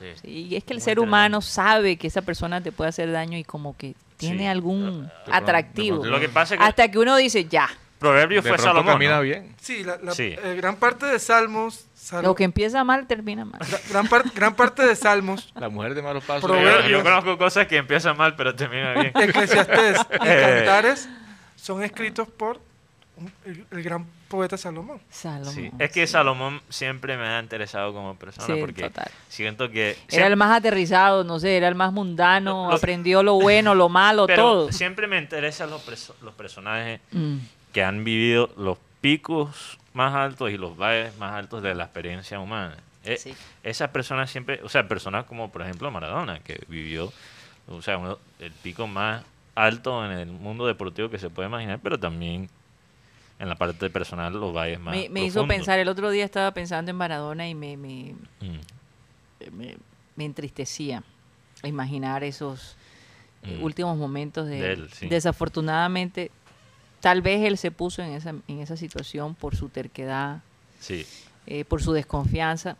Sí. 0.00 0.06
Sí, 0.22 0.28
y 0.50 0.56
es 0.56 0.64
que 0.64 0.72
el 0.72 0.78
Muy 0.78 0.84
ser 0.84 0.98
humano 0.98 1.40
sabe 1.42 1.96
que 1.96 2.06
esa 2.08 2.22
persona 2.22 2.60
te 2.62 2.72
puede 2.72 2.88
hacer 2.88 3.12
daño 3.12 3.36
y 3.38 3.44
como 3.44 3.76
que 3.76 3.94
tiene 4.16 4.40
Sí. 4.40 4.46
algún 4.46 5.02
de 5.02 5.08
pronto- 5.08 5.32
atractivo. 5.32 5.96
de 5.98 6.00
pronto- 6.02 6.16
Lo 6.16 6.20
que 6.20 6.28
pasa 6.28 6.54
es 6.54 6.60
que 6.60 6.66
Hasta 6.66 6.90
que 6.90 6.98
uno 6.98 7.16
dice, 7.16 7.44
ya, 7.44 7.68
Proverbios 7.98 8.46
fue 8.46 8.56
Salomón. 8.56 8.94
camina 8.94 9.16
¿no? 9.16 9.22
bien. 9.22 9.54
Sí, 9.60 9.84
la, 9.84 9.98
la- 10.02 10.12
Sí. 10.12 10.34
eh, 10.42 10.54
gran 10.56 10.76
parte 10.76 11.04
de 11.04 11.18
Salmos, 11.18 11.84
Sal- 11.94 12.22
lo 12.24 12.34
que 12.34 12.44
empieza 12.44 12.82
mal 12.82 13.06
termina 13.06 13.44
mal. 13.44 13.60
gra- 13.60 13.80
gran, 13.90 14.08
par- 14.08 14.24
gran 14.34 14.54
parte 14.56 14.86
de 14.86 14.96
Salmos, 14.96 15.52
La 15.54 15.68
mujer 15.68 15.94
de 15.94 16.00
malos 16.00 16.24
pasos. 16.24 16.42
Yo, 16.42 16.48
Proverbios. 16.48 16.90
yo 16.90 17.02
conozco 17.02 17.36
cosas 17.36 17.66
que 17.66 17.76
empiezan 17.76 18.16
mal, 18.16 18.36
pero 18.36 18.54
terminan 18.54 18.94
bien. 18.94 19.12
Y 19.14 19.18
Eh. 19.20 19.94
Cantares 20.18 21.08
son 21.56 21.82
escritos 21.82 22.26
por 22.28 22.58
un- 23.18 23.30
el, 23.44 23.66
el 23.70 23.82
gran 23.82 24.06
poeta 24.30 24.56
Salomón. 24.56 25.00
Salomón. 25.10 25.52
Sí, 25.52 25.70
Es 25.78 25.90
que 25.90 26.06
Salomón 26.06 26.62
siempre 26.70 27.18
me 27.18 27.26
ha 27.26 27.40
interesado 27.40 27.92
como 27.92 28.14
persona 28.14 28.46
Sí, 28.46 28.60
porque 28.60 28.84
total. 28.84 29.10
siento 29.28 29.70
que... 29.70 29.98
Era 30.08 30.26
el 30.28 30.36
más 30.36 30.56
aterrizado, 30.56 31.24
no 31.24 31.38
sé, 31.38 31.56
era 31.58 31.68
el 31.68 31.74
más 31.74 31.92
mundano, 31.92 32.68
Lo- 32.70 32.74
aprendió 32.76 33.22
lo 33.22 33.34
bueno, 33.34 33.74
lo 33.74 33.88
malo, 33.90 34.26
pero 34.26 34.42
todo. 34.42 34.72
siempre 34.72 35.06
me 35.06 35.18
interesan 35.18 35.68
los, 35.68 35.86
perso- 35.86 36.14
los 36.22 36.32
personajes 36.34 37.00
Mm, 37.12 37.38
que 37.72 37.82
han 37.84 38.04
vivido 38.04 38.48
los 38.56 38.78
picos 39.02 39.78
más 39.92 40.14
altos 40.14 40.50
y 40.50 40.56
los 40.56 40.76
valles 40.78 41.16
más 41.18 41.32
altos 41.34 41.62
de 41.62 41.74
la 41.74 41.84
experiencia 41.84 42.38
humana. 42.40 42.76
Eh, 43.04 43.16
Sí. 43.18 43.34
Esas 43.62 43.90
personas 43.90 44.30
siempre, 44.30 44.60
o 44.62 44.68
sea, 44.68 44.86
personas 44.86 45.24
como 45.24 45.50
por 45.50 45.62
ejemplo 45.62 45.90
Maradona, 45.90 46.38
que 46.40 46.60
vivió, 46.68 47.12
o 47.68 47.82
sea, 47.82 47.98
uno- 47.98 48.18
el 48.38 48.52
pico 48.52 48.86
más 48.86 49.22
alto 49.56 50.04
en 50.06 50.12
el 50.12 50.26
mundo 50.28 50.66
deportivo 50.66 51.10
que 51.10 51.18
se 51.18 51.28
puede 51.30 51.48
imaginar, 51.48 51.80
pero 51.82 51.98
también 51.98 52.48
en 53.40 53.48
la 53.48 53.56
parte 53.56 53.90
personal 53.90 54.32
los 54.34 54.54
valles 54.54 54.78
más 54.78 54.94
Me, 54.94 55.08
me 55.08 55.24
hizo 55.24 55.46
pensar, 55.48 55.78
el 55.80 55.88
otro 55.88 56.10
día 56.10 56.24
estaba 56.24 56.52
pensando 56.52 56.90
en 56.92 56.96
Maradona 56.96 57.48
y 57.48 57.54
me, 57.54 57.76
me, 57.76 58.14
Mm, 58.40 59.56
me, 59.56 59.76
me 60.16 60.24
entristecía 60.24 61.02
imaginar 61.64 62.22
esos 62.22 62.76
eh, 63.42 63.56
Mm. 63.58 63.64
últimos 63.64 63.96
momentos 63.96 64.46
de, 64.46 64.60
De 64.60 64.72
él, 64.74 64.90
sí. 64.92 65.06
Desafortunadamente, 65.08 66.30
tal 67.00 67.22
vez 67.22 67.42
él 67.46 67.56
se 67.56 67.70
puso 67.70 68.02
en 68.02 68.12
esa, 68.12 68.30
en 68.30 68.60
esa 68.60 68.76
situación 68.76 69.34
por 69.34 69.56
su 69.56 69.68
terquedad, 69.70 70.42
sí, 70.78 71.06
eh, 71.46 71.64
por 71.64 71.82
su 71.82 71.92
desconfianza 71.92 72.76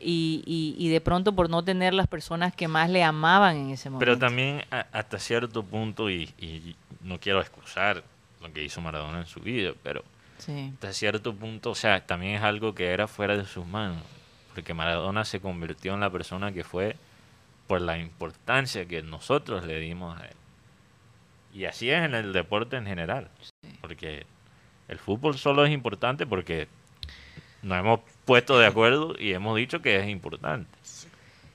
y, 0.00 0.42
y, 0.46 0.74
y 0.78 0.88
de 0.88 1.00
pronto 1.02 1.34
por 1.34 1.50
no 1.50 1.62
tener 1.62 1.92
las 1.92 2.06
personas 2.06 2.54
que 2.54 2.66
más 2.68 2.88
le 2.88 3.02
amaban 3.04 3.56
en 3.56 3.70
ese 3.70 3.90
momento. 3.90 4.06
pero 4.06 4.18
también 4.18 4.62
a- 4.70 4.86
hasta 4.92 5.18
cierto 5.18 5.62
punto, 5.62 6.08
y, 6.08 6.32
y 6.38 6.74
no 7.02 7.20
quiero 7.20 7.40
excusar 7.42 8.02
lo 8.40 8.52
que 8.52 8.62
hizo 8.64 8.80
Maradona 8.80 9.20
en 9.20 9.26
su 9.26 9.40
vida, 9.40 9.72
pero 9.82 10.04
Sí. 10.38 10.70
hasta 10.74 10.92
cierto 10.92 11.34
punto, 11.34 11.70
o 11.70 11.74
sea, 11.74 12.06
también 12.06 12.36
es 12.36 12.42
algo 12.42 12.74
que 12.74 12.86
era 12.92 13.08
fuera 13.08 13.36
de 13.36 13.44
sus 13.44 13.66
manos, 13.66 14.02
porque 14.54 14.74
Maradona 14.74 15.24
se 15.24 15.40
convirtió 15.40 15.94
en 15.94 16.00
la 16.00 16.10
persona 16.10 16.52
que 16.52 16.62
fue 16.64 16.96
por 17.66 17.80
la 17.80 17.98
importancia 17.98 18.86
que 18.86 19.02
nosotros 19.02 19.64
le 19.66 19.78
dimos 19.80 20.18
a 20.18 20.24
él. 20.26 20.36
Y 21.52 21.64
así 21.64 21.90
es 21.90 22.02
en 22.04 22.14
el 22.14 22.32
deporte 22.32 22.76
en 22.76 22.86
general, 22.86 23.28
porque 23.80 24.26
el 24.86 24.98
fútbol 24.98 25.36
solo 25.36 25.64
es 25.64 25.72
importante 25.72 26.26
porque 26.26 26.68
nos 27.62 27.78
hemos 27.78 28.00
puesto 28.24 28.58
de 28.58 28.66
acuerdo 28.66 29.14
y 29.18 29.32
hemos 29.32 29.56
dicho 29.56 29.82
que 29.82 29.98
es 29.98 30.08
importante. 30.08 30.70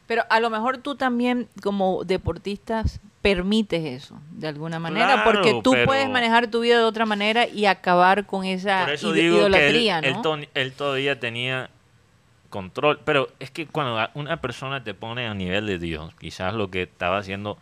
Pero 0.08 0.24
a 0.30 0.40
lo 0.42 0.50
mejor 0.50 0.78
tú 0.80 0.96
también 0.96 1.48
como 1.62 2.04
deportista 2.04 2.84
permites 3.24 3.84
eso 4.04 4.20
de 4.32 4.48
alguna 4.50 4.78
manera, 4.78 5.16
Claro, 5.24 5.32
porque 5.32 5.60
tú 5.64 5.72
pero- 5.72 5.86
puedes 5.88 6.08
manejar 6.10 6.48
tu 6.48 6.60
vida 6.60 6.78
de 6.78 6.84
otra 6.84 7.06
manera 7.08 7.48
y 7.48 7.66
acabar 7.66 8.26
con 8.28 8.46
esa 8.46 8.82
Por 8.84 8.94
eso 8.94 9.16
ide- 9.16 9.22
digo 9.22 9.36
que 9.38 9.42
él, 9.46 9.48
idolatría, 9.54 10.00
él 10.00 10.16
¿no? 10.24 10.38
él 10.54 10.74
todavía 10.74 11.20
tenía 11.20 11.70
control, 12.50 13.00
pero 13.04 13.30
es 13.40 13.50
que 13.50 13.66
cuando 13.66 13.98
una 14.14 14.38
persona 14.42 14.84
te 14.84 14.94
pone 14.94 15.26
a 15.26 15.34
nivel 15.34 15.66
de 15.66 15.80
Dios, 15.80 16.14
quizás 16.20 16.54
lo 16.54 16.70
que 16.70 16.84
estaba 16.84 17.18
haciendo 17.18 17.58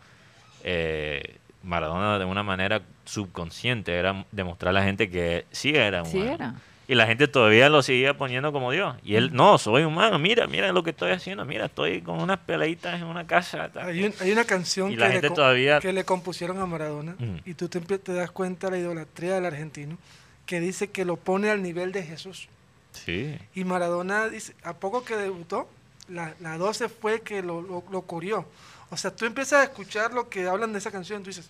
eh, 0.64 1.36
Maradona 1.62 2.18
de 2.18 2.24
una 2.24 2.42
manera 2.42 2.82
subconsciente 3.04 3.94
era 3.94 4.24
demostrar 4.32 4.70
a 4.70 4.72
la 4.80 4.82
gente 4.84 5.08
que 5.08 5.46
sí 5.52 5.70
era 5.74 6.04
Sí 6.04 6.16
humano. 6.18 6.32
era. 6.34 6.54
Y 6.88 6.94
la 6.96 7.06
gente 7.06 7.28
todavía 7.28 7.68
lo 7.68 7.82
seguía 7.82 8.16
poniendo 8.18 8.52
como 8.52 8.70
Dios. 8.72 8.96
Y 9.04 9.14
él, 9.14 9.32
no, 9.32 9.56
soy 9.56 9.84
humano, 9.84 10.18
mira, 10.18 10.46
mira 10.46 10.72
lo 10.72 10.82
que 10.82 10.90
estoy 10.90 11.12
haciendo, 11.12 11.44
mira, 11.44 11.66
estoy 11.66 12.02
con 12.02 12.20
unas 12.20 12.38
peladitas 12.40 13.00
en 13.00 13.06
una 13.06 13.26
casa. 13.26 13.70
tal". 13.70 13.88
Hay, 13.88 14.04
un- 14.04 14.14
hay 14.20 14.32
una 14.32 14.44
canción 14.44 14.90
que, 14.90 14.96
la 14.96 15.06
le 15.08 15.12
gente 15.14 15.30
todavía- 15.30 15.78
que 15.80 15.92
le 15.92 16.04
compusieron 16.04 16.58
a 16.60 16.66
Maradona 16.66 17.14
Ujú. 17.18 17.38
y 17.44 17.54
tú 17.54 17.68
te, 17.68 17.80
das 18.12 18.30
cuenta 18.32 18.66
de 18.68 18.72
la 18.72 18.78
idolatría 18.78 19.34
del 19.36 19.46
argentino 19.46 19.96
que 20.44 20.60
dice 20.60 20.90
que 20.90 21.04
lo 21.04 21.16
pone 21.16 21.50
al 21.50 21.62
nivel 21.62 21.92
de 21.92 22.02
Jesús. 22.02 22.48
Sí. 22.92 23.38
Y 23.54 23.64
Maradona, 23.64 24.28
dice, 24.28 24.54
a 24.64 24.74
poco 24.74 25.04
que 25.04 25.16
debutó, 25.16 25.70
la, 26.08 26.34
la 26.40 26.58
12 26.58 26.88
fue 26.88 27.20
que 27.22 27.42
lo, 27.42 27.62
lo, 27.62 27.84
lo 27.90 28.02
curió. 28.02 28.44
O 28.90 28.96
sea, 28.96 29.14
tú 29.14 29.24
empiezas 29.24 29.60
a 29.60 29.62
escuchar 29.64 30.12
lo 30.12 30.28
que 30.28 30.46
hablan 30.48 30.72
de 30.72 30.78
esa 30.80 30.90
canción, 30.90 31.22
tú 31.22 31.30
dices, 31.30 31.48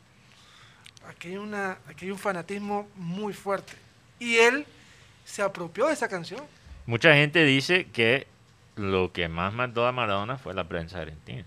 aquí 1.09 1.29
hay, 1.29 1.37
una, 1.39 1.79
aquí 1.89 2.05
hay 2.05 2.11
un 2.13 2.19
fanatismo 2.19 2.87
muy 2.97 3.33
fuerte. 3.33 3.73
Y 4.21 4.37
él 4.37 4.65
se 5.25 5.43
apropió 5.43 5.87
de 5.87 5.95
esa 5.95 6.09
canción. 6.09 6.41
Mucha 6.87 7.15
gente 7.15 7.45
dice 7.45 7.87
que 7.87 8.27
lo 8.77 9.13
que 9.13 9.29
más 9.29 9.53
mató 9.53 9.87
a 9.87 9.93
Maradona 9.93 10.39
fue 10.39 10.55
la 10.55 10.65
prensa 10.65 11.01
argentina. 11.01 11.47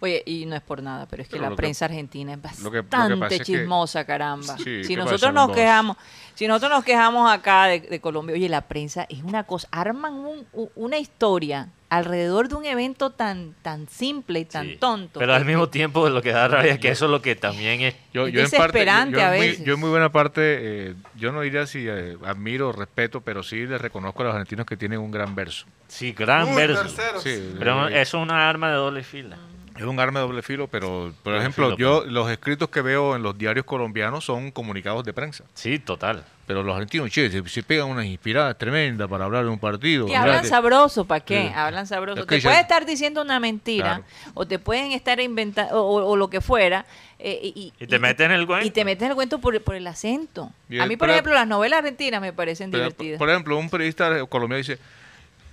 Oye, 0.00 0.22
y 0.26 0.44
no 0.46 0.54
es 0.56 0.62
por 0.62 0.82
nada, 0.82 1.06
pero 1.06 1.22
es 1.22 1.28
que 1.28 1.32
Pero 1.36 1.44
la 1.44 1.50
que- 1.50 1.56
prensa 1.56 1.84
argentina 1.86 2.32
es 2.34 2.38
lo 2.62 2.70
que- 2.70 2.76
lo 2.78 2.84
que 2.84 2.88
bastante 2.96 3.36
es 3.36 3.42
chismosa, 3.42 4.04
caramba. 4.04 4.56
Sí, 4.58 4.64
¿qué 4.64 4.84
si 4.84 4.96
pasa, 4.96 5.10
nosotros 5.10 5.34
nos 5.34 5.46
vos? 5.48 5.56
quejamos, 5.56 5.96
si 6.34 6.46
nosotros 6.46 6.70
nos 6.70 6.84
quejamos 6.84 7.30
acá 7.32 7.64
de, 7.66 7.80
de 7.80 8.00
Colombia, 8.00 8.34
oye, 8.34 8.48
la 8.48 8.62
prensa 8.62 9.06
es 9.08 9.22
una 9.22 9.44
cosa, 9.44 9.68
arman 9.70 10.12
un- 10.14 10.46
u- 10.52 10.68
una 10.74 10.98
historia 10.98 11.68
alrededor 11.88 12.48
de 12.48 12.56
un 12.56 12.64
evento 12.66 13.10
tan 13.10 13.54
tan 13.62 13.88
simple 13.88 14.40
y 14.40 14.44
tan 14.44 14.66
Sí. 14.66 14.76
tonto. 14.76 15.20
Pero 15.20 15.32
al 15.34 15.44
mismo 15.44 15.68
tiempo 15.68 16.08
lo 16.10 16.20
que 16.20 16.32
da 16.32 16.48
rabia 16.48 16.72
es 16.72 16.80
que 16.80 16.88
eso 16.88 17.04
es 17.04 17.10
lo 17.12 17.22
que 17.22 17.36
también 17.36 17.80
es... 17.80 17.94
Yo, 18.12 18.26
Es 18.26 18.32
yo 18.34 18.40
en 18.40 18.50
parte, 18.50 18.80
yo, 18.80 18.84
desesperante 18.84 19.16
yo 19.16 19.22
a 19.24 19.30
en 19.34 19.38
muy- 19.38 19.46
veces. 19.50 19.64
yo 19.64 19.74
en 19.74 19.80
muy 19.80 19.90
buena 19.90 20.10
parte, 20.10 20.40
eh, 20.88 20.94
yo 21.14 21.30
no 21.30 21.42
diría 21.42 21.64
si 21.66 21.86
eh, 21.88 22.18
admiro 22.24 22.70
o 22.70 22.72
respeto, 22.72 23.20
pero 23.20 23.44
sí 23.44 23.64
les 23.66 23.80
reconozco 23.80 24.22
a 24.22 24.26
los 24.26 24.34
argentinos 24.34 24.66
que 24.66 24.76
tienen 24.76 24.98
un 24.98 25.12
gran 25.12 25.36
verso. 25.36 25.64
Sí, 25.86 26.10
gran 26.12 26.48
Muy 26.48 26.56
verso. 26.56 26.88
Sí, 27.22 27.54
Pero 27.56 27.86
eh, 27.88 28.02
eso 28.02 28.18
es 28.18 28.22
una 28.24 28.50
arma 28.50 28.68
de 28.70 28.74
doble 28.74 29.04
fila. 29.04 29.36
Es 29.76 29.84
un 29.84 29.98
arma 30.00 30.20
de 30.20 30.26
doble 30.26 30.42
filo, 30.42 30.68
pero 30.68 31.12
por 31.22 31.32
Doble 31.32 31.38
ejemplo, 31.40 31.76
filo, 31.76 32.04
yo 32.04 32.10
los 32.10 32.30
escritos 32.30 32.68
que 32.70 32.80
veo 32.82 33.16
en 33.16 33.22
los 33.22 33.36
diarios 33.36 33.64
colombianos 33.66 34.24
son 34.24 34.50
comunicados 34.50 35.04
de 35.04 35.12
prensa. 35.12 35.44
Sí, 35.54 35.78
total. 35.78 36.24
Pero 36.46 36.62
los 36.62 36.74
argentinos, 36.76 37.10
che, 37.10 37.28
se, 37.28 37.46
se 37.48 37.62
pegan 37.64 37.88
unas 37.88 38.04
inspiradas 38.06 38.56
tremendas 38.56 39.08
para 39.08 39.24
hablar 39.24 39.42
de 39.44 39.50
un 39.50 39.58
partido. 39.58 40.06
Y 40.06 40.14
hablan 40.14 40.44
sabroso, 40.46 41.04
¿para 41.04 41.24
qué? 41.24 41.48
Sí. 41.48 41.52
Hablan 41.54 41.86
sabroso. 41.88 42.20
Es 42.20 42.26
que 42.26 42.36
Te 42.36 42.40
ya- 42.40 42.50
puede 42.50 42.60
estar 42.60 42.86
diciendo 42.86 43.20
una 43.20 43.40
mentira 43.40 43.84
Claro. 43.96 44.04
o 44.34 44.46
te 44.46 44.58
pueden 44.60 44.92
estar 44.92 45.18
inventando 45.20 45.74
o, 45.82 46.04
o 46.10 46.16
lo 46.16 46.30
que 46.30 46.40
fuera. 46.40 46.86
eh, 47.18 47.40
y, 47.42 47.72
Y 47.80 47.86
te 47.88 47.98
meten 47.98 48.30
en 48.30 48.38
el 48.40 48.46
cuento. 48.46 48.64
Y 48.66 48.70
te 48.70 48.84
meten 48.84 49.06
en 49.06 49.10
el 49.10 49.14
cuento 49.16 49.40
por, 49.40 49.60
por 49.62 49.74
el 49.74 49.86
acento. 49.88 50.52
Y 50.70 50.78
A 50.78 50.86
mí, 50.86 50.96
por 50.96 51.10
ejemplo, 51.10 51.34
las 51.34 51.48
novelas 51.48 51.78
argentinas 51.80 52.20
me 52.20 52.32
parecen 52.32 52.70
Pero, 52.70 52.84
divertidas. 52.84 53.18
Por 53.18 53.28
ejemplo, 53.28 53.58
un 53.58 53.68
periodista 53.68 54.24
colombiano 54.26 54.58
dice, 54.58 54.78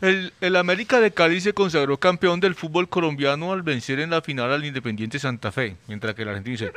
el, 0.04 0.34
el 0.42 0.56
América 0.58 1.00
de 1.00 1.12
Cali 1.12 1.40
se 1.42 1.54
consagró 1.54 1.98
campeón 1.98 2.40
del 2.40 2.56
fútbol 2.56 2.90
colombiano 2.90 3.54
al 3.54 3.62
vencer 3.62 4.00
en 4.00 4.10
la 4.10 4.22
final 4.22 4.52
al 4.52 4.66
Independiente 4.66 5.18
Santa 5.18 5.52
Fe, 5.52 5.78
mientras 5.88 6.14
que 6.14 6.24
el 6.24 6.30
argentino 6.30 6.52
dice, 6.58 6.72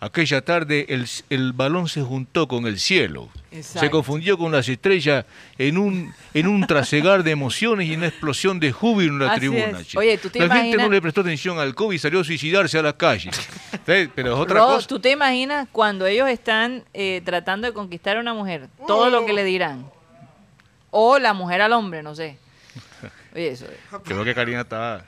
aquella 0.00 0.42
tarde 0.42 0.86
el, 0.88 1.06
el 1.30 1.52
balón 1.52 1.88
se 1.88 2.02
juntó 2.02 2.48
con 2.48 2.66
el 2.66 2.78
cielo, 2.78 3.28
se 3.50 3.58
Exacto. 3.58 3.90
confundió 3.90 4.38
con 4.38 4.50
las 4.50 4.68
estrellas 4.68 5.26
en 5.58 5.78
un, 5.78 6.12
en 6.32 6.46
un 6.48 6.66
trasegar 6.66 7.22
de 7.22 7.30
emociones 7.32 7.86
y 7.88 7.94
una 7.94 8.06
explosión 8.08 8.58
de 8.60 8.72
júbilo 8.72 9.12
en 9.12 9.18
la 9.20 9.32
Así 9.32 9.40
tribuna. 9.40 9.80
Oye, 9.96 10.18
¿tú 10.18 10.30
te 10.30 10.46
la 10.46 10.56
gente 10.56 10.76
no 10.78 10.88
le 10.88 11.00
prestó 11.02 11.20
atención 11.20 11.58
al 11.58 11.74
COVID 11.74 11.94
y 11.94 11.98
salió 11.98 12.20
a 12.20 12.24
suicidarse 12.24 12.78
a 12.78 12.82
la 12.82 12.96
calle. 12.96 13.30
Pero 13.84 14.34
es 14.34 14.38
otra 14.40 14.60
Ro, 14.60 14.66
cosa. 14.66 14.88
¿tú 14.88 15.00
te 15.00 15.10
imaginas 15.10 15.68
cuando 15.70 16.06
ellos 16.06 16.28
están 16.28 16.82
eh, 16.94 17.20
tratando 17.24 17.66
de 17.66 17.74
conquistar 17.74 18.16
a 18.16 18.20
una 18.20 18.34
mujer? 18.34 18.68
Todo 18.86 19.10
lo 19.10 19.26
que 19.26 19.32
le 19.34 19.44
dirán. 19.44 19.86
O 20.90 21.18
la 21.18 21.34
mujer 21.34 21.60
al 21.60 21.72
hombre, 21.72 22.02
no 22.02 22.14
sé. 22.14 22.38
Oye, 23.34 23.48
eso. 23.48 23.66
Creo 24.04 24.24
que 24.24 24.34
Karina 24.34 24.60
estaba... 24.62 25.04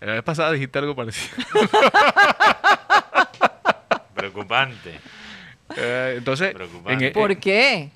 La 0.00 0.12
vez 0.12 0.22
pasada 0.22 0.52
dijiste 0.52 0.78
algo 0.78 0.94
parecido. 0.94 1.34
Preocupante. 4.14 5.00
Eh, 5.76 6.14
entonces, 6.18 6.52
Preocupante. 6.54 7.06
en- 7.08 7.12
¿Por 7.12 7.36
qué? 7.38 7.90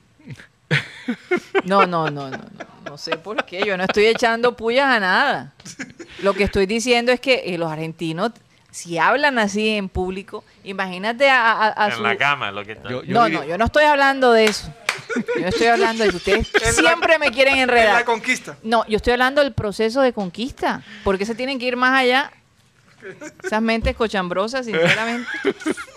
No, 1.64 1.86
no, 1.86 2.10
no, 2.10 2.30
no, 2.30 2.36
no. 2.38 2.70
No 2.84 2.98
sé 2.98 3.16
por 3.18 3.44
qué. 3.44 3.62
Yo 3.64 3.76
no 3.76 3.84
estoy 3.84 4.06
echando 4.06 4.56
pullas 4.56 4.86
a 4.86 5.00
nada. 5.00 5.52
Lo 6.22 6.34
que 6.34 6.44
estoy 6.44 6.66
diciendo 6.66 7.12
es 7.12 7.20
que 7.20 7.42
eh, 7.54 7.58
los 7.58 7.70
argentinos, 7.70 8.32
si 8.70 8.98
hablan 8.98 9.38
así 9.38 9.68
en 9.70 9.88
público, 9.88 10.44
imagínate 10.64 11.28
a, 11.30 11.52
a- 11.52 11.84
a 11.84 11.88
en 11.88 11.96
su... 11.96 12.02
la 12.02 12.16
cama, 12.16 12.50
lo 12.52 12.64
que 12.64 12.72
está. 12.72 12.88
Yo- 12.88 13.02
yo 13.02 13.14
no, 13.14 13.24
diría- 13.24 13.40
no, 13.40 13.44
yo 13.46 13.58
no 13.58 13.64
estoy 13.64 13.84
hablando 13.84 14.32
de 14.32 14.44
eso. 14.46 14.72
Yo 15.34 15.40
no 15.42 15.48
estoy 15.48 15.66
hablando 15.66 16.02
de 16.04 16.08
eso. 16.10 16.16
Ustedes 16.18 16.50
En 16.62 16.84
la- 16.84 16.90
siempre 16.90 17.18
me 17.18 17.30
quieren 17.32 17.54
En 17.54 17.60
enredar. 17.62 17.94
la 17.94 18.04
conquista. 18.04 18.56
No, 18.62 18.86
yo 18.86 18.96
estoy 18.96 19.12
hablando 19.14 19.42
del 19.42 19.52
proceso 19.52 20.00
de 20.02 20.12
conquista. 20.12 20.82
porque 21.04 21.26
se 21.26 21.34
tienen 21.34 21.58
que 21.58 21.66
ir 21.66 21.76
más 21.76 21.98
allá? 21.98 22.30
Esas 23.42 23.62
mentes 23.62 23.96
cochambrosas, 23.96 24.66
sinceramente. 24.66 25.26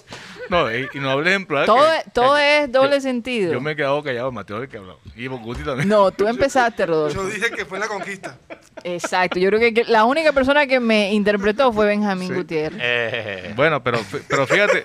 No, 0.49 0.71
y, 0.75 0.88
y 0.93 0.99
no 0.99 1.10
hables 1.12 1.34
en 1.36 1.45
plural. 1.45 1.65
Todo, 1.65 1.77
que- 1.79 2.10
todo 2.12 2.36
que- 2.36 2.60
es 2.63 2.71
doble 2.71 2.95
yo- 2.95 3.01
sentido. 3.01 3.53
Yo 3.53 3.62
me 3.62 3.71
he 3.71 3.75
quedado 3.75 4.03
callado, 4.03 4.32
Mateo, 4.32 4.62
el 4.62 4.67
que 4.69 4.77
hablado. 4.77 4.99
Y 5.15 5.27
Guti 5.27 5.63
también. 5.63 5.88
No, 5.88 6.12
tú 6.12 6.27
empezaste, 6.27 6.86
Rodolfo. 6.86 7.15
Yo 7.23 7.27
dije 7.27 7.49
que 7.51 7.65
fue 7.65 7.79
la 7.79 7.88
conquista. 7.88 8.38
Exacto. 8.84 9.39
Yo 9.39 9.49
creo 9.49 9.60
que, 9.60 9.73
que 9.73 9.84
la 9.86 10.03
única 10.06 10.32
persona 10.34 10.67
que 10.67 10.79
me 10.79 11.13
interpretó 11.13 11.71
fue 11.71 11.86
Benjamín 11.88 12.27
Sí. 12.29 12.34
Gutiérrez. 12.36 12.79
Eh, 12.82 13.53
Bueno, 13.56 13.82
pero, 13.84 13.99
pero 14.27 14.45
fíjate. 14.47 14.84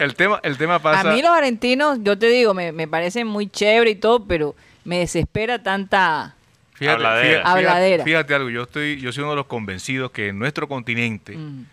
el, 0.00 0.14
tema, 0.14 0.40
el 0.42 0.56
tema 0.56 0.78
pasa. 0.80 1.10
A 1.10 1.14
mí 1.14 1.22
los 1.22 1.30
argentinos, 1.30 1.98
yo 2.02 2.18
te 2.18 2.26
digo, 2.26 2.54
me, 2.54 2.72
me 2.72 2.86
parecen 2.86 3.26
muy 3.26 3.48
chévere 3.48 3.90
y 3.90 3.94
todo, 3.96 4.24
pero 4.26 4.54
me 4.84 4.98
desespera 5.00 5.62
tanta... 5.62 6.34
Fíjate, 6.74 6.96
Habladera. 6.96 7.40
fíjate- 7.42 7.48
Habladera. 7.58 8.04
fíjate 8.04 8.34
algo, 8.34 8.48
yo 8.50 8.62
estoy, 8.62 8.98
yo 9.00 9.12
soy 9.12 9.22
uno 9.22 9.30
de 9.32 9.36
los 9.36 9.46
convencidos 9.46 10.10
que 10.12 10.28
en 10.28 10.38
nuestro 10.38 10.66
continente 10.66 11.36
Mm, 11.36 11.64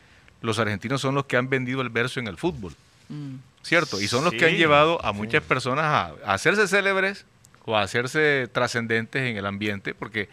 los 0.47 0.57
argentinos 0.57 0.99
son 1.01 1.13
los 1.13 1.25
que 1.25 1.37
han 1.37 1.49
vendido 1.49 1.81
el 1.81 1.89
verso 1.89 2.19
en 2.19 2.27
el 2.27 2.37
fútbol, 2.37 2.73
mm. 3.09 3.35
¿cierto? 3.61 4.01
Y 4.01 4.07
son 4.07 4.23
los 4.23 4.33
que 4.33 4.45
han 4.45 4.55
llevado 4.55 5.03
a 5.05 5.11
muchas 5.11 5.43
personas 5.43 5.85
a, 5.85 6.05
a 6.25 6.33
hacerse 6.33 6.67
célebres 6.67 7.25
o 7.65 7.77
a 7.77 7.81
hacerse 7.83 8.47
trascendentes 8.51 9.21
en 9.21 9.37
el 9.37 9.45
ambiente, 9.45 9.93
porque 9.93 10.29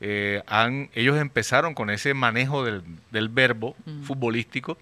eh, 0.00 0.42
han, 0.46 0.88
ellos 0.94 1.18
empezaron 1.18 1.74
con 1.74 1.90
ese 1.90 2.14
manejo 2.14 2.64
del, 2.64 2.82
del 3.10 3.28
verbo 3.28 3.76
Mm. 3.84 4.04
futbolístico. 4.04 4.78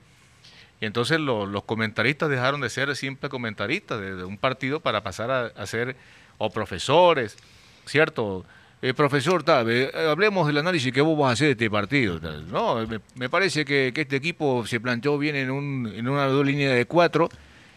Y 0.80 0.86
entonces 0.86 1.18
lo- 1.18 1.44
los 1.46 1.64
comentaristas 1.64 2.28
dejaron 2.30 2.60
de 2.60 2.70
ser 2.70 2.94
simples 2.94 3.30
comentaristas 3.30 4.00
de, 4.00 4.14
de 4.14 4.22
un 4.24 4.38
partido 4.38 4.78
para 4.78 5.02
pasar 5.02 5.30
a, 5.32 5.46
a 5.46 5.66
ser 5.66 5.96
o 6.38 6.50
profesores, 6.50 7.36
¿cierto? 7.84 8.44
Eh, 8.80 8.94
profesor, 8.94 9.42
tal, 9.42 9.68
eh, 9.70 9.90
hablemos 10.08 10.46
del 10.46 10.58
análisis 10.58 10.92
que 10.92 11.00
vos 11.00 11.18
vas 11.18 11.30
a 11.30 11.32
hacer 11.32 11.46
de 11.48 11.52
este 11.52 11.70
partido. 11.70 12.20
No, 12.50 12.86
me, 13.16 13.28
parece 13.28 13.64
que, 13.64 13.92
este 13.94 14.16
equipo 14.16 14.64
se 14.66 14.78
planteó 14.78 15.18
bien 15.18 15.34
en, 15.34 15.50
un, 15.50 15.92
en 15.92 16.08
una 16.08 16.28
línea 16.44 16.72
de 16.72 16.84
cuatro, 16.84 17.28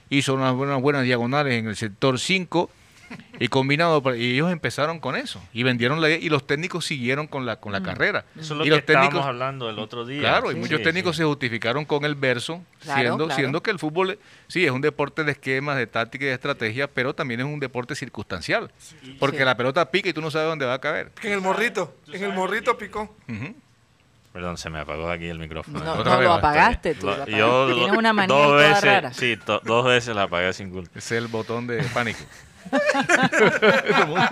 hizo 0.10 0.36
unas, 0.36 0.54
buenas 0.54 0.80
buenas 0.80 1.04
diagonales 1.04 1.56
en 1.56 1.68
el 1.68 1.76
sector 1.76 2.20
5 2.20 2.70
y 3.40 3.48
combinado 3.48 4.02
para- 4.04 4.18
y 4.18 4.34
ellos 4.34 4.52
empezaron 4.52 5.00
con 5.00 5.16
eso 5.16 5.42
y 5.54 5.64
vendieron 5.64 6.00
la 6.02 6.10
y 6.10 6.30
los 6.30 6.46
técnicos 6.46 6.86
siguieron 6.86 7.28
con 7.28 7.46
la 7.46 7.56
con 7.58 7.72
la 7.72 7.82
carrera 7.84 8.26
eso 8.36 8.42
es 8.42 8.50
lo 8.52 8.62
y 8.62 8.66
que 8.66 8.70
los 8.72 8.80
estábamos 8.80 9.10
técnicos 9.10 9.28
hablando 9.28 9.70
el 9.70 9.80
otro 9.80 10.06
día. 10.06 10.20
Claro, 10.22 10.52
y 10.52 10.56
muchos 10.56 10.78
sí, 10.80 10.84
técnicos 10.84 11.16
sí. 11.16 11.22
se 11.22 11.26
justificaron 11.26 11.86
con 11.86 12.06
el 12.06 12.16
verso, 12.16 12.62
Claro, 12.82 13.00
siendo, 13.02 13.26
claro. 13.26 13.36
siendo 13.40 13.64
que 13.64 13.72
el 13.72 13.80
fútbol, 13.80 14.20
sí, 14.48 14.66
es 14.66 14.72
un 14.72 14.82
deporte 14.82 15.24
de 15.24 15.32
esquemas, 15.34 15.78
de 15.78 15.88
táctica 15.88 16.26
y 16.26 16.28
de 16.28 16.34
estrategia, 16.34 16.88
pero 16.88 17.14
también 17.14 17.40
es 17.40 17.46
un 17.46 17.60
deporte 17.60 17.96
circunstancial. 17.96 18.72
Porque 19.20 19.38
Sí. 19.40 19.44
la 19.46 19.56
pelota 19.58 19.90
pica 19.92 20.10
y 20.10 20.14
tú 20.14 20.22
no 20.22 20.32
sabes 20.32 20.48
dónde 20.48 20.66
va 20.66 20.74
a 20.76 20.80
caer. 20.82 21.12
En 21.24 21.32
el 21.34 21.42
morrito. 21.42 21.96
En 22.12 22.24
el 22.24 22.34
morrito 22.34 22.78
picó. 22.78 23.16
Perdón, 24.34 24.58
se 24.58 24.70
me 24.70 24.80
apagó 24.80 25.10
aquí 25.12 25.26
el 25.28 25.40
micrófono. 25.40 25.80
No, 25.84 26.04
no 26.06 26.22
lo 26.22 26.34
apagaste 26.34 26.96
tú. 26.96 27.08
Lo- 27.08 27.18
lo 27.18 27.24
apagaste. 27.24 27.38
yo 27.38 27.74
Tienes 27.76 27.98
una 27.98 28.14
manía 28.14 28.34
dos 28.34 28.56
veces, 28.56 28.84
rara. 28.84 29.14
Sí, 29.14 29.36
to- 29.38 29.60
dos 29.66 29.86
veces 29.86 30.16
la 30.16 30.24
apagué 30.24 30.54
sin 30.54 30.70
culpa. 30.70 30.90
Ese 30.98 31.18
es 31.18 31.24
el 31.24 31.28
botón 31.28 31.68
de 31.68 31.84
pánico. 31.94 32.20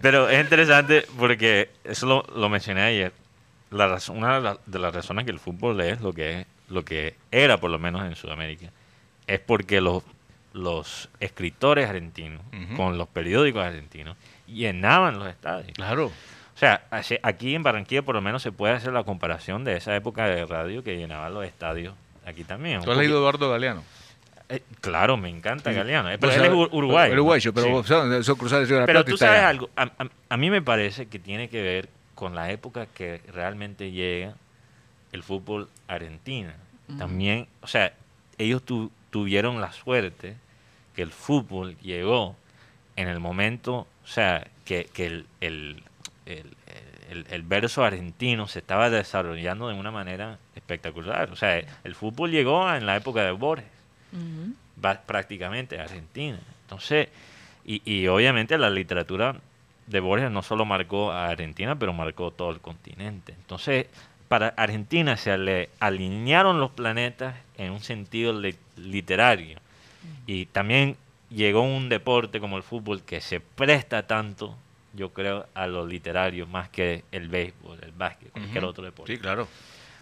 Pero 0.00 0.28
es 0.28 0.40
interesante 0.42 1.04
porque 1.18 1.70
eso 1.84 2.06
lo, 2.06 2.24
lo 2.34 2.48
mencioné 2.48 2.82
ayer. 2.82 3.12
La 3.70 3.86
razón- 3.86 4.18
una 4.18 4.36
de, 4.36 4.40
la- 4.40 4.58
de 4.66 4.78
las 4.78 4.94
razones 4.94 5.24
que 5.24 5.30
el 5.30 5.38
fútbol 5.38 5.80
es 5.80 6.00
lo 6.00 6.12
que 6.12 6.40
es, 6.40 6.46
lo 6.68 6.84
que 6.84 7.14
era 7.30 7.58
por 7.58 7.70
lo 7.70 7.78
menos 7.78 8.04
en 8.04 8.16
Sudamérica, 8.16 8.70
es 9.26 9.38
porque 9.40 9.80
los, 9.80 10.02
los 10.52 11.08
escritores 11.20 11.88
argentinos, 11.88 12.40
con 12.76 12.98
los 12.98 13.08
periódicos 13.08 13.64
argentinos, 13.64 14.16
llenaban 14.46 15.18
los 15.18 15.28
estadios. 15.28 15.72
Claro. 15.74 16.06
O 16.06 16.58
sea, 16.60 16.82
aquí 17.22 17.54
en 17.54 17.62
Barranquilla 17.62 18.02
por 18.02 18.14
lo 18.14 18.20
menos 18.20 18.42
se 18.42 18.52
puede 18.52 18.74
hacer 18.74 18.92
la 18.92 19.04
comparación 19.04 19.64
de 19.64 19.76
esa 19.76 19.94
época 19.96 20.26
de 20.26 20.44
radio 20.46 20.82
que 20.82 20.96
llenaban 20.96 21.32
los 21.32 21.44
estadios. 21.44 21.94
Aquí 22.26 22.44
también. 22.44 22.82
¿Tú 22.82 22.90
has 22.90 22.98
leído 22.98 23.18
Eduardo 23.18 23.50
Galeano? 23.50 23.82
Eh, 24.50 24.62
claro, 24.80 25.16
me 25.16 25.28
encanta 25.28 25.70
Galeano. 25.72 26.10
eh, 26.10 26.18
Pero 26.18 26.32
Pues, 26.32 26.36
él 26.42 26.44
es 26.46 26.50
ur- 26.50 26.68
uruguayo. 26.72 27.12
Uruguayo, 27.14 27.52
pero 27.54 27.66
Sí. 27.66 27.72
vos 27.72 27.86
sabes, 27.86 28.20
eso 28.20 28.36
cruzar 28.36 28.60
el 28.60 28.66
Río 28.66 28.76
de 28.76 28.80
la 28.82 28.86
Pero 28.86 29.04
tú 29.04 29.16
sabes 29.16 29.38
allá. 29.38 29.48
algo, 29.48 29.70
a, 29.76 29.82
a- 29.84 30.08
a 30.28 30.36
mí 30.36 30.50
me 30.50 30.60
parece 30.60 31.06
que 31.06 31.18
tiene 31.20 31.48
que 31.48 31.62
ver 31.62 31.88
con 32.16 32.34
la 32.34 32.50
época 32.50 32.86
que 32.86 33.20
realmente 33.32 33.92
llega 33.92 34.34
el 35.12 35.22
fútbol 35.22 35.68
argentino. 35.88 36.50
También, 36.98 37.46
o 37.60 37.68
sea, 37.68 37.92
ellos 38.38 38.62
tu- 38.64 38.90
tuvieron 39.10 39.60
la 39.60 39.72
suerte 39.72 40.36
que 40.96 41.02
el 41.02 41.12
fútbol 41.12 41.76
llegó 41.78 42.34
en 42.96 43.06
el 43.08 43.20
momento, 43.20 43.86
o 44.02 44.06
sea, 44.06 44.44
que, 44.64 44.86
que 44.92 45.06
el, 45.06 45.26
el, 45.40 45.82
el- 46.26 46.56
el- 47.10 47.26
el 47.30 47.42
verso 47.42 47.84
argentino 47.84 48.48
se 48.48 48.58
estaba 48.58 48.90
desarrollando 48.90 49.68
de 49.68 49.74
una 49.74 49.92
manera 49.92 50.38
espectacular. 50.56 51.30
O 51.30 51.36
sea, 51.36 51.60
el 51.84 51.94
fútbol 51.94 52.30
llegó 52.32 52.72
en 52.74 52.86
la 52.86 52.96
época 52.96 53.22
de 53.24 53.30
Borges 53.30 53.66
Va 54.84 55.00
prácticamente 55.02 55.78
a 55.78 55.82
Argentina. 55.84 56.38
Entonces, 56.62 57.08
y, 57.64 57.82
y 57.84 58.06
obviamente 58.08 58.56
la 58.58 58.70
literatura 58.70 59.36
de 59.86 60.00
Borges 60.00 60.30
no 60.30 60.42
solo 60.42 60.64
marcó 60.64 61.10
a 61.12 61.28
Argentina, 61.28 61.78
pero 61.78 61.92
marcó 61.92 62.30
todo 62.30 62.50
el 62.50 62.60
continente. 62.60 63.32
Entonces, 63.32 63.86
para 64.28 64.48
Argentina 64.56 65.16
se 65.16 65.36
le 65.36 65.68
alinearon 65.80 66.60
los 66.60 66.70
planetas 66.70 67.34
en 67.58 67.72
un 67.72 67.80
sentido 67.80 68.32
li- 68.38 68.56
literario. 68.76 69.58
Y 70.26 70.46
también 70.46 70.96
llegó 71.28 71.62
un 71.62 71.88
deporte 71.88 72.40
como 72.40 72.56
el 72.56 72.62
fútbol 72.62 73.02
que 73.02 73.20
se 73.20 73.40
presta 73.40 74.06
tanto, 74.06 74.56
yo 74.94 75.12
creo, 75.12 75.46
a 75.54 75.66
lo 75.66 75.86
literario 75.86 76.46
más 76.46 76.68
que 76.68 77.04
el 77.12 77.28
béisbol, 77.28 77.78
el 77.82 77.92
básquet, 77.92 78.30
cualquier 78.30 78.64
otro 78.64 78.84
deporte. 78.84 79.14
Sí, 79.14 79.18
claro. 79.20 79.46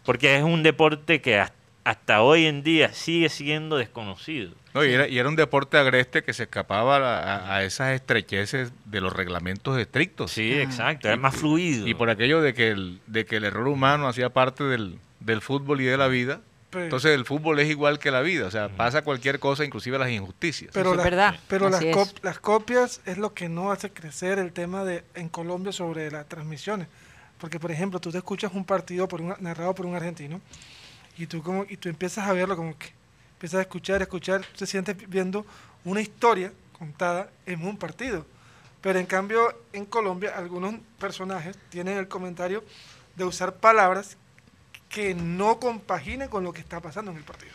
Porque 0.05 0.37
es 0.37 0.43
un 0.43 0.63
deporte 0.63 1.21
que 1.21 1.39
has- 1.39 1.53
hasta 1.85 2.21
hoy 2.23 2.47
en 2.47 2.63
día 2.63 2.93
sigue 2.93 3.29
siendo 3.29 3.77
desconocido. 3.79 4.53
No, 4.75 4.85
y, 4.85 4.93
era, 4.93 5.09
y 5.09 5.19
era 5.19 5.29
un 5.29 5.37
deporte 5.37 5.79
agreste 5.79 6.23
que 6.23 6.33
se 6.35 6.43
escapaba 6.45 6.97
a, 6.97 7.37
a- 7.37 7.57
a 7.57 7.65
esas 7.65 7.93
estrecheces 7.95 8.71
de 8.85 9.01
los 9.01 9.13
reglamentos 9.13 9.79
estrictos. 9.79 10.33
Sí, 10.33 10.53
exacto, 10.53 11.11
es 11.11 11.19
más 11.19 11.35
fluido. 11.35 11.87
Y 11.89 11.95
por 11.95 12.11
aquello 12.11 12.43
de 12.43 12.53
que 12.55 12.69
el, 12.69 13.01
de 13.07 13.25
que 13.25 13.37
el 13.37 13.45
error 13.45 13.69
humano 13.69 14.07
hacía 14.09 14.29
parte 14.31 14.65
del, 14.65 14.99
del 15.21 15.41
fútbol 15.41 15.81
y 15.81 15.85
de 15.85 15.97
la 15.97 16.09
vida. 16.09 16.41
Pero- 16.71 16.85
Entonces 16.85 17.13
el 17.15 17.25
fútbol 17.25 17.59
es 17.61 17.69
igual 17.71 17.99
que 17.99 18.11
la 18.11 18.21
vida. 18.21 18.47
O 18.47 18.51
sea, 18.51 18.69
pasa 18.69 19.01
cualquier 19.03 19.39
cosa, 19.39 19.65
inclusive 19.65 19.99
las 19.99 20.11
injusticias. 20.11 20.71
Pero, 20.75 20.95
la- 20.95 21.03
verdad. 21.03 21.41
pero 21.49 21.71
las, 21.71 21.83
cop- 21.83 22.19
las 22.23 22.39
copias 22.39 23.01
es 23.07 23.17
lo 23.17 23.33
que 23.33 23.49
no 23.49 23.73
hace 23.73 23.91
crecer 23.91 24.39
el 24.39 24.53
tema 24.53 24.85
de 24.85 25.03
en 25.15 25.31
Colombia 25.31 25.73
sobre 25.73 26.11
las 26.11 26.29
transmisiones. 26.29 26.87
Porque, 27.39 27.59
por 27.59 27.71
ejemplo, 27.71 28.01
tú 28.01 28.11
te 28.13 28.19
escuchas 28.19 28.53
un 28.53 28.67
partido 28.67 29.09
por 29.09 29.23
un, 29.23 29.33
narrado 29.41 29.75
por 29.75 29.87
un 29.87 29.95
argentino 29.95 30.43
y 31.19 31.27
tú, 31.27 31.43
como, 31.43 31.67
y 31.69 31.77
tú 31.77 31.89
empiezas 31.89 32.27
a 32.29 32.33
verlo 32.33 32.57
como 32.57 32.79
que 32.79 32.93
empiezas 33.33 33.59
a 33.59 33.63
escuchar, 33.63 34.01
a 34.01 34.05
escuchar, 34.05 34.45
te 34.57 34.67
sientes 34.67 34.97
viendo 35.09 35.45
una 35.85 36.01
historia 36.01 36.53
contada 36.79 37.29
en 37.47 37.65
un 37.67 37.77
partido. 37.77 38.27
Pero 38.81 38.99
en 38.99 39.07
cambio, 39.07 39.55
en 39.73 39.85
Colombia, 39.85 40.35
algunos 40.37 40.75
personajes 40.99 41.57
tienen 41.69 41.99
el 41.99 42.09
comentario 42.09 42.65
de 43.17 43.25
usar 43.25 43.55
palabras 43.57 44.17
que 44.89 45.15
no 45.15 45.59
compaginen 45.59 46.29
con 46.29 46.45
lo 46.45 46.53
que 46.53 46.61
está 46.61 46.81
pasando 46.81 47.11
en 47.11 47.19
el 47.19 47.25
partido. 47.25 47.53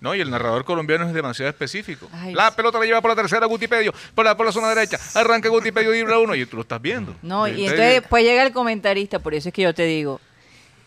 No, 0.00 0.14
y 0.14 0.20
el 0.20 0.30
narrador 0.30 0.64
colombiano 0.64 1.06
es 1.06 1.14
demasiado 1.14 1.48
específico. 1.48 2.08
Ay, 2.12 2.34
la 2.34 2.50
sí. 2.50 2.56
pelota 2.56 2.78
la 2.78 2.84
lleva 2.84 3.00
por 3.00 3.10
la 3.10 3.16
tercera 3.16 3.46
Gutipedio, 3.46 3.94
por 4.14 4.24
la, 4.24 4.36
por 4.36 4.44
la 4.44 4.52
zona 4.52 4.68
derecha, 4.68 4.98
arranca 5.14 5.48
Gutipedio, 5.48 5.92
libra 5.92 6.18
uno, 6.18 6.34
y 6.34 6.44
tú 6.44 6.56
lo 6.56 6.62
estás 6.62 6.82
viendo. 6.82 7.14
No, 7.22 7.46
y 7.46 7.50
Entonces, 7.52 7.72
entonces 7.72 8.00
después 8.02 8.24
llega 8.24 8.42
el 8.42 8.52
comentarista, 8.52 9.18
por 9.18 9.34
eso 9.34 9.48
es 9.48 9.54
que 9.54 9.62
yo 9.62 9.72
te 9.72 9.84
digo, 9.84 10.20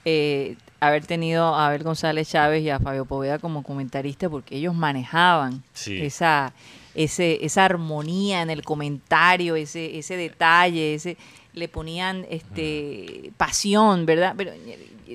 eh, 0.06 0.56
haber 0.80 1.06
tenido 1.06 1.56
a 1.56 1.68
Abel 1.68 1.84
González 1.84 2.30
Chávez 2.30 2.64
y 2.64 2.70
a 2.70 2.80
Fabio 2.80 3.06
Poveda 3.06 3.40
como 3.40 3.64
comentarista, 3.64 4.30
porque 4.30 4.58
ellos 4.58 4.76
manejaban 4.76 5.64
Sí. 5.74 6.00
esa, 6.02 6.54
ese, 6.96 7.44
esa 7.46 7.66
armonía 7.66 8.42
en 8.42 8.50
el 8.50 8.64
comentario, 8.64 9.56
ese, 9.56 9.98
ese 9.98 10.18
detalle, 10.18 10.94
ese 10.96 11.18
le 11.54 11.68
ponían 11.68 12.26
este 12.30 13.32
pasión, 13.38 14.06
¿verdad? 14.06 14.36
Pero 14.38 14.52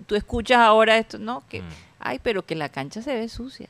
tú 0.07 0.17
escuchas 0.17 0.59
ahora 0.59 0.99
esto, 0.99 1.19
no, 1.19 1.45
que 1.49 1.61
Mm. 1.63 1.67
ay, 2.01 2.19
pero 2.23 2.45
que 2.45 2.55
la 2.57 2.69
cancha 2.69 3.01
se 3.03 3.15
ve 3.15 3.29
sucia. 3.29 3.69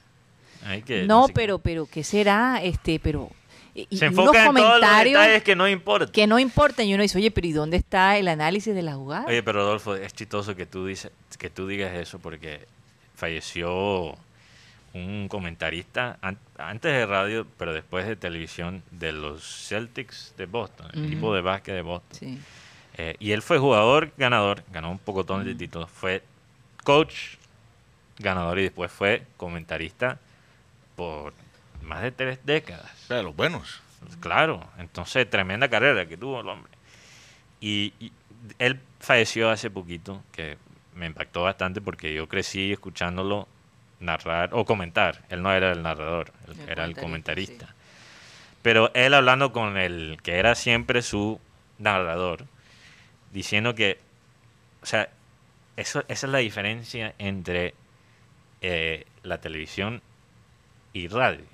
Que- 0.86 1.02
no, 1.06 1.26
pero 1.34 1.58
pero 1.58 1.86
qué 1.86 2.04
será 2.04 2.60
este, 2.62 3.00
pero 3.00 3.28
y, 3.74 3.96
se 3.96 4.08
unos 4.08 4.18
enfoca 4.18 4.46
en 4.46 4.54
todos 4.54 4.80
los 4.80 5.04
detalles 5.04 5.42
que 5.42 5.56
no 5.56 5.66
importan. 5.68 6.10
que 6.12 6.26
no 6.26 6.38
importan 6.38 6.86
y 6.86 6.94
uno 6.94 7.02
dice, 7.02 7.16
"Oye, 7.18 7.30
pero 7.30 7.46
¿y 7.46 7.52
dónde 7.52 7.76
está 7.78 8.16
el 8.18 8.28
análisis 8.28 8.74
de 8.74 8.82
la 8.82 8.94
jugada?" 8.94 9.24
Oye, 9.26 9.42
pero 9.42 9.60
Rodolfo, 9.60 9.94
es 9.94 10.12
chistoso 10.12 10.54
que 10.54 10.66
tú 10.66 10.86
dices, 10.86 11.10
que 11.38 11.48
tú 11.50 11.66
digas 11.66 11.94
eso 11.94 12.18
porque 12.18 12.66
falleció 13.16 14.16
un 14.94 15.26
comentarista 15.28 16.18
an- 16.20 16.38
antes 16.58 16.92
de 16.92 17.06
radio, 17.06 17.46
pero 17.56 17.72
después 17.72 18.06
de 18.06 18.14
televisión 18.16 18.82
de 18.90 19.12
los 19.12 19.42
Celtics 19.68 20.34
de 20.36 20.44
Boston, 20.46 20.88
el 20.92 20.98
Ujú. 21.00 21.08
equipo 21.08 21.34
de 21.34 21.40
básquet 21.40 21.74
de 21.74 21.82
Boston. 21.82 22.18
Sí. 22.18 22.38
Eh, 22.98 23.16
y 23.18 23.32
él 23.32 23.40
fue 23.40 23.58
jugador 23.58 24.12
ganador, 24.18 24.62
ganó 24.70 24.90
un 24.90 24.98
pocotón 24.98 25.44
de 25.46 25.54
títulos, 25.54 25.88
fue 25.90 26.22
coach 26.84 27.36
ganador 28.18 28.58
y 28.58 28.62
después 28.64 28.92
fue 28.92 29.22
comentarista 29.38 30.18
por 30.94 31.32
más 31.82 32.02
de 32.02 32.12
tres 32.12 32.38
décadas. 32.44 32.90
o 33.04 33.06
sea, 33.06 33.16
de 33.18 33.22
los 33.22 33.36
buenos. 33.36 33.80
Claro, 34.20 34.68
entonces 34.78 35.28
tremenda 35.28 35.68
carrera 35.68 36.06
que 36.06 36.16
tuvo 36.16 36.40
el 36.40 36.48
hombre. 36.48 36.72
Y, 37.60 37.92
y 38.00 38.12
él 38.58 38.80
falleció 38.98 39.50
hace 39.50 39.70
poquito, 39.70 40.22
que 40.32 40.58
me 40.94 41.06
impactó 41.06 41.42
bastante 41.42 41.80
porque 41.80 42.12
yo 42.12 42.28
crecí 42.28 42.72
escuchándolo 42.72 43.48
narrar 44.00 44.50
o 44.52 44.64
comentar. 44.64 45.22
Él 45.28 45.42
no 45.42 45.52
era 45.52 45.72
el 45.72 45.82
narrador, 45.82 46.32
él 46.46 46.56
El 46.60 46.68
era 46.68 46.84
el 46.84 46.94
comentarista, 46.94 47.66
comentarista. 47.66 47.74
Pero 48.62 48.90
él 48.94 49.14
hablando 49.14 49.52
con 49.52 49.76
el 49.76 50.18
que 50.22 50.38
era 50.38 50.54
siempre 50.54 51.02
su 51.02 51.40
narrador, 51.78 52.46
diciendo 53.32 53.74
que, 53.74 53.98
o 54.82 54.86
sea, 54.86 55.08
eso, 55.76 56.04
esa 56.08 56.26
es 56.26 56.32
la 56.32 56.38
diferencia 56.38 57.14
entre 57.18 57.74
eh, 58.60 59.06
la 59.22 59.40
televisión 59.40 60.02
y 60.92 61.08
radio. 61.08 61.44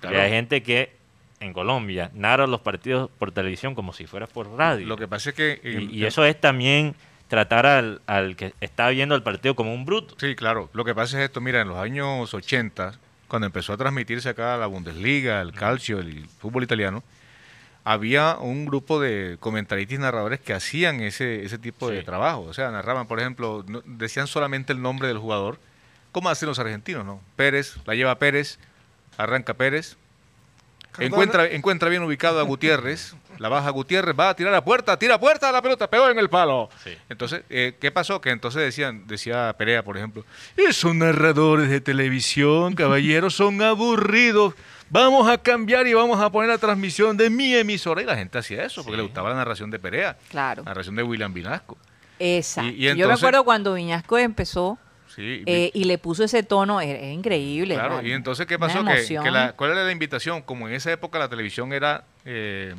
Claro. 0.00 0.20
hay 0.20 0.30
gente 0.30 0.62
que 0.62 0.94
en 1.40 1.52
Colombia 1.52 2.10
narra 2.14 2.46
los 2.46 2.60
partidos 2.60 3.10
por 3.18 3.30
televisión 3.32 3.74
como 3.74 3.92
si 3.92 4.06
fuera 4.06 4.26
por 4.26 4.48
radio. 4.56 4.86
Lo 4.86 4.96
que 4.96 5.06
pasa 5.08 5.30
es 5.30 5.36
que... 5.36 5.60
y, 5.62 5.68
eh, 5.68 5.88
y 5.92 6.04
eso 6.04 6.24
es 6.24 6.40
también 6.40 6.94
tratar 7.28 7.66
al, 7.66 8.00
al 8.06 8.36
que 8.36 8.54
está 8.60 8.88
viendo 8.88 9.14
el 9.14 9.22
partido 9.22 9.54
como 9.54 9.74
un 9.74 9.84
bruto. 9.84 10.14
Sí, 10.18 10.34
claro. 10.34 10.70
Lo 10.72 10.84
que 10.84 10.94
pasa 10.94 11.18
es 11.18 11.24
esto, 11.24 11.40
mira, 11.40 11.60
en 11.60 11.68
los 11.68 11.76
años 11.78 12.32
80, 12.32 12.94
cuando 13.28 13.46
empezó 13.46 13.72
a 13.72 13.76
transmitirse 13.76 14.28
acá 14.28 14.56
la 14.56 14.66
Bundesliga, 14.66 15.40
el 15.42 15.52
calcio, 15.52 15.98
el 15.98 16.24
fútbol 16.38 16.62
italiano, 16.62 17.02
había 17.84 18.36
un 18.40 18.66
grupo 18.66 19.00
de 19.00 19.36
comentaristas 19.38 19.98
y 19.98 20.00
narradores 20.00 20.40
que 20.40 20.52
hacían 20.52 21.00
ese, 21.02 21.44
ese 21.44 21.58
tipo 21.58 21.88
de 21.90 22.02
trabajo. 22.02 22.42
O 22.42 22.54
sea, 22.54 22.70
narraban, 22.70 23.06
por 23.06 23.20
ejemplo, 23.20 23.64
no- 23.68 23.82
decían 23.84 24.26
solamente 24.26 24.72
el 24.72 24.82
nombre 24.82 25.06
del 25.08 25.18
jugador, 25.18 25.58
como 26.12 26.28
hacen 26.28 26.48
los 26.48 26.58
argentinos, 26.58 27.04
¿no? 27.04 27.20
Pérez, 27.36 27.76
la 27.86 27.94
lleva 27.94 28.18
Pérez, 28.18 28.58
arranca 29.16 29.54
Pérez, 29.54 29.96
Cardona- 30.92 31.06
encuentra, 31.06 31.46
encuentra 31.46 31.88
bien 31.90 32.02
ubicado 32.02 32.40
a 32.40 32.42
Gutiérrez, 32.42 33.14
la 33.38 33.48
baja 33.50 33.68
Gutiérrez, 33.70 34.14
va 34.18 34.30
a 34.30 34.34
tirar 34.36 34.54
a 34.54 34.64
puerta, 34.64 34.98
tira 34.98 35.16
a 35.16 35.20
puerta, 35.20 35.52
la 35.52 35.60
pelota 35.60 35.90
pegó 35.90 36.08
en 36.08 36.18
el 36.18 36.30
palo. 36.30 36.70
Sí. 36.82 36.96
Entonces, 37.10 37.42
eh, 37.50 37.74
¿qué 37.78 37.90
pasó? 37.90 38.20
Que 38.22 38.30
entonces 38.30 38.62
decían, 38.62 39.06
decía 39.06 39.54
Perea, 39.58 39.82
por 39.82 39.98
ejemplo, 39.98 40.24
esos 40.56 40.94
narradores 40.94 41.68
de 41.68 41.80
televisión, 41.82 42.74
caballeros, 42.74 43.34
son 43.34 43.60
aburridos. 43.60 44.54
Vamos 44.88 45.28
a 45.28 45.36
cambiar 45.36 45.86
y 45.86 45.92
vamos 45.94 46.18
a 46.20 46.30
poner 46.30 46.48
la 46.48 46.58
transmisión 46.58 47.16
de 47.16 47.28
mi 47.28 47.54
emisora. 47.54 48.00
Y 48.00 48.04
la 48.06 48.16
gente 48.16 48.38
hacía 48.38 48.64
eso, 48.64 48.82
porque 48.82 48.92
Sí. 48.92 48.96
le 48.98 49.02
gustaba 49.02 49.28
la 49.30 49.34
narración 49.36 49.70
de 49.70 49.78
Perea, 49.80 50.16
Claro. 50.30 50.62
la 50.62 50.70
narración 50.70 50.94
de 50.96 51.02
William 51.02 51.34
Vinasco. 51.34 51.76
Exacto. 52.18 52.70
Y- 52.70 52.74
y 52.74 52.82
Yo 52.84 52.94
me 52.94 53.02
entonces- 53.02 53.22
acuerdo 53.24 53.44
cuando 53.44 53.74
Viñasco 53.74 54.16
empezó 54.16 54.78
Sí, 55.16 55.42
eh, 55.46 55.70
y 55.72 55.84
le 55.84 55.96
puso 55.96 56.24
ese 56.24 56.42
tono, 56.42 56.80
era 56.80 57.00
increíble. 57.06 57.74
Claro, 57.74 58.02
y 58.06 58.12
entonces, 58.12 58.46
¿qué 58.46 58.58
pasó? 58.58 58.84
Que, 58.84 59.02
que 59.06 59.30
la- 59.30 59.52
¿Cuál 59.54 59.70
era 59.72 59.82
la 59.84 59.90
invitación? 59.92 60.42
Como 60.42 60.68
en 60.68 60.74
esa 60.74 60.92
época 60.92 61.18
la 61.18 61.28
televisión 61.30 61.72
era, 61.72 62.04
eh, 62.26 62.74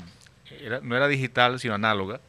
era- 0.61 0.79
no 0.83 0.95
era 0.95 1.07
digital, 1.07 1.59
sino 1.59 1.73
análoga, 1.73 2.19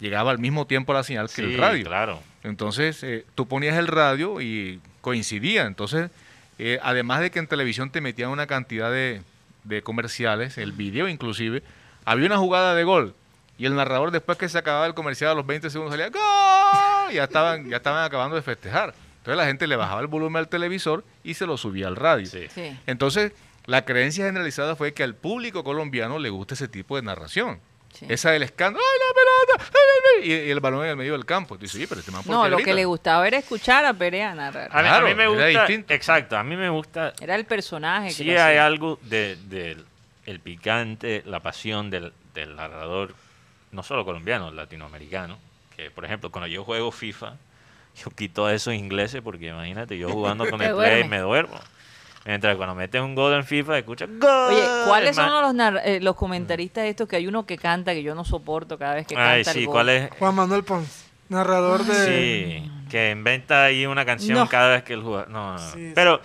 llegaba 0.00 0.30
al 0.30 0.38
mismo 0.38 0.66
tiempo 0.66 0.94
la 0.94 1.02
señal 1.04 1.26
que 1.28 1.34
Sí, 1.34 1.42
el 1.42 1.58
radio. 1.58 1.84
claro. 1.84 2.22
Entonces, 2.44 3.02
eh, 3.04 3.24
tú 3.34 3.46
ponías 3.46 3.76
el 3.76 3.88
radio 3.88 4.40
y 4.40 4.80
coincidía. 5.02 5.66
Entonces, 5.66 6.10
eh, 6.58 6.78
además 6.82 7.20
de 7.20 7.30
que 7.30 7.38
en 7.38 7.46
televisión 7.46 7.90
te 7.90 8.00
metían 8.00 8.30
una 8.30 8.46
cantidad 8.46 8.90
de, 8.90 9.20
de 9.64 9.82
comerciales, 9.82 10.56
el 10.58 10.72
video 10.72 11.08
inclusive, 11.08 11.62
había 12.06 12.26
una 12.26 12.38
jugada 12.38 12.74
de 12.74 12.84
gol. 12.84 13.14
Y 13.58 13.66
el 13.66 13.76
narrador, 13.76 14.10
después 14.12 14.38
que 14.38 14.48
se 14.48 14.56
acababa 14.58 14.86
el 14.86 14.94
comercial, 14.94 15.32
a 15.32 15.34
los 15.34 15.46
20 15.46 15.68
segundos 15.70 15.92
salía 15.92 16.08
¡Gol! 16.08 17.12
Y 17.12 17.16
ya 17.16 17.24
estaban, 17.24 17.68
ya 17.68 17.76
estaban 17.76 18.02
acabando 18.02 18.34
de 18.34 18.42
festejar. 18.42 18.94
Entonces 19.22 19.36
la 19.36 19.46
gente 19.46 19.66
le 19.68 19.76
bajaba 19.76 20.00
el 20.00 20.08
volumen 20.08 20.40
al 20.40 20.48
televisor 20.48 21.04
y 21.22 21.34
se 21.34 21.46
lo 21.46 21.56
subía 21.56 21.86
al 21.86 21.94
radio. 21.96 22.26
Sí. 22.26 22.48
Sí. 22.52 22.76
Entonces, 22.86 23.32
la 23.66 23.84
creencia 23.84 24.26
generalizada 24.26 24.74
fue 24.74 24.92
que 24.94 25.04
al 25.04 25.14
público 25.14 25.62
colombiano 25.62 26.18
le 26.18 26.28
gusta 26.30 26.54
ese 26.54 26.66
tipo 26.68 26.96
de 26.96 27.02
narración. 27.02 27.60
Sí. 27.92 28.06
Esa 28.08 28.30
del 28.32 28.42
escándalo, 28.42 28.82
¡ay, 28.84 28.98
la 28.98 29.54
pelota! 29.60 29.70
¡Ay, 29.74 29.80
ay, 29.84 30.22
ay! 30.34 30.44
Y, 30.44 30.48
y 30.48 30.50
el 30.50 30.60
balón 30.60 30.82
en 30.84 30.90
el 30.90 30.96
medio 30.96 31.12
del 31.12 31.24
campo. 31.26 31.56
Dice, 31.56 31.76
oye, 31.76 31.86
pero 31.86 32.00
este 32.00 32.10
man, 32.10 32.22
¿por 32.24 32.34
No, 32.34 32.42
qué 32.44 32.48
lo 32.50 32.56
que 32.56 32.62
grita?". 32.64 32.74
le 32.76 32.84
gustaba 32.86 33.26
era 33.28 33.36
escuchar 33.38 33.84
a 33.84 33.92
Perea 33.94 34.34
narrar. 34.34 34.68
A, 34.72 34.82
mí- 34.82 34.88
a 34.88 34.90
Claro, 34.90 35.06
mí 35.08 35.14
me 35.14 35.22
era 35.24 35.30
gusta, 35.30 35.46
distinto. 35.66 35.92
exacto, 35.94 36.36
a 36.36 36.42
mí 36.42 36.56
me 36.56 36.68
gusta, 36.70 37.12
Era 37.20 37.36
el 37.36 37.44
personaje. 37.44 38.10
sí 38.10 38.30
hay 38.34 38.56
algo 38.56 38.98
de, 39.02 39.36
del- 39.44 39.84
el 40.26 40.40
picante, 40.40 41.22
la 41.26 41.40
pasión 41.40 41.90
del, 41.90 42.12
del 42.34 42.56
narrador, 42.56 43.14
no 43.72 43.82
solo 43.82 44.04
colombiano, 44.04 44.50
latinoamericano, 44.50 45.38
que 45.76 45.90
por 45.90 46.04
ejemplo, 46.04 46.30
cuando 46.32 46.46
yo 46.48 46.64
juego 46.64 46.90
FIFA, 46.92 47.34
yo 47.96 48.10
quito 48.10 48.46
a 48.46 48.54
esos 48.54 48.74
ingleses 48.74 49.20
porque 49.22 49.48
imagínate, 49.48 49.98
yo 49.98 50.08
jugando 50.10 50.48
con 50.48 50.60
el 50.62 50.74
play 50.74 51.04
me 51.04 51.18
duermo. 51.18 51.58
Mientras 52.24 52.56
cuando 52.56 52.76
metes 52.76 53.00
un 53.00 53.16
gol 53.16 53.34
en 53.34 53.44
FIFA, 53.44 53.78
escuchas 53.78 54.08
¡Gol! 54.20 54.30
Oye, 54.54 54.64
¿cuáles 54.86 55.16
Man- 55.16 55.28
son 55.28 55.42
los, 55.42 55.54
nar- 55.54 55.82
eh, 55.84 55.98
los 56.00 56.14
comentaristas 56.14 56.84
estos 56.84 57.08
que 57.08 57.16
hay 57.16 57.26
uno 57.26 57.44
que 57.44 57.58
canta 57.58 57.92
que 57.94 58.02
yo 58.04 58.14
no 58.14 58.24
soporto 58.24 58.78
cada 58.78 58.94
vez 58.94 59.06
que 59.08 59.16
canta 59.16 59.32
Ay, 59.32 59.42
el 59.60 59.66
gol? 59.66 59.72
¿cuál 59.74 59.88
es? 59.88 60.10
Juan 60.20 60.34
Manuel 60.36 60.62
Pons, 60.62 61.06
narrador 61.28 61.82
de... 61.84 62.62
Sí, 62.62 62.70
que 62.88 63.10
inventa 63.10 63.64
ahí 63.64 63.86
una 63.86 64.04
canción 64.04 64.38
No. 64.38 64.48
cada 64.48 64.68
vez 64.68 64.84
que 64.84 64.92
él 64.92 65.02
juega. 65.02 65.26
No, 65.26 65.54
no, 65.54 65.58
no. 65.58 65.72
Sí, 65.72 65.90
pero, 65.96 66.20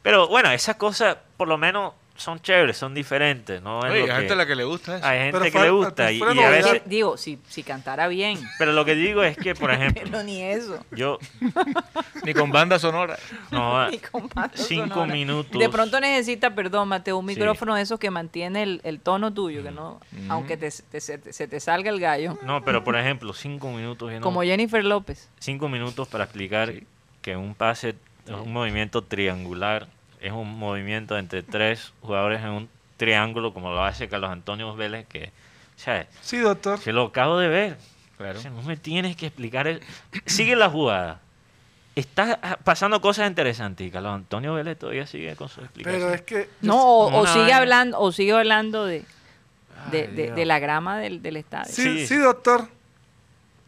pero 0.00 0.26
bueno, 0.28 0.50
esas 0.52 0.76
cosas 0.76 1.18
por 1.36 1.48
lo 1.48 1.58
menos 1.58 1.92
son 2.16 2.40
chéveres, 2.40 2.76
son 2.76 2.94
diferentes. 2.94 3.60
No 3.62 3.84
es 3.86 3.92
Oye, 3.92 4.06
lo 4.06 4.12
hay 4.12 4.18
gente 4.20 4.32
a 4.32 4.36
la 4.36 4.46
que 4.46 4.54
le 4.56 4.64
gusta 4.64 4.96
eso. 4.96 5.06
hay 5.06 5.18
gente 5.18 5.32
Pero 5.32 5.44
que 5.44 5.50
fue- 5.52 5.62
le 5.62 5.70
gusta 5.70 6.12
y, 6.12 6.18
fue 6.18 6.28
y 6.28 6.38
a 6.38 6.42
novedad. 6.46 6.72
veces... 6.72 6.82
Digo, 6.86 7.16
si, 7.16 7.38
si 7.48 7.62
cantara 7.62 8.08
bien, 8.08 8.38
Pero 8.58 8.72
lo 8.72 8.84
que 8.84 8.94
digo 8.94 9.22
es 9.22 9.36
que, 9.36 9.54
por 9.54 9.70
ejemplo, 9.72 10.02
pero 10.04 10.22
ni 10.22 10.42
eso. 10.42 10.78
yo 10.92 11.18
Ni 12.24 12.34
con 12.34 12.50
banda 12.50 12.78
sonora. 12.78 13.18
no, 13.50 13.90
Ni 13.90 13.98
con 13.98 14.28
banda 14.34 14.52
cinco 14.56 14.88
sonora. 14.94 15.12
minutos. 15.12 15.58
De 15.60 15.68
pronto 15.68 16.00
necesita, 16.00 16.54
perdón, 16.54 16.88
Mateo, 16.88 17.18
un 17.18 17.26
Sí. 17.28 17.34
micrófono 17.34 17.74
de 17.74 17.82
esos 17.82 17.98
que 18.00 18.10
mantiene 18.10 18.62
el, 18.62 18.80
el 18.84 19.00
tono 19.00 19.32
tuyo, 19.32 19.62
que 19.62 19.70
no, 19.70 20.00
aunque 20.28 20.56
te, 20.56 20.70
te- 20.70 21.00
se, 21.00 21.18
te, 21.18 21.32
se 21.32 21.46
te 21.48 21.60
salga 21.60 21.90
el 21.90 22.00
gallo. 22.00 22.38
No, 22.42 22.64
pero 22.64 22.82
por 22.84 22.96
ejemplo, 22.96 23.32
cinco 23.32 23.70
minutos. 23.70 24.08
viendo- 24.08 24.24
Como 24.24 24.42
Jennifer 24.42 24.84
López. 24.84 25.28
cinco 25.38 25.68
minutos 25.68 26.08
para 26.08 26.24
explicar 26.24 26.72
que 27.22 27.36
un 27.36 27.54
pase, 27.54 27.94
un 28.28 28.52
movimiento 28.52 29.02
triangular, 29.02 29.88
es 30.26 30.32
un 30.32 30.58
movimiento 30.58 31.16
entre 31.18 31.42
tres 31.42 31.92
jugadores 32.02 32.40
en 32.42 32.48
un 32.50 32.68
triángulo, 32.96 33.52
como 33.52 33.70
lo 33.70 33.84
hace 33.84 34.08
Carlos 34.08 34.30
Antonio 34.30 34.74
Vélez, 34.74 35.06
que, 35.06 35.24
o 35.76 35.78
sea, 35.78 36.06
Sí, 36.22 36.38
doctor. 36.38 36.78
se 36.80 36.92
lo 36.92 37.04
acabo 37.04 37.38
de 37.38 37.48
ver. 37.48 37.76
Claro. 38.16 38.38
O 38.38 38.42
sea, 38.42 38.50
no 38.50 38.62
me 38.62 38.76
tienes 38.76 39.14
que 39.16 39.26
explicar. 39.26 39.66
el- 39.68 39.82
Sigue 40.26 40.56
la 40.56 40.70
jugada. 40.70 41.20
Está 41.94 42.38
ah, 42.42 42.58
pasando 42.62 43.00
cosas 43.00 43.26
interesantes 43.28 43.86
y 43.86 43.90
Carlos 43.90 44.12
Antonio 44.14 44.52
Vélez 44.54 44.78
todavía 44.78 45.06
sigue 45.06 45.34
con 45.36 45.48
su 45.48 45.60
explicación. 45.60 46.00
Pero 46.02 46.14
es 46.14 46.22
que... 46.22 46.48
No, 46.60 46.78
o, 46.98 47.26
sigue 47.26 47.52
hablando, 47.54 47.98
o 48.00 48.12
sigue 48.12 48.32
hablando 48.32 48.84
de, 48.84 49.00
de, 49.90 50.00
Ay, 50.02 50.06
de- 50.14 50.22
Dios. 50.24 50.36
de 50.36 50.44
la 50.44 50.58
grama 50.58 50.98
del, 50.98 51.22
del 51.22 51.36
estadio. 51.38 51.72
Sí, 51.72 51.82
Sí. 52.00 52.06
sí, 52.06 52.16
doctor. 52.16 52.68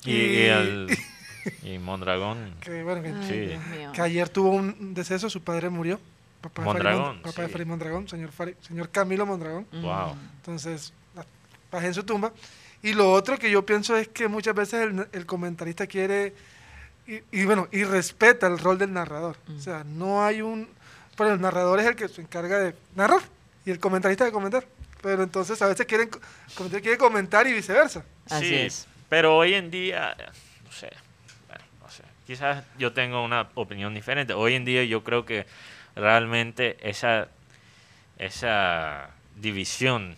y, 0.05 0.13
y, 0.13 0.47
el- 0.47 0.89
y 1.63 1.79
Mondragón. 1.79 2.55
Que, 2.61 2.83
bueno, 2.83 3.03
que, 3.03 3.09
Ay, 3.09 3.27
Sí. 3.29 3.39
Dios 3.47 3.67
mío. 3.67 3.93
que 3.95 4.03
ayer 4.03 4.29
tuvo 4.29 4.51
un 4.51 4.93
deceso, 4.95 5.31
su 5.31 5.43
padre 5.43 5.69
murió. 5.71 5.99
Papá 6.41 6.63
de 6.63 7.49
Fari 7.49 7.65
Mondragón, 7.65 8.05
sí. 8.05 8.11
Señor, 8.11 8.31
Fari- 8.31 8.57
señor 8.61 8.91
Camilo 8.91 9.27
Mondragón. 9.27 9.67
Wow. 9.73 10.17
Entonces, 10.37 10.93
bajé 11.71 11.89
en 11.89 11.95
su 11.95 12.05
tumba. 12.05 12.33
Y 12.83 12.93
lo 12.93 13.13
otro 13.13 13.39
que 13.39 13.51
yo 13.51 13.67
pienso 13.67 13.97
es 13.97 14.09
que 14.09 14.29
muchas 14.29 14.55
veces 14.55 14.83
el, 14.83 15.09
el 15.13 15.27
comentarista 15.27 15.87
quiere, 15.87 16.33
y, 17.07 17.21
y 17.33 17.45
bueno, 17.45 17.67
y 17.73 17.83
respeta 17.85 18.47
el 18.47 18.59
rol 18.59 18.79
del 18.79 18.93
narrador. 18.93 19.37
O 19.57 19.61
sea, 19.61 19.83
no 19.85 20.25
hay 20.25 20.43
un... 20.43 20.69
Pero 21.17 21.35
el 21.35 21.41
narrador 21.41 21.81
es 21.81 21.87
el 21.87 21.97
que 21.97 22.09
se 22.09 22.21
encarga 22.21 22.59
de 22.61 22.77
narrar 22.95 23.21
y 23.67 23.73
el 23.73 23.81
comentarista 23.81 24.25
de 24.25 24.31
comentar. 24.31 24.65
Pero 25.03 25.25
entonces 25.25 25.61
a 25.63 25.67
veces 25.67 25.87
quieren, 25.87 26.09
quiere 26.81 26.97
comentar 26.99 27.47
y 27.49 27.53
viceversa. 27.53 28.05
Así 28.31 28.49
sí, 28.49 28.55
es. 28.55 28.87
pero 29.09 29.37
hoy 29.37 29.55
en 29.55 29.71
día, 29.71 30.17
no 30.65 30.73
sé, 30.73 30.91
bueno, 31.49 31.65
no 31.81 31.89
sé, 31.91 32.03
quizás 32.27 32.65
yo 32.79 32.93
tengo 32.93 33.25
una 33.25 33.49
opinión 33.55 33.95
diferente. 33.95 34.33
Hoy 34.33 34.55
en 34.55 34.65
día 34.65 34.85
yo 34.85 35.03
creo 35.03 35.25
que 35.25 35.47
realmente 35.99 36.79
esa, 36.81 37.29
esa 38.19 39.11
división 39.37 40.17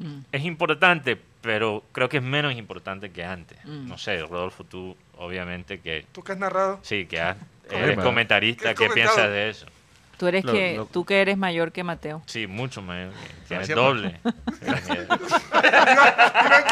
Mm. 0.00 0.20
es 0.30 0.44
importante, 0.44 1.20
pero 1.40 1.82
creo 1.90 2.08
que 2.08 2.18
es 2.18 2.22
menos 2.22 2.54
importante 2.54 3.10
que 3.10 3.24
antes. 3.24 3.58
Mm. 3.64 3.88
No 3.88 3.98
sé, 3.98 4.20
Rodolfo, 4.20 4.62
tú 4.62 4.96
obviamente 5.16 5.80
que 5.80 6.06
Tú 6.12 6.22
que 6.22 6.30
has 6.32 6.38
narrado. 6.38 6.78
sí, 6.82 7.06
que 7.06 7.20
has- 7.20 7.36
eres 7.70 7.98
comentarista, 7.98 8.74
¿Qué 8.74 8.86
¿qué 8.86 8.94
piensas 8.94 9.28
de 9.28 9.50
eso? 9.50 9.66
Tú 10.16 10.28
eres 10.28 10.44
Lo- 10.44 10.52
que, 10.52 10.76
lo- 10.76 10.86
tú 10.86 11.04
que 11.04 11.20
eres 11.20 11.36
mayor 11.36 11.72
que 11.72 11.82
Mateo. 11.82 12.22
Sí, 12.26 12.46
mucho 12.46 12.80
mayor. 12.80 13.10
Tienes 13.48 13.68
Gracias, 13.68 13.76
doble. 13.76 14.20
Iban 14.22 14.34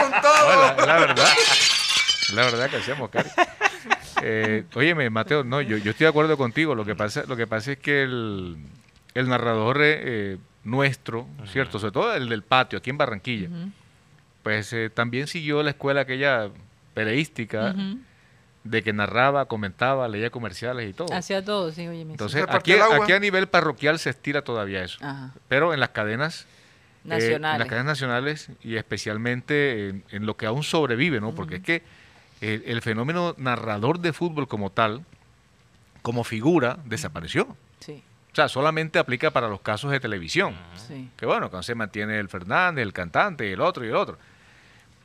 con 0.00 0.12
todo. 0.22 0.76
No, 0.76 0.76
la, 0.76 0.86
la 0.86 0.98
verdad. 0.98 1.28
La 2.34 2.42
verdad 2.44 2.70
que 2.70 2.76
hacemos, 2.76 3.10
Cari. 3.10 3.28
Eh, 4.22 4.64
óyeme, 4.74 5.10
Mateo, 5.10 5.44
no, 5.44 5.60
yo, 5.60 5.76
yo 5.76 5.90
estoy 5.90 6.04
de 6.04 6.08
acuerdo 6.08 6.36
contigo. 6.36 6.74
Lo 6.74 6.84
que 6.84 6.94
pasa, 6.94 7.24
lo 7.26 7.36
que 7.36 7.46
pasa 7.46 7.72
es 7.72 7.78
que 7.78 8.02
el, 8.02 8.56
el 9.14 9.28
narrador 9.28 9.82
eh, 9.82 9.98
eh, 9.98 10.38
nuestro, 10.64 11.26
¿cierto? 11.46 11.78
Sobre 11.78 11.92
todo 11.92 12.14
el 12.14 12.28
del 12.28 12.42
patio, 12.42 12.78
aquí 12.78 12.90
en 12.90 12.98
Barranquilla, 12.98 13.48
pues 14.42 14.72
eh, 14.72 14.90
también 14.90 15.26
siguió 15.26 15.62
la 15.62 15.70
escuela 15.70 16.02
aquella 16.02 16.50
periodística 16.94 17.74
ujú. 17.76 17.98
de 18.64 18.82
que 18.82 18.92
narraba, 18.92 19.46
comentaba, 19.46 20.08
leía 20.08 20.30
comerciales 20.30 20.88
y 20.90 20.92
todo. 20.92 21.12
Hacía 21.12 21.44
todo, 21.44 21.70
sí, 21.72 21.86
oye, 21.86 22.04
mi 22.04 22.12
Entonces, 22.12 22.44
aquí, 22.48 22.72
aquí 22.72 23.12
a 23.12 23.20
nivel 23.20 23.46
parroquial 23.48 23.98
se 23.98 24.10
estira 24.10 24.42
todavía 24.42 24.82
eso. 24.82 24.98
Ajá. 25.02 25.32
Pero 25.48 25.74
en 25.74 25.80
las 25.80 25.90
cadenas 25.90 26.42
eh, 26.42 26.48
en 27.04 27.10
Nacionales. 27.10 27.58
las 27.60 27.68
cadenas 27.68 27.86
nacionales 27.86 28.50
y 28.62 28.76
especialmente 28.76 29.88
en, 29.88 30.04
en 30.10 30.26
lo 30.26 30.36
que 30.36 30.46
aún 30.46 30.64
sobrevive, 30.64 31.20
¿no? 31.20 31.34
Porque 31.34 31.56
es 31.56 31.62
que 31.62 31.82
el, 32.40 32.62
el 32.66 32.82
fenómeno 32.82 33.34
narrador 33.38 33.98
de 34.00 34.12
fútbol 34.12 34.48
como 34.48 34.70
tal, 34.70 35.04
como 36.02 36.24
figura, 36.24 36.78
desapareció. 36.84 37.56
Sí, 37.80 38.02
O 38.32 38.34
sea, 38.36 38.48
solamente 38.48 38.98
aplica 38.98 39.30
para 39.30 39.48
los 39.48 39.60
casos 39.60 39.90
de 39.90 40.00
televisión. 40.00 40.54
sí. 40.88 41.10
Que 41.16 41.26
bueno, 41.26 41.50
cuando 41.50 41.62
se 41.62 41.74
mantiene 41.74 42.18
el 42.18 42.28
Fernández, 42.28 42.82
el 42.82 42.92
cantante, 42.92 43.52
el 43.52 43.60
otro 43.60 43.84
y 43.84 43.88
el 43.88 43.96
otro. 43.96 44.18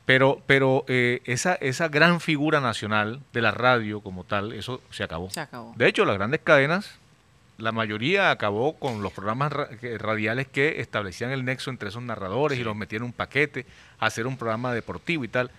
Pero, 0.04 0.42
pero 0.46 0.84
eh, 0.88 1.22
esa, 1.26 1.54
esa 1.54 1.88
gran 1.88 2.20
figura 2.20 2.60
nacional 2.60 3.20
de 3.32 3.40
la 3.40 3.52
radio 3.52 4.00
como 4.00 4.24
tal, 4.24 4.52
eso 4.52 4.80
se 4.90 5.04
acabó. 5.04 5.30
Se 5.30 5.40
acabó. 5.40 5.72
De 5.76 5.86
hecho, 5.86 6.04
las 6.04 6.16
grandes 6.16 6.40
cadenas, 6.42 6.98
la 7.56 7.70
mayoría 7.70 8.32
acabó 8.32 8.74
con 8.78 9.00
los 9.02 9.12
programas 9.12 9.52
ra- 9.52 9.68
radiales 9.98 10.48
que 10.48 10.80
establecían 10.80 11.30
el 11.30 11.44
nexo 11.44 11.70
entre 11.70 11.88
esos 11.90 12.02
narradores 12.02 12.58
y 12.58 12.64
los 12.64 12.74
metían 12.74 13.02
en 13.02 13.06
un 13.06 13.12
paquete, 13.12 13.64
a 14.00 14.06
hacer 14.06 14.26
un 14.26 14.36
programa 14.36 14.74
deportivo 14.74 15.22
y 15.24 15.28
tal. 15.28 15.50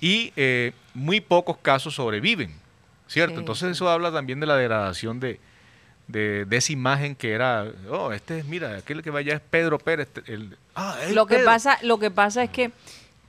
Y 0.00 0.32
eh, 0.36 0.72
muy 0.94 1.20
pocos 1.20 1.56
casos 1.58 1.94
sobreviven, 1.94 2.54
¿cierto? 3.08 3.34
Sí, 3.34 3.40
Entonces 3.40 3.70
eso 3.72 3.88
habla 3.88 4.12
también 4.12 4.38
de 4.40 4.46
la 4.46 4.56
degradación 4.56 5.18
de, 5.20 5.40
de, 6.06 6.44
de 6.44 6.56
esa 6.56 6.72
imagen 6.72 7.14
que 7.16 7.32
era, 7.32 7.66
oh, 7.90 8.12
este 8.12 8.38
es, 8.38 8.44
mira, 8.44 8.76
aquel 8.76 9.02
que 9.02 9.10
vaya 9.10 9.34
es 9.34 9.40
Pedro 9.40 9.78
Pérez. 9.78 10.08
El, 10.26 10.56
ah, 10.74 10.96
es 11.02 11.12
Lo 11.14 11.26
que 11.26 11.34
Pedro". 11.36 11.46
pasa, 11.46 11.78
lo 11.82 11.98
que 11.98 12.10
pasa 12.10 12.44
es 12.44 12.50
que 12.50 12.70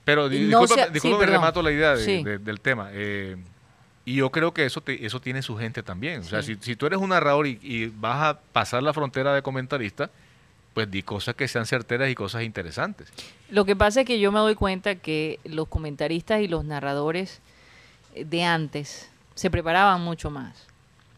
Pero 0.04 0.28
di- 0.28 0.40
No 0.40 0.60
discúlpame, 0.60 0.74
sea- 0.76 0.86
sí, 0.86 0.92
discúlpame, 0.94 1.24
perdón. 1.24 1.40
remato 1.40 1.62
la 1.62 1.70
idea 1.72 1.94
de- 1.96 2.04
Sí. 2.04 2.22
de- 2.24 2.38
del 2.38 2.60
tema. 2.60 2.88
eh, 2.92 3.36
y 4.06 4.14
yo 4.16 4.30
creo 4.30 4.52
que 4.54 4.64
eso 4.64 4.80
te- 4.80 5.04
eso 5.04 5.20
tiene 5.20 5.42
su 5.42 5.56
gente 5.58 5.82
también. 5.82 6.20
O 6.20 6.24
sea, 6.24 6.42
si, 6.42 6.56
si 6.56 6.74
tú 6.74 6.86
eres 6.86 6.98
un 6.98 7.10
narrador 7.10 7.46
y, 7.46 7.58
y 7.62 7.86
vas 7.88 8.22
a 8.34 8.40
pasar 8.52 8.82
la 8.82 8.92
frontera 8.94 9.34
de 9.34 9.42
comentarista, 9.42 10.10
pues 10.74 10.90
di 10.90 11.02
cosas 11.02 11.34
que 11.34 11.48
sean 11.48 11.66
certeras 11.66 12.10
y 12.10 12.14
cosas 12.14 12.42
interesantes. 12.42 13.12
Lo 13.50 13.64
que 13.64 13.76
pasa 13.76 14.00
es 14.00 14.06
que 14.06 14.20
yo 14.20 14.30
me 14.32 14.38
doy 14.38 14.54
cuenta 14.54 14.94
que 14.94 15.40
los 15.44 15.68
comentaristas 15.68 16.40
y 16.40 16.48
los 16.48 16.64
narradores 16.64 17.40
eh, 18.14 18.24
de 18.24 18.44
antes 18.44 19.10
se 19.34 19.50
preparaban 19.50 20.00
mucho 20.02 20.30
más 20.30 20.66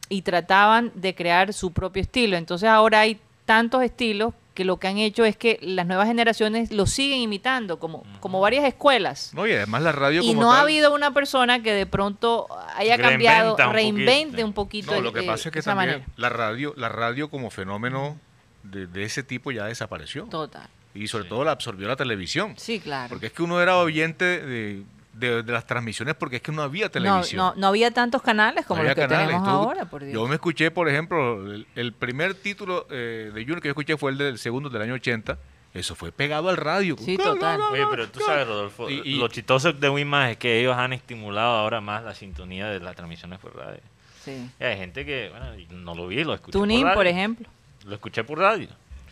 y 0.09 0.23
trataban 0.23 0.93
de 0.95 1.15
crear 1.15 1.53
su 1.53 1.73
propio 1.73 2.03
estilo. 2.03 2.37
Entonces 2.37 2.69
ahora 2.69 3.01
hay 3.01 3.21
tantos 3.45 3.83
estilos 3.83 4.35
que 4.55 4.65
lo 4.65 4.77
que 4.77 4.87
han 4.87 4.99
hecho 4.99 5.25
es 5.25 5.37
que 5.37 5.59
las 5.62 5.87
nuevas 5.87 6.07
generaciones 6.07 6.71
lo 6.73 6.87
siguen 6.87 7.21
imitando, 7.21 7.79
como, 7.79 8.05
como 8.21 8.41
varias 8.41 8.65
escuelas. 8.67 9.33
No, 9.35 9.47
y 9.47 9.53
además 9.53 9.83
la 9.83 9.93
radio 9.93 10.23
Y 10.23 10.29
como 10.29 10.43
no 10.43 10.53
ha 10.53 10.61
habido 10.61 10.95
una 10.95 11.12
persona 11.12 11.62
que 11.62 11.73
de 11.73 11.87
pronto 11.87 12.49
haya 12.77 12.99
cambiado, 12.99 13.57
un 13.57 13.73
reinvente 13.73 14.43
poquito. 14.43 14.47
un 14.47 14.53
poquito. 14.53 14.95
No, 14.95 15.01
lo 15.01 15.12
que 15.12 15.21
eh, 15.21 15.27
pasa 15.27 15.49
es 15.49 15.53
que 15.53 15.61
esa 15.61 15.71
también 15.71 16.01
manera. 16.01 16.12
la 16.17 16.29
radio, 16.29 16.75
la 16.77 16.91
radio 16.91 17.31
como 17.31 17.51
fenómeno 17.51 18.19
de, 18.62 18.87
de 18.87 19.03
ese 19.05 19.22
tipo 19.22 19.51
ya 19.53 19.64
desapareció. 19.66 20.25
Total. 20.25 20.68
Y 20.94 21.07
sobre 21.09 21.25
todo 21.29 21.42
la 21.44 21.53
absorbió 21.53 21.88
la 21.88 21.96
televisión. 21.96 22.55
Sí, 22.59 22.79
claro. 22.81 23.09
Porque 23.11 23.27
es 23.27 23.33
que 23.33 23.42
uno 23.42 23.61
era 23.62 23.79
oyente 23.79 24.25
de, 24.25 24.83
de- 25.14 25.42
de 25.42 25.53
las 25.53 25.66
transmisiones 25.66 26.14
porque 26.14 26.37
es 26.37 26.42
que 26.42 26.53
no 26.53 26.62
había 26.62 26.90
televisión. 26.90 27.38
no, 27.38 27.55
no 27.57 27.66
había 27.68 27.90
tantos 27.92 28.20
canales 28.22 28.66
como 28.66 28.83
No 28.83 28.88
los 28.88 28.94
que 28.94 29.01
canales. 29.01 29.27
tenemos 29.29 29.44
Tú- 29.48 29.51
ahora, 29.55 29.85
por 29.87 30.03
Dios. 30.03 30.12
Yo 30.14 30.27
me 30.29 30.35
escuché, 30.35 30.70
por 30.70 30.88
ejemplo, 30.88 31.51
el, 31.53 31.66
el 31.77 31.92
primer 31.94 32.35
título 32.35 32.87
eh, 32.90 33.31
de 33.35 33.40
Junior 33.42 33.61
que 33.62 33.68
yo 33.68 33.72
escuché 33.72 33.96
fue 33.96 34.11
el 34.12 34.18
del 34.18 34.38
segundo 34.38 34.68
del 34.68 34.83
año 34.83 34.94
80. 34.94 35.38
Eso 35.75 35.94
fue 35.94 36.12
pegado 36.12 36.51
al 36.51 36.59
radio. 36.59 36.96
Sí, 36.98 37.16
total. 37.16 37.59
Oye, 37.72 37.87
pero 37.90 38.07
tú 38.11 38.20
sabes, 38.20 38.46
Rodolfo, 38.46 38.90
Y- 38.90 39.01
y- 39.03 39.16
lo 39.16 39.29
chistoso 39.29 39.72
de 39.72 39.88
Wimas 39.88 40.33
es 40.33 40.37
que 40.37 40.61
ellos 40.61 40.77
han 40.77 40.92
estimulado 40.92 41.57
ahora 41.57 41.81
más 41.81 42.05
la 42.05 42.14
sintonía 42.14 42.66
de 42.66 42.81
las 42.81 42.94
transmisiones 42.94 43.38
por 43.38 43.57
radio. 43.57 43.81
Sí. 44.22 44.51
Y 44.61 44.64
hay 44.64 44.77
gente 44.77 45.07
que, 45.07 45.31
bueno, 45.31 45.46
no 45.70 45.94
lo 45.94 46.07
vi, 46.07 46.22
lo 46.22 46.35
escuché 46.35 46.53
Tuning, 46.53 46.81
por 46.81 46.87
radio. 46.88 46.96
por 46.98 47.07
ejemplo. 47.07 47.48
Lo 47.87 47.95
escuché 47.95 48.25
por 48.25 48.38
radio. 48.38 48.68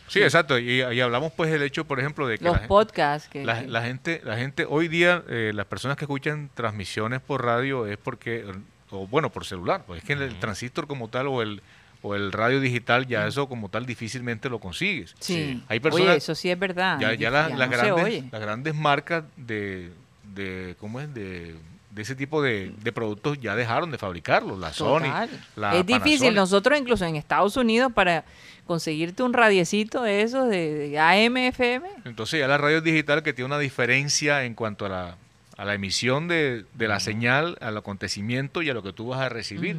Sí, 0.07 0.21
exacto. 0.21 0.59
Y, 0.59 0.81
y 0.81 0.99
hablamos 1.01 1.31
pues 1.31 1.49
del 1.51 1.61
hecho, 1.63 1.85
por 1.85 1.99
ejemplo, 1.99 2.27
de 2.27 2.37
que 2.37 2.43
Los 2.43 2.59
la, 2.61 2.67
podcasts. 2.67 3.29
Que, 3.29 3.45
la- 3.45 3.61
que- 3.61 3.67
la 3.67 3.81
gente, 3.83 4.21
la 4.25 4.35
gente 4.37 4.65
hoy 4.67 4.87
día, 4.89 5.23
eh, 5.29 5.51
las 5.55 5.65
personas 5.67 5.95
que 5.97 6.03
escuchan 6.05 6.49
transmisiones 6.53 7.21
por 7.21 7.45
radio 7.45 7.87
es 7.87 7.97
porque, 7.97 8.45
o 8.89 9.07
bueno, 9.07 9.29
por 9.29 9.45
celular, 9.45 9.83
pues 9.87 10.01
es 10.01 10.07
que 10.07 10.13
el 10.13 10.37
transistor 10.39 10.85
como 10.87 11.07
tal 11.07 11.27
o 11.27 11.41
el 11.41 11.61
o 12.03 12.15
el 12.15 12.31
radio 12.31 12.59
digital 12.59 13.05
ya 13.05 13.27
eso 13.27 13.47
como 13.47 13.69
tal 13.69 13.85
difícilmente 13.85 14.49
lo 14.49 14.57
consigues. 14.59 15.13
sí. 15.19 15.63
Hay 15.67 15.79
personas, 15.79 16.07
Oye, 16.07 16.17
eso 16.17 16.33
sí 16.33 16.49
es 16.49 16.57
verdad. 16.57 16.99
ya, 16.99 17.13
ya 17.13 17.29
las, 17.29 17.49
Ya 17.51 17.55
las 17.57 17.69
no 17.69 17.77
se 17.77 17.91
grandes, 17.93 18.31
las 18.31 18.41
grandes 18.41 18.73
marcas 18.75 19.23
de, 19.37 19.91
de 20.33 20.75
¿cómo 20.79 20.99
es? 20.99 21.13
De 21.13 21.55
de 21.91 22.01
ese 22.01 22.15
tipo 22.15 22.41
de, 22.41 22.73
de 22.81 22.91
productos 22.91 23.39
ya 23.39 23.55
dejaron 23.55 23.91
de 23.91 23.97
fabricarlos. 23.97 24.59
La 24.59 24.73
Sony, 24.73 25.11
la 25.55 25.75
es 25.75 25.85
difícil. 25.85 26.19
Panasonic. 26.19 26.35
Nosotros 26.35 26.79
incluso 26.79 27.05
en 27.05 27.15
Estados 27.15 27.57
Unidos 27.57 27.91
para 27.93 28.23
conseguirte 28.65 29.23
un 29.23 29.33
radiecito 29.33 30.01
de 30.01 30.21
esos 30.21 30.49
de, 30.49 30.89
de 30.89 30.99
AM, 30.99 31.37
FM. 31.37 31.87
Entonces 32.05 32.39
ya 32.39 32.47
la 32.47 32.57
radio 32.57 32.81
digital 32.81 33.23
que 33.23 33.33
tiene 33.33 33.47
una 33.47 33.59
diferencia 33.59 34.45
en 34.45 34.55
cuanto 34.55 34.85
a 34.85 34.89
la, 34.89 35.17
a 35.57 35.65
la 35.65 35.73
emisión 35.73 36.27
de, 36.27 36.65
de 36.73 36.87
la 36.87 36.99
señal, 36.99 37.57
al 37.59 37.77
acontecimiento 37.77 38.61
y 38.61 38.69
a 38.69 38.73
lo 38.73 38.81
que 38.81 38.93
tú 38.93 39.07
vas 39.07 39.19
a 39.19 39.29
recibir. 39.29 39.77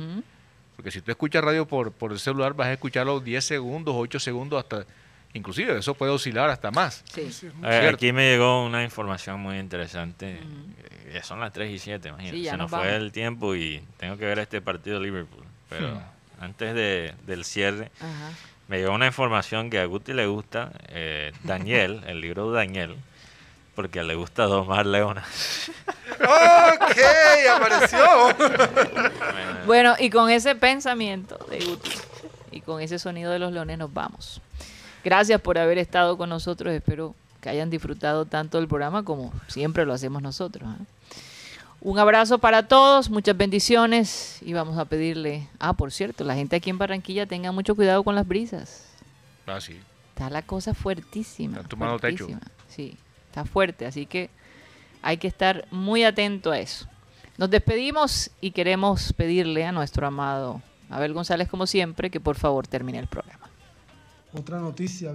Porque 0.76 0.90
si 0.90 1.00
tú 1.00 1.10
escuchas 1.10 1.42
radio 1.42 1.66
por, 1.66 1.92
por 1.92 2.12
el 2.12 2.18
celular 2.18 2.54
vas 2.54 2.68
a 2.68 2.72
escucharlo 2.72 3.20
10 3.20 3.44
segundos, 3.44 3.94
8 3.96 4.18
segundos, 4.18 4.58
hasta 4.58 4.84
inclusive 5.35 5.78
eso 5.78 5.95
puede 5.95 6.12
oscilar 6.12 6.51
hasta 6.51 6.70
más. 6.70 7.03
Sí. 7.12 7.33
Sí, 7.33 7.47
es 7.47 7.53
Eh, 7.62 7.89
aquí 7.93 8.12
me 8.12 8.30
llegó 8.30 8.64
una 8.64 8.83
información 8.85 9.41
muy 9.41 9.59
interesante. 9.59 10.41
Ya 11.12 11.22
son 11.22 11.41
las 11.41 11.53
3 11.53 11.70
y 11.70 11.78
7, 11.78 12.09
imagínate. 12.09 12.37
Sí, 12.39 12.45
Se 12.45 12.51
nos 12.53 12.70
nos 12.70 12.80
fue 12.80 12.95
el 12.97 13.12
tiempo 13.12 13.55
y 13.55 13.83
tengo 13.99 14.16
que 14.16 14.24
ver 14.24 14.39
este 14.39 14.61
partido 14.61 14.99
de 14.99 15.05
Liverpool. 15.05 15.45
Pero 15.68 16.01
antes 16.41 16.74
de, 16.74 17.14
del 17.26 17.45
cierre, 17.45 17.91
me 18.68 18.78
llegó 18.78 18.93
una 18.93 19.07
información 19.07 19.68
que 19.70 19.78
a 19.78 19.85
Guti 19.87 20.12
le 20.14 20.26
gusta. 20.26 20.70
eh, 20.89 21.33
Daniel, 21.45 22.03
el 22.07 22.20
libro 22.20 22.51
de 22.51 22.57
Daniel, 22.59 22.97
porque 23.74 24.03
le 24.03 24.14
gusta 24.14 24.45
domar 24.45 24.87
leonas. 24.87 25.70
Ok, 26.20 26.99
apareció. 27.51 28.05
Bueno, 29.66 29.95
y 29.97 30.11
con 30.11 30.28
ese 30.28 30.57
pensamiento 30.57 31.39
de 31.49 31.61
Guti 31.64 31.91
y 32.51 32.61
con 32.62 32.80
ese 32.83 32.99
sonido 32.99 33.30
de 33.30 33.39
los 33.39 33.53
leones 33.53 33.78
nos 33.78 33.93
vamos. 33.95 34.41
Gracias 35.05 35.40
por 35.40 35.59
haber 35.59 35.78
estado 35.78 36.16
con 36.16 36.28
nosotros. 36.28 36.72
Espero 36.72 37.14
que 37.40 37.48
hayan 37.48 37.70
disfrutado 37.70 38.24
tanto 38.24 38.59
del 38.59 38.68
programa 38.68 39.05
como 39.05 39.32
siempre 39.48 39.84
lo 39.84 39.92
hacemos 39.92 40.22
nosotros. 40.22 40.68
¿eh? 40.68 40.84
Un 41.80 41.98
abrazo 41.98 42.38
para 42.38 42.68
todos, 42.68 43.11
muchas 43.11 43.36
bendiciones 43.36 44.38
y 44.42 44.53
vamos 44.53 44.78
a 44.78 44.84
pedirle, 44.84 45.48
ah, 45.59 45.72
por 45.72 45.90
cierto, 45.90 46.22
la 46.22 46.36
gente 46.36 46.55
aquí 46.55 46.70
en 46.70 46.78
Barranquilla 46.78 47.26
tenga 47.26 47.50
mucho 47.50 47.74
cuidado 47.74 48.05
con 48.05 48.14
las 48.14 48.26
brisas. 48.26 48.86
Ah, 49.46 49.61
sí. 49.61 49.80
Está 50.11 50.30
la 50.30 50.42
cosa 50.42 50.74
fuertísima. 50.74 51.57
Está 51.57 51.68
tomando 51.68 51.98
techo. 51.98 52.28
Sí, 52.68 52.96
está 53.26 53.44
fuerte, 53.44 53.86
así 53.86 54.07
que 54.07 54.30
hay 55.03 55.16
que 55.16 55.26
estar 55.26 55.66
muy 55.72 56.05
atento 56.05 56.53
a 56.53 56.61
eso. 56.61 56.86
Nos 57.36 57.50
despedimos 57.50 58.30
y 58.40 58.53
queremos 58.53 59.12
pedirle 59.14 59.64
a 59.64 59.72
nuestro 59.72 60.07
amado 60.07 60.62
Abel 60.88 61.14
González, 61.14 61.48
como 61.48 61.66
siempre, 61.66 62.11
que 62.11 62.20
por 62.20 62.36
favor 62.36 62.68
termine 62.68 63.00
el 63.00 63.09
programa. 63.09 63.51
Otra 64.33 64.59
noticia. 64.61 65.12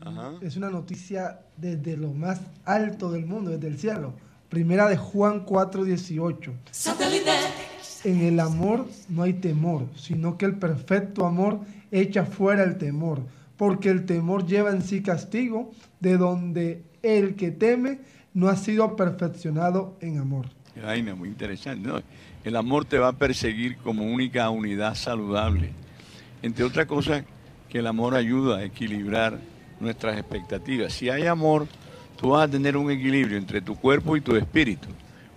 Ajá. 0.00 0.32
Es 0.40 0.56
una 0.56 0.70
noticia 0.70 1.40
desde 1.56 1.96
lo 1.96 2.12
más 2.12 2.40
alto 2.64 3.10
del 3.12 3.26
mundo, 3.26 3.50
desde 3.50 3.68
el 3.68 3.78
cielo. 3.78 4.14
Primera 4.48 4.88
de 4.88 4.96
Juan 4.96 5.46
4:18. 5.46 6.52
En 8.04 8.20
el 8.20 8.40
amor 8.40 8.86
no 9.08 9.22
hay 9.22 9.34
temor, 9.34 9.86
sino 9.96 10.36
que 10.36 10.44
el 10.44 10.56
perfecto 10.56 11.24
amor 11.24 11.60
echa 11.90 12.24
fuera 12.24 12.64
el 12.64 12.76
temor, 12.76 13.22
porque 13.56 13.90
el 13.90 14.06
temor 14.06 14.44
lleva 14.44 14.70
en 14.70 14.82
sí 14.82 15.02
castigo, 15.02 15.70
de 16.00 16.16
donde 16.16 16.82
el 17.02 17.36
que 17.36 17.50
teme 17.52 18.00
no 18.34 18.48
ha 18.48 18.56
sido 18.56 18.96
perfeccionado 18.96 19.96
en 20.00 20.18
amor. 20.18 20.46
Ay, 20.84 21.02
no, 21.02 21.16
muy 21.16 21.28
interesante. 21.28 21.88
¿no? 21.88 22.00
El 22.44 22.56
amor 22.56 22.84
te 22.84 22.98
va 22.98 23.08
a 23.08 23.12
perseguir 23.12 23.76
como 23.78 24.04
única 24.04 24.50
unidad 24.50 24.94
saludable. 24.94 25.70
Entre 26.42 26.64
otras 26.64 26.86
cosas, 26.86 27.24
que 27.72 27.78
el 27.78 27.86
amor 27.86 28.14
ayuda 28.14 28.58
a 28.58 28.64
equilibrar 28.64 29.38
nuestras 29.80 30.18
expectativas. 30.18 30.92
Si 30.92 31.08
hay 31.08 31.26
amor, 31.26 31.66
tú 32.20 32.28
vas 32.28 32.46
a 32.46 32.50
tener 32.50 32.76
un 32.76 32.90
equilibrio 32.90 33.38
entre 33.38 33.62
tu 33.62 33.76
cuerpo 33.76 34.14
y 34.14 34.20
tu 34.20 34.36
espíritu. 34.36 34.88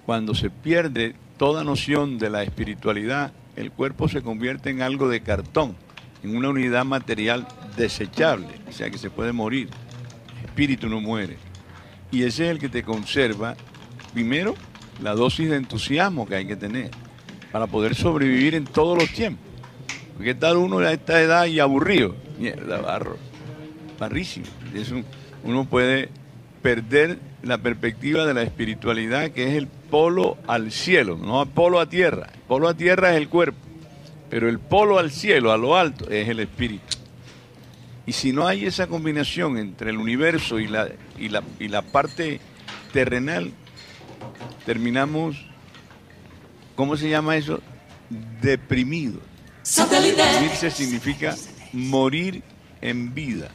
Cuando 0.06 0.36
se 0.36 0.50
pierde 0.50 1.16
toda 1.38 1.64
noción 1.64 2.18
de 2.18 2.30
la 2.30 2.44
espiritualidad, 2.44 3.32
el 3.56 3.72
cuerpo 3.72 4.10
se 4.10 4.22
convierte 4.22 4.70
en 4.70 4.82
algo 4.82 5.08
de 5.08 5.22
cartón, 5.22 5.78
en 6.24 6.36
una 6.36 6.50
unidad 6.50 6.84
material 6.84 7.48
desechable, 7.78 8.50
o 8.68 8.74
sea 8.74 8.90
que 8.90 8.98
se 8.98 9.10
puede 9.10 9.32
morir. 9.32 9.70
El 10.40 10.46
espíritu 10.48 10.90
no 10.90 11.00
muere. 11.00 11.38
Y 12.12 12.24
ese 12.24 12.48
es 12.48 12.52
el 12.52 12.60
que 12.60 12.68
te 12.68 12.84
conserva, 12.84 13.56
primero, 14.14 14.56
la 15.02 15.16
dosis 15.16 15.50
de 15.50 15.56
entusiasmo 15.56 16.28
que 16.28 16.36
hay 16.36 16.46
que 16.46 16.58
tener 16.58 16.92
para 17.54 17.66
poder 17.66 17.96
sobrevivir 17.96 18.56
en 18.56 18.66
todos 18.66 18.98
los 18.98 19.10
tiempos. 19.14 19.45
Porque 20.16 20.34
tal 20.36 20.58
uno 20.58 20.80
a 20.80 20.92
esta 20.92 21.22
edad 21.22 21.46
y 21.46 21.60
aburrido, 21.60 22.16
mierda, 22.40 22.80
barro, 22.80 23.18
barrísimo. 24.00 24.46
Eso, 24.74 24.96
uno 25.44 25.66
puede 25.66 26.10
perder 26.62 27.20
la 27.44 27.58
perspectiva 27.58 28.26
de 28.26 28.34
la 28.34 28.42
espiritualidad, 28.42 29.32
que 29.32 29.48
es 29.48 29.54
el 29.56 29.68
polo 29.68 30.38
al 30.48 30.72
cielo, 30.72 31.18
no 31.18 31.46
polo 31.46 31.80
a 31.80 31.88
tierra. 31.88 32.30
Polo 32.48 32.68
a 32.68 32.74
tierra 32.74 33.12
es 33.12 33.18
el 33.18 33.30
cuerpo, 33.30 33.60
pero 34.30 34.50
el 34.50 34.60
polo 34.60 34.98
al 34.98 35.12
cielo, 35.12 35.52
a 35.52 35.58
lo 35.58 35.78
alto, 35.78 36.10
es 36.10 36.28
el 36.28 36.40
espíritu. 36.40 36.98
Y 38.08 38.12
si 38.14 38.32
no 38.32 38.48
hay 38.48 38.66
esa 38.66 38.88
combinación 38.88 39.58
entre 39.58 39.90
el 39.90 39.98
universo 39.98 40.60
y 40.60 40.68
la, 40.68 40.90
y 41.18 41.30
la, 41.30 41.44
y 41.60 41.68
la 41.68 41.82
parte 41.82 42.40
terrenal, 42.94 43.52
terminamos, 44.66 45.46
¿cómo 46.76 46.98
se 46.98 47.10
llama 47.10 47.36
eso? 47.36 47.62
Deprimidos. 48.42 49.22
Deprimirse 49.66 50.70
significa 50.70 51.36
morir 51.74 52.44
en 52.82 53.14
vida. 53.16 53.50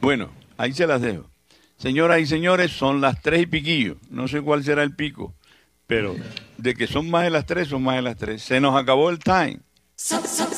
Bueno, 0.00 0.30
ahí 0.56 0.72
se 0.72 0.86
las 0.86 1.00
dejo. 1.00 1.28
Señoras 1.76 2.20
y 2.20 2.26
señores, 2.26 2.70
son 2.70 3.00
las 3.00 3.20
tres 3.20 3.42
y 3.42 3.46
piquillo. 3.46 3.96
No 4.10 4.28
sé 4.28 4.40
cuál 4.40 4.62
será 4.62 4.84
el 4.84 4.94
pico, 4.94 5.34
pero 5.86 6.14
de 6.56 6.74
que 6.74 6.86
son 6.86 7.10
más 7.10 7.24
de 7.24 7.30
las 7.30 7.46
tres, 7.46 7.68
son 7.68 7.82
más 7.82 7.96
de 7.96 8.02
las 8.02 8.16
tres. 8.16 8.42
Se 8.42 8.60
nos 8.60 8.80
acabó 8.80 9.10
el 9.10 9.18
time. 9.18 9.58
Satellite, 9.96 10.54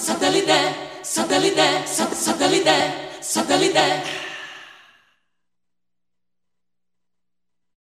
satellite, 1.02 1.86
satellite, 1.86 1.86
satellite, 1.86 3.22
satellite. 3.22 4.25